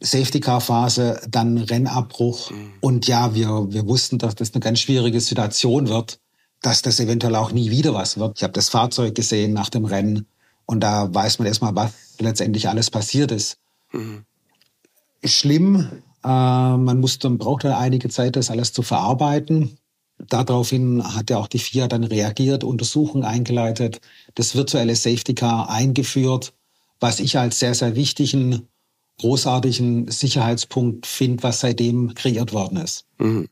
Safety 0.00 0.40
Car 0.40 0.60
Phase, 0.60 1.20
dann 1.28 1.58
Rennabbruch. 1.58 2.50
Mhm. 2.50 2.72
Und 2.80 3.06
ja, 3.06 3.34
wir, 3.34 3.72
wir 3.72 3.86
wussten, 3.86 4.18
dass 4.18 4.34
das 4.34 4.54
eine 4.54 4.60
ganz 4.60 4.80
schwierige 4.80 5.20
Situation 5.20 5.88
wird, 5.88 6.20
dass 6.62 6.82
das 6.82 7.00
eventuell 7.00 7.36
auch 7.36 7.52
nie 7.52 7.70
wieder 7.70 7.94
was 7.94 8.18
wird. 8.18 8.38
Ich 8.38 8.42
habe 8.42 8.52
das 8.52 8.68
Fahrzeug 8.68 9.14
gesehen 9.14 9.52
nach 9.52 9.68
dem 9.68 9.84
Rennen 9.84 10.26
und 10.66 10.80
da 10.80 11.12
weiß 11.12 11.38
man 11.38 11.48
erstmal, 11.48 11.74
was 11.74 11.92
letztendlich 12.20 12.68
alles 12.68 12.90
passiert 12.90 13.32
ist. 13.32 13.58
Mhm. 13.92 14.24
Schlimm. 15.24 16.02
Äh, 16.22 16.28
man 16.28 17.00
musste, 17.00 17.28
man 17.28 17.38
braucht 17.38 17.64
dann 17.64 17.72
einige 17.72 18.08
Zeit, 18.08 18.36
das 18.36 18.50
alles 18.50 18.72
zu 18.72 18.82
verarbeiten. 18.82 19.76
Daraufhin 20.28 21.02
hat 21.14 21.30
ja 21.30 21.38
auch 21.38 21.48
die 21.48 21.58
FIA 21.58 21.88
dann 21.88 22.04
reagiert, 22.04 22.64
Untersuchungen 22.64 23.24
eingeleitet, 23.24 24.00
das 24.34 24.54
virtuelle 24.54 24.96
Safety 24.96 25.34
Car 25.34 25.70
eingeführt, 25.70 26.52
was 26.98 27.20
ich 27.20 27.38
als 27.38 27.58
sehr, 27.58 27.74
sehr 27.74 27.96
wichtigen, 27.96 28.68
großartigen 29.18 30.10
Sicherheitspunkt 30.10 31.06
finde, 31.06 31.42
was 31.42 31.60
seitdem 31.60 32.14
kreiert 32.14 32.52
worden 32.52 32.78
ist. 32.78 33.04
Mhm. 33.18 33.48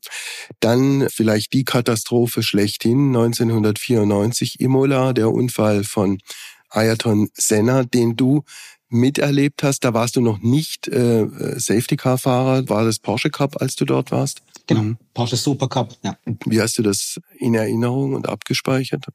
Dann 0.60 1.08
vielleicht 1.10 1.52
die 1.52 1.64
Katastrophe 1.64 2.42
schlechthin, 2.42 3.08
1994 3.08 4.60
Imola, 4.60 5.12
der 5.12 5.30
Unfall 5.30 5.84
von 5.84 6.18
Ayrton 6.70 7.28
Senna, 7.34 7.84
den 7.84 8.16
du 8.16 8.44
miterlebt 8.89 9.62
hast. 9.62 9.84
Da 9.84 9.95
warst 9.95 10.16
du 10.16 10.20
noch 10.20 10.39
nicht 10.41 10.89
äh, 10.89 11.26
Safety-Car-Fahrer. 11.59 12.68
War 12.68 12.84
das 12.84 12.99
Porsche 12.99 13.30
Cup, 13.30 13.61
als 13.61 13.76
du 13.76 13.84
dort 13.84 14.11
warst? 14.11 14.43
Genau, 14.66 14.82
mhm. 14.82 14.99
Porsche 15.14 15.36
Super 15.36 15.68
Cup, 15.68 15.97
ja. 16.03 16.16
Wie 16.47 16.61
hast 16.61 16.78
du 16.78 16.82
das 16.82 17.20
in 17.39 17.55
Erinnerung 17.55 18.14
und 18.14 18.28
abgespeichert? 18.28 19.07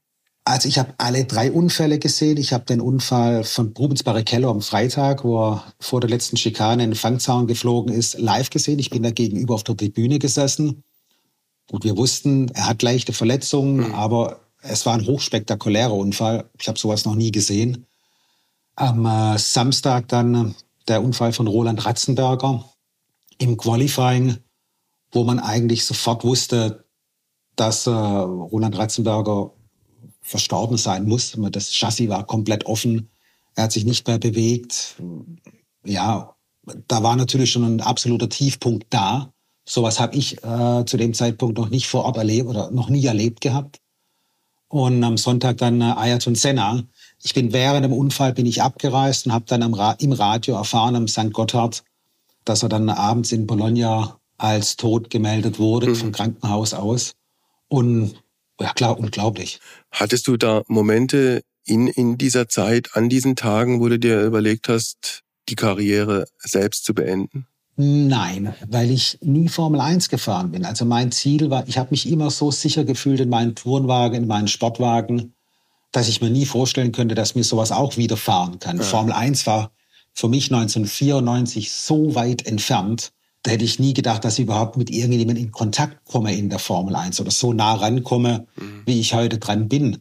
Also 0.46 0.68
ich 0.68 0.78
habe 0.78 0.92
alle 0.98 1.24
drei 1.24 1.50
Unfälle 1.50 1.98
gesehen. 1.98 2.36
Ich 2.36 2.52
habe 2.52 2.66
den 2.66 2.82
Unfall 2.82 3.44
von 3.44 3.72
Rubens 3.78 4.02
Barrichello 4.02 4.50
am 4.50 4.60
Freitag, 4.60 5.24
wo 5.24 5.42
er 5.42 5.64
vor 5.80 6.00
der 6.00 6.10
letzten 6.10 6.36
Schikane 6.36 6.84
in 6.84 6.90
den 6.90 6.96
Fangzaun 6.96 7.46
geflogen 7.46 7.94
ist, 7.94 8.18
live 8.18 8.50
gesehen. 8.50 8.78
Ich 8.78 8.90
bin 8.90 9.02
da 9.02 9.10
gegenüber 9.10 9.54
auf 9.54 9.64
der 9.64 9.76
Tribüne 9.76 10.18
gesessen. 10.18 10.82
Gut, 11.70 11.84
wir 11.84 11.96
wussten, 11.96 12.50
er 12.50 12.68
hat 12.68 12.82
leichte 12.82 13.14
Verletzungen, 13.14 13.88
mhm. 13.88 13.94
aber 13.94 14.40
es 14.60 14.84
war 14.84 14.94
ein 14.94 15.06
hochspektakulärer 15.06 15.94
Unfall. 15.94 16.50
Ich 16.60 16.68
habe 16.68 16.78
sowas 16.78 17.06
noch 17.06 17.14
nie 17.14 17.32
gesehen. 17.32 17.86
Am 18.76 19.06
äh, 19.06 19.38
Samstag 19.38 20.08
dann 20.08 20.34
äh, 20.34 20.52
der 20.88 21.02
Unfall 21.02 21.32
von 21.32 21.46
Roland 21.46 21.84
Ratzenberger 21.84 22.64
im 23.38 23.56
Qualifying, 23.56 24.38
wo 25.12 25.24
man 25.24 25.38
eigentlich 25.38 25.84
sofort 25.84 26.24
wusste, 26.24 26.84
dass 27.56 27.86
äh, 27.86 27.90
Roland 27.90 28.76
Ratzenberger 28.76 29.52
verstorben 30.22 30.76
sein 30.76 31.04
muss. 31.04 31.36
Das 31.50 31.72
Chassis 31.72 32.08
war 32.08 32.26
komplett 32.26 32.66
offen. 32.66 33.10
Er 33.54 33.64
hat 33.64 33.72
sich 33.72 33.84
nicht 33.84 34.06
mehr 34.06 34.18
bewegt. 34.18 34.96
Ja, 35.84 36.34
da 36.88 37.02
war 37.02 37.14
natürlich 37.14 37.52
schon 37.52 37.64
ein 37.64 37.80
absoluter 37.80 38.28
Tiefpunkt 38.28 38.86
da. 38.90 39.32
Sowas 39.66 40.00
habe 40.00 40.16
ich 40.16 40.42
äh, 40.42 40.84
zu 40.84 40.96
dem 40.96 41.14
Zeitpunkt 41.14 41.58
noch 41.58 41.68
nicht 41.68 41.86
vor 41.86 42.04
Ort 42.04 42.16
erlebt 42.16 42.48
oder 42.48 42.70
noch 42.70 42.88
nie 42.88 43.04
erlebt 43.04 43.40
gehabt. 43.40 43.80
Und 44.68 45.04
am 45.04 45.16
Sonntag 45.16 45.58
dann 45.58 45.80
äh, 45.80 45.84
Ayrton 45.84 46.34
Senna. 46.34 46.82
Ich 47.24 47.32
bin 47.32 47.54
während 47.54 47.86
dem 47.86 47.92
Unfall 47.94 48.34
bin 48.34 48.44
ich 48.44 48.60
abgereist 48.60 49.24
und 49.24 49.32
habe 49.32 49.46
dann 49.48 49.72
Ra 49.72 49.92
im 49.92 50.12
Radio 50.12 50.56
erfahren 50.56 50.94
am 50.94 51.08
St. 51.08 51.32
Gotthard, 51.32 51.82
dass 52.44 52.62
er 52.62 52.68
dann 52.68 52.90
abends 52.90 53.32
in 53.32 53.46
Bologna 53.46 54.20
als 54.36 54.76
tot 54.76 55.08
gemeldet 55.08 55.58
wurde 55.58 55.88
mhm. 55.88 55.96
vom 55.96 56.12
Krankenhaus 56.12 56.74
aus. 56.74 57.14
Und 57.68 58.22
ja 58.60 58.74
klar, 58.74 58.98
unglaublich. 58.98 59.58
Hattest 59.90 60.28
du 60.28 60.36
da 60.36 60.62
Momente 60.68 61.40
in, 61.64 61.88
in 61.88 62.18
dieser 62.18 62.46
Zeit, 62.48 62.90
an 62.92 63.08
diesen 63.08 63.36
Tagen, 63.36 63.80
wo 63.80 63.88
du 63.88 63.98
dir 63.98 64.22
überlegt 64.22 64.68
hast, 64.68 65.22
die 65.48 65.56
Karriere 65.56 66.26
selbst 66.38 66.84
zu 66.84 66.92
beenden? 66.92 67.46
Nein, 67.76 68.54
weil 68.68 68.90
ich 68.90 69.18
nie 69.22 69.48
Formel 69.48 69.80
1 69.80 70.10
gefahren 70.10 70.52
bin. 70.52 70.66
Also 70.66 70.84
mein 70.84 71.10
Ziel 71.10 71.48
war, 71.48 71.66
ich 71.66 71.78
habe 71.78 71.90
mich 71.90 72.06
immer 72.06 72.30
so 72.30 72.50
sicher 72.50 72.84
gefühlt 72.84 73.20
in 73.20 73.30
meinen 73.30 73.54
Tourenwagen, 73.54 74.22
in 74.22 74.28
meinen 74.28 74.46
Sportwagen, 74.46 75.32
dass 75.94 76.08
ich 76.08 76.20
mir 76.20 76.30
nie 76.30 76.44
vorstellen 76.44 76.90
könnte, 76.90 77.14
dass 77.14 77.36
mir 77.36 77.44
sowas 77.44 77.70
auch 77.70 77.96
widerfahren 77.96 78.58
kann. 78.58 78.78
Ja. 78.78 78.82
Formel 78.82 79.12
1 79.12 79.46
war 79.46 79.70
für 80.12 80.28
mich 80.28 80.52
1994 80.52 81.70
so 81.70 82.14
weit 82.16 82.46
entfernt, 82.46 83.12
da 83.44 83.50
hätte 83.50 83.64
ich 83.64 83.78
nie 83.78 83.92
gedacht, 83.92 84.24
dass 84.24 84.38
ich 84.38 84.44
überhaupt 84.44 84.76
mit 84.76 84.90
irgendjemandem 84.90 85.44
in 85.44 85.52
Kontakt 85.52 86.04
komme 86.06 86.34
in 86.34 86.48
der 86.48 86.58
Formel 86.58 86.96
1 86.96 87.20
oder 87.20 87.30
so 87.30 87.52
nah 87.52 87.74
rankomme, 87.74 88.46
mhm. 88.56 88.82
wie 88.86 88.98
ich 88.98 89.14
heute 89.14 89.38
dran 89.38 89.68
bin. 89.68 89.98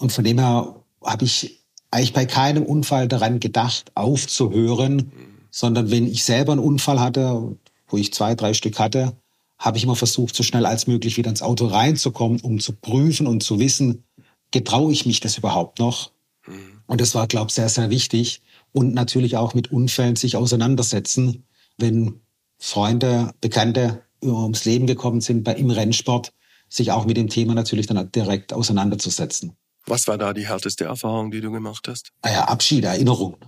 Und 0.00 0.10
von 0.10 0.24
dem 0.24 0.38
her 0.38 0.74
habe 1.04 1.24
ich 1.24 1.60
eigentlich 1.90 2.14
bei 2.14 2.24
keinem 2.24 2.64
Unfall 2.64 3.06
daran 3.06 3.40
gedacht, 3.40 3.92
aufzuhören, 3.94 4.96
mhm. 4.96 5.12
sondern 5.50 5.90
wenn 5.90 6.06
ich 6.06 6.24
selber 6.24 6.52
einen 6.52 6.62
Unfall 6.62 6.98
hatte, 6.98 7.56
wo 7.88 7.96
ich 7.96 8.12
zwei, 8.12 8.34
drei 8.34 8.54
Stück 8.54 8.78
hatte, 8.78 9.12
habe 9.58 9.76
ich 9.76 9.84
immer 9.84 9.96
versucht, 9.96 10.34
so 10.34 10.42
schnell 10.42 10.64
als 10.64 10.86
möglich 10.86 11.16
wieder 11.16 11.30
ins 11.30 11.42
Auto 11.42 11.66
reinzukommen, 11.66 12.40
um 12.40 12.58
zu 12.58 12.72
prüfen 12.72 13.26
und 13.26 13.42
zu 13.42 13.60
wissen, 13.60 14.04
getraue 14.50 14.92
ich 14.92 15.06
mich 15.06 15.20
das 15.20 15.38
überhaupt 15.38 15.78
noch? 15.78 16.12
Mhm. 16.46 16.82
Und 16.86 17.00
das 17.00 17.14
war, 17.14 17.26
glaube 17.26 17.48
ich, 17.48 17.54
sehr, 17.54 17.68
sehr 17.68 17.90
wichtig. 17.90 18.42
Und 18.72 18.94
natürlich 18.94 19.36
auch 19.36 19.54
mit 19.54 19.70
Unfällen 19.70 20.16
sich 20.16 20.36
auseinandersetzen, 20.36 21.44
wenn 21.76 22.20
Freunde, 22.58 23.32
Bekannte 23.40 24.02
ums 24.22 24.64
Leben 24.64 24.86
gekommen 24.86 25.20
sind 25.20 25.44
bei, 25.44 25.54
im 25.54 25.70
Rennsport, 25.70 26.32
sich 26.68 26.92
auch 26.92 27.06
mit 27.06 27.16
dem 27.16 27.28
Thema 27.28 27.54
natürlich 27.54 27.86
dann 27.86 28.10
direkt 28.12 28.52
auseinanderzusetzen. 28.52 29.52
Was 29.86 30.06
war 30.06 30.18
da 30.18 30.34
die 30.34 30.46
härteste 30.46 30.84
Erfahrung, 30.84 31.30
die 31.30 31.40
du 31.40 31.50
gemacht 31.50 31.88
hast? 31.88 32.12
Ah 32.22 32.30
ja, 32.30 32.44
Abschied, 32.44 32.84
Erinnerungen. 32.84 33.38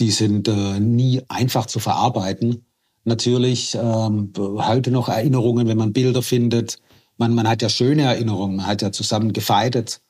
Die 0.00 0.10
sind 0.10 0.48
äh, 0.48 0.80
nie 0.80 1.20
einfach 1.28 1.66
zu 1.66 1.78
verarbeiten. 1.78 2.64
Natürlich 3.04 3.74
ähm, 3.74 4.32
heute 4.38 4.90
noch 4.90 5.08
Erinnerungen, 5.08 5.68
wenn 5.68 5.76
man 5.76 5.92
Bilder 5.92 6.22
findet. 6.22 6.78
Man, 7.22 7.34
man 7.36 7.48
hat 7.48 7.62
ja 7.62 7.68
schöne 7.68 8.02
Erinnerungen, 8.02 8.56
man 8.56 8.66
hat 8.66 8.82
ja 8.82 8.90
zusammen 8.90 9.32
gefeitet, 9.32 10.00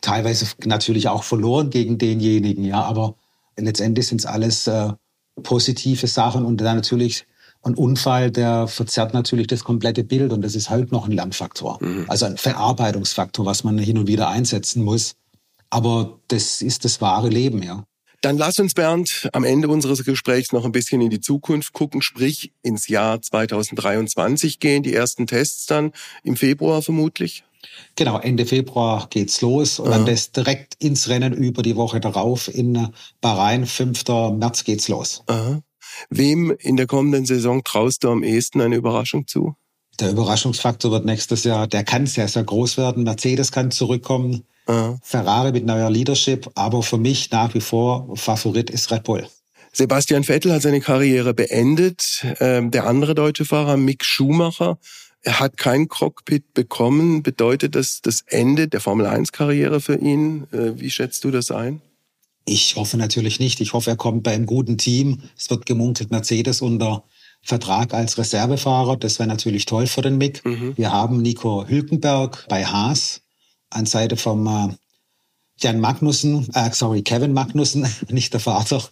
teilweise 0.00 0.46
natürlich 0.64 1.08
auch 1.08 1.22
verloren 1.22 1.68
gegen 1.68 1.98
denjenigen, 1.98 2.64
ja, 2.64 2.82
aber 2.82 3.14
letztendlich 3.58 4.06
sind 4.06 4.22
es 4.22 4.26
alles 4.26 4.66
äh, 4.66 4.92
positive 5.42 6.06
Sachen 6.06 6.46
und 6.46 6.62
dann 6.62 6.76
natürlich 6.76 7.26
ein 7.62 7.74
Unfall, 7.74 8.30
der 8.30 8.68
verzerrt 8.68 9.12
natürlich 9.12 9.48
das 9.48 9.64
komplette 9.64 10.02
Bild 10.02 10.32
und 10.32 10.40
das 10.40 10.54
ist 10.54 10.70
halt 10.70 10.92
noch 10.92 11.04
ein 11.06 11.12
Lernfaktor. 11.12 11.76
Mhm. 11.82 12.06
Also 12.08 12.24
ein 12.24 12.38
Verarbeitungsfaktor, 12.38 13.44
was 13.44 13.64
man 13.64 13.76
hin 13.76 13.98
und 13.98 14.08
wieder 14.08 14.28
einsetzen 14.28 14.82
muss. 14.82 15.16
Aber 15.68 16.20
das 16.28 16.62
ist 16.62 16.86
das 16.86 17.02
wahre 17.02 17.28
Leben, 17.28 17.62
ja. 17.62 17.84
Dann 18.22 18.38
lass 18.38 18.60
uns, 18.60 18.74
Bernd, 18.74 19.28
am 19.32 19.42
Ende 19.42 19.66
unseres 19.66 20.04
Gesprächs 20.04 20.52
noch 20.52 20.64
ein 20.64 20.70
bisschen 20.70 21.00
in 21.00 21.10
die 21.10 21.20
Zukunft 21.20 21.72
gucken, 21.72 22.02
sprich 22.02 22.52
ins 22.62 22.86
Jahr 22.86 23.20
2023 23.20 24.60
gehen, 24.60 24.84
die 24.84 24.94
ersten 24.94 25.26
Tests 25.26 25.66
dann 25.66 25.90
im 26.22 26.36
Februar 26.36 26.82
vermutlich. 26.82 27.44
Genau, 27.96 28.20
Ende 28.20 28.46
Februar 28.46 29.08
geht's 29.10 29.40
los 29.40 29.80
und 29.80 29.88
Aha. 29.88 29.98
dann 29.98 30.06
das 30.06 30.30
direkt 30.30 30.76
ins 30.78 31.08
Rennen 31.08 31.32
über 31.32 31.62
die 31.62 31.74
Woche 31.74 31.98
darauf 31.98 32.46
in 32.52 32.88
Bahrain, 33.20 33.66
5. 33.66 34.04
März 34.38 34.62
geht's 34.62 34.86
los. 34.86 35.24
Aha. 35.26 35.60
Wem 36.08 36.54
in 36.60 36.76
der 36.76 36.86
kommenden 36.86 37.26
Saison 37.26 37.64
traust 37.64 38.04
du 38.04 38.10
am 38.10 38.22
ehesten 38.22 38.60
eine 38.60 38.76
Überraschung 38.76 39.26
zu? 39.26 39.56
Der 39.98 40.10
Überraschungsfaktor 40.10 40.92
wird 40.92 41.04
nächstes 41.04 41.42
Jahr, 41.42 41.66
der 41.66 41.82
kann 41.82 42.06
sehr, 42.06 42.28
sehr 42.28 42.44
groß 42.44 42.76
werden. 42.76 43.02
Mercedes 43.02 43.50
kann 43.50 43.72
zurückkommen. 43.72 44.44
Aha. 44.66 44.98
Ferrari 45.02 45.52
mit 45.52 45.64
neuer 45.64 45.90
Leadership. 45.90 46.50
Aber 46.54 46.82
für 46.82 46.98
mich 46.98 47.30
nach 47.30 47.54
wie 47.54 47.60
vor 47.60 48.16
Favorit 48.16 48.70
ist 48.70 48.90
Red 48.90 49.04
Bull. 49.04 49.26
Sebastian 49.72 50.24
Vettel 50.24 50.52
hat 50.52 50.62
seine 50.62 50.80
Karriere 50.80 51.32
beendet. 51.32 52.26
Ähm, 52.40 52.70
der 52.70 52.86
andere 52.86 53.14
deutsche 53.14 53.44
Fahrer, 53.44 53.76
Mick 53.76 54.04
Schumacher, 54.04 54.78
er 55.22 55.40
hat 55.40 55.56
kein 55.56 55.88
Cockpit 55.88 56.52
bekommen. 56.52 57.22
Bedeutet 57.22 57.74
das 57.74 58.00
das 58.02 58.22
Ende 58.26 58.68
der 58.68 58.80
Formel 58.80 59.06
1-Karriere 59.06 59.80
für 59.80 59.96
ihn? 59.96 60.46
Äh, 60.52 60.78
wie 60.80 60.90
schätzt 60.90 61.24
du 61.24 61.30
das 61.30 61.50
ein? 61.50 61.80
Ich 62.44 62.76
hoffe 62.76 62.96
natürlich 62.96 63.38
nicht. 63.38 63.60
Ich 63.60 63.72
hoffe, 63.72 63.90
er 63.90 63.96
kommt 63.96 64.24
bei 64.24 64.32
einem 64.32 64.46
guten 64.46 64.78
Team. 64.78 65.22
Es 65.38 65.48
wird 65.48 65.64
gemunkelt, 65.64 66.10
Mercedes 66.10 66.60
unter 66.60 67.04
Vertrag 67.40 67.94
als 67.94 68.18
Reservefahrer. 68.18 68.96
Das 68.96 69.18
wäre 69.18 69.28
natürlich 69.28 69.64
toll 69.64 69.86
für 69.86 70.02
den 70.02 70.18
Mick. 70.18 70.44
Mhm. 70.44 70.76
Wir 70.76 70.92
haben 70.92 71.22
Nico 71.22 71.66
Hülkenberg 71.66 72.46
bei 72.48 72.64
Haas 72.64 73.22
an 73.72 73.86
Seite 73.86 74.16
vom 74.16 74.46
äh, 74.46 74.74
Jan 75.58 75.80
Magnussen, 75.80 76.48
äh, 76.54 76.70
sorry, 76.72 77.02
Kevin 77.02 77.32
Magnussen, 77.32 77.86
nicht 78.08 78.32
der 78.32 78.40
Vater, 78.40 78.82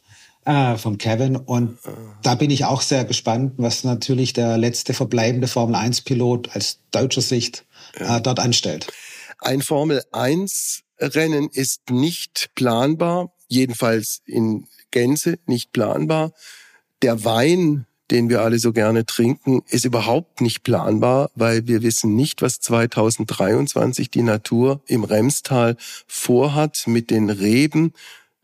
äh, 0.44 0.76
vom 0.76 0.98
Kevin. 0.98 1.36
Und 1.36 1.78
da 2.22 2.34
bin 2.34 2.50
ich 2.50 2.64
auch 2.64 2.80
sehr 2.80 3.04
gespannt, 3.04 3.54
was 3.56 3.84
natürlich 3.84 4.32
der 4.32 4.58
letzte 4.58 4.94
verbleibende 4.94 5.48
Formel-1-Pilot 5.48 6.54
als 6.54 6.78
deutscher 6.90 7.22
Sicht 7.22 7.64
äh, 7.94 8.20
dort 8.20 8.40
anstellt. 8.40 8.92
Ein 9.38 9.62
Formel-1-Rennen 9.62 11.48
ist 11.50 11.90
nicht 11.90 12.50
planbar 12.54 13.32
jedenfalls 13.50 14.22
in 14.24 14.66
Gänze 14.90 15.38
nicht 15.46 15.72
planbar. 15.72 16.32
Der 17.02 17.24
Wein, 17.24 17.86
den 18.10 18.28
wir 18.28 18.42
alle 18.42 18.58
so 18.58 18.72
gerne 18.72 19.06
trinken, 19.06 19.62
ist 19.68 19.84
überhaupt 19.84 20.40
nicht 20.40 20.62
planbar, 20.62 21.30
weil 21.34 21.66
wir 21.66 21.82
wissen 21.82 22.14
nicht, 22.14 22.42
was 22.42 22.60
2023 22.60 24.10
die 24.10 24.22
Natur 24.22 24.80
im 24.86 25.04
Remstal 25.04 25.76
vorhat 26.06 26.84
mit 26.86 27.10
den 27.10 27.30
Reben 27.30 27.92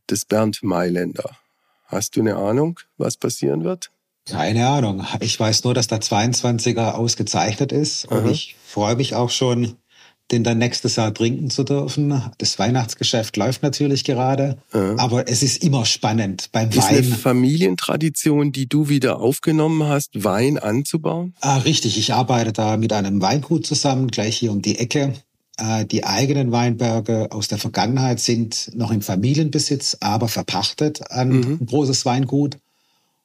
des 0.08 0.24
Bernd 0.24 0.62
Mailänder. 0.62 1.36
Hast 1.86 2.16
du 2.16 2.20
eine 2.20 2.36
Ahnung, 2.36 2.80
was 2.96 3.16
passieren 3.16 3.64
wird? 3.64 3.90
Keine 4.28 4.68
Ahnung. 4.68 5.06
Ich 5.20 5.38
weiß 5.38 5.62
nur, 5.64 5.74
dass 5.74 5.86
der 5.86 6.00
22er 6.00 6.92
ausgezeichnet 6.92 7.70
ist 7.70 8.10
Aha. 8.10 8.18
und 8.18 8.30
ich 8.30 8.56
freue 8.64 8.96
mich 8.96 9.14
auch 9.14 9.30
schon 9.30 9.76
den 10.32 10.42
dann 10.42 10.58
nächstes 10.58 10.96
Jahr 10.96 11.14
trinken 11.14 11.50
zu 11.50 11.62
dürfen. 11.62 12.20
Das 12.38 12.58
Weihnachtsgeschäft 12.58 13.36
läuft 13.36 13.62
natürlich 13.62 14.02
gerade, 14.04 14.58
ja. 14.74 14.96
aber 14.98 15.28
es 15.28 15.42
ist 15.42 15.62
immer 15.62 15.84
spannend 15.84 16.48
beim 16.52 16.70
ist 16.70 16.78
Wein. 16.78 16.94
Ist 16.96 17.06
eine 17.06 17.16
Familientradition, 17.16 18.50
die 18.50 18.68
du 18.68 18.88
wieder 18.88 19.20
aufgenommen 19.20 19.84
hast, 19.84 20.24
Wein 20.24 20.58
anzubauen? 20.58 21.34
Ah, 21.40 21.58
richtig. 21.58 21.96
Ich 21.96 22.12
arbeite 22.12 22.52
da 22.52 22.76
mit 22.76 22.92
einem 22.92 23.22
Weingut 23.22 23.66
zusammen, 23.66 24.08
gleich 24.08 24.36
hier 24.36 24.50
um 24.50 24.62
die 24.62 24.78
Ecke. 24.78 25.14
Äh, 25.58 25.86
die 25.86 26.04
eigenen 26.04 26.50
Weinberge 26.50 27.28
aus 27.30 27.46
der 27.46 27.58
Vergangenheit 27.58 28.18
sind 28.18 28.72
noch 28.74 28.90
im 28.90 29.02
Familienbesitz, 29.02 29.98
aber 30.00 30.28
verpachtet 30.28 31.10
an 31.10 31.28
mhm. 31.28 31.58
ein 31.60 31.66
großes 31.66 32.04
Weingut. 32.04 32.58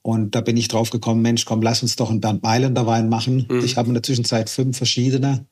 Und 0.03 0.33
da 0.35 0.41
bin 0.41 0.57
ich 0.57 0.67
drauf 0.67 0.89
gekommen, 0.89 1.21
Mensch, 1.21 1.45
komm, 1.45 1.61
lass 1.61 1.83
uns 1.83 1.95
doch 1.95 2.09
einen 2.09 2.21
Bernd 2.21 2.43
Mailänder 2.43 2.87
Wein 2.87 3.09
machen. 3.09 3.47
Mhm. 3.49 3.63
Ich 3.63 3.77
habe 3.77 3.87
in 3.87 3.93
der 3.95 4.03
Zwischenzeit 4.03 4.49
fünf 4.49 4.77
verschiedene 4.77 5.45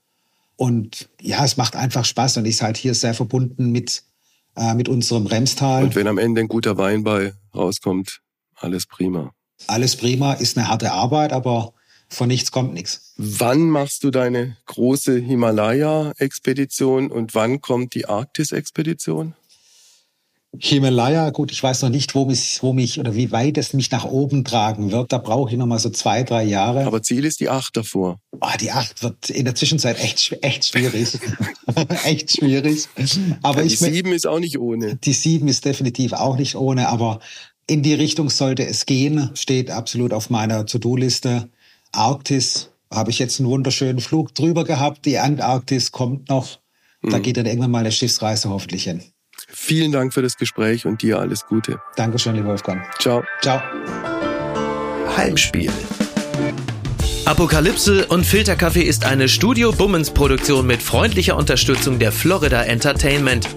und 0.59 1.07
ja, 1.21 1.45
es 1.45 1.55
macht 1.55 1.77
einfach 1.77 2.03
Spaß 2.03 2.35
und 2.37 2.45
ist 2.45 2.61
halt 2.61 2.75
hier 2.75 2.93
sehr 2.93 3.13
verbunden 3.13 3.71
mit 3.71 4.03
äh, 4.57 4.73
mit 4.73 4.89
unserem 4.89 5.25
Remstal. 5.25 5.85
Und 5.85 5.95
wenn 5.95 6.07
am 6.07 6.17
Ende 6.17 6.41
ein 6.41 6.49
guter 6.49 6.77
Wein 6.77 7.05
bei 7.05 7.33
rauskommt, 7.55 8.19
alles 8.55 8.85
prima. 8.85 9.31
Alles 9.67 9.95
prima, 9.95 10.33
ist 10.33 10.57
eine 10.57 10.67
harte 10.67 10.91
Arbeit, 10.91 11.31
aber 11.31 11.73
von 12.09 12.27
nichts 12.27 12.51
kommt 12.51 12.73
nichts. 12.73 13.13
Wann 13.15 13.69
machst 13.69 14.03
du 14.03 14.11
deine 14.11 14.57
große 14.65 15.17
Himalaya-Expedition 15.17 17.09
und 17.09 17.35
wann 17.35 17.61
kommt 17.61 17.95
die 17.95 18.07
Arktis-Expedition? 18.07 19.35
Himalaya, 20.57 21.29
gut, 21.29 21.51
ich 21.51 21.61
weiß 21.61 21.83
noch 21.83 21.89
nicht, 21.89 22.15
wo 22.15 22.25
mich, 22.25 22.63
wo 22.63 22.73
mich 22.73 22.99
oder 22.99 23.13
wie 23.13 23.31
weit 23.31 23.57
es 23.59 23.73
mich 23.73 23.91
nach 23.91 24.05
oben 24.05 24.43
tragen 24.43 24.91
wird. 24.91 25.11
Da 25.11 25.19
brauche 25.19 25.51
ich 25.51 25.57
noch 25.57 25.67
mal 25.67 25.77
so 25.77 25.89
zwei, 25.91 26.23
drei 26.23 26.43
Jahre. 26.43 26.85
Aber 26.85 27.03
Ziel 27.03 27.23
ist 27.23 27.39
die 27.39 27.49
acht 27.49 27.77
davor. 27.77 28.19
Oh, 28.41 28.47
die 28.59 28.71
acht 28.71 29.03
wird 29.03 29.29
in 29.29 29.45
der 29.45 29.53
Zwischenzeit 29.53 29.99
echt, 29.99 30.35
echt 30.41 30.65
schwierig. 30.65 31.19
echt 32.03 32.31
schwierig. 32.31 32.87
Aber 33.43 33.59
ja, 33.61 33.67
die 33.67 33.73
ich, 33.73 33.79
sieben 33.79 34.11
ist 34.11 34.25
auch 34.25 34.39
nicht 34.39 34.57
ohne. 34.57 34.95
Die 34.95 35.13
sieben 35.13 35.47
ist 35.47 35.65
definitiv 35.65 36.13
auch 36.13 36.37
nicht 36.37 36.55
ohne, 36.55 36.89
aber 36.89 37.19
in 37.67 37.83
die 37.83 37.93
Richtung 37.93 38.31
sollte 38.31 38.65
es 38.65 38.87
gehen. 38.87 39.29
Steht 39.35 39.69
absolut 39.69 40.13
auf 40.13 40.31
meiner 40.31 40.65
To-Do-Liste. 40.65 41.49
Arktis 41.91 42.71
habe 42.91 43.11
ich 43.11 43.19
jetzt 43.19 43.39
einen 43.39 43.49
wunderschönen 43.49 43.99
Flug 43.99 44.33
drüber 44.33 44.63
gehabt. 44.63 45.05
Die 45.05 45.19
Antarktis 45.19 45.91
kommt 45.91 46.29
noch. 46.29 46.59
Da 47.03 47.17
hm. 47.17 47.21
geht 47.21 47.37
dann 47.37 47.45
irgendwann 47.45 47.71
mal 47.71 47.79
eine 47.79 47.91
Schiffsreise 47.91 48.49
hoffentlich 48.49 48.85
hin. 48.85 49.03
Vielen 49.51 49.91
Dank 49.91 50.13
für 50.13 50.21
das 50.21 50.37
Gespräch 50.37 50.85
und 50.85 51.01
dir 51.01 51.19
alles 51.19 51.45
Gute. 51.45 51.79
Dankeschön, 51.95 52.35
lieber 52.35 52.49
Wolfgang. 52.49 52.81
Ciao. 52.99 53.23
Ciao. 53.41 53.61
Heimspiel. 55.17 55.71
Apokalypse 57.25 58.07
und 58.07 58.25
Filterkaffee 58.25 58.81
ist 58.81 59.05
eine 59.05 59.29
Studio 59.29 59.71
Bummens 59.71 60.09
Produktion 60.09 60.65
mit 60.65 60.81
freundlicher 60.81 61.35
Unterstützung 61.35 61.99
der 61.99 62.11
Florida 62.11 62.63
Entertainment. 62.63 63.47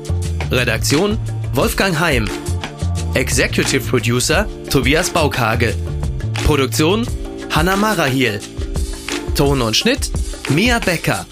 Redaktion 0.50 1.18
Wolfgang 1.54 1.98
Heim. 1.98 2.28
Executive 3.14 3.80
Producer 3.88 4.46
Tobias 4.68 5.08
Baukhage. 5.08 5.74
Produktion 6.44 7.06
Hanna 7.50 7.76
Marahiel. 7.76 8.40
Ton 9.34 9.62
und 9.62 9.76
Schnitt 9.76 10.10
Mia 10.50 10.78
Becker. 10.78 11.24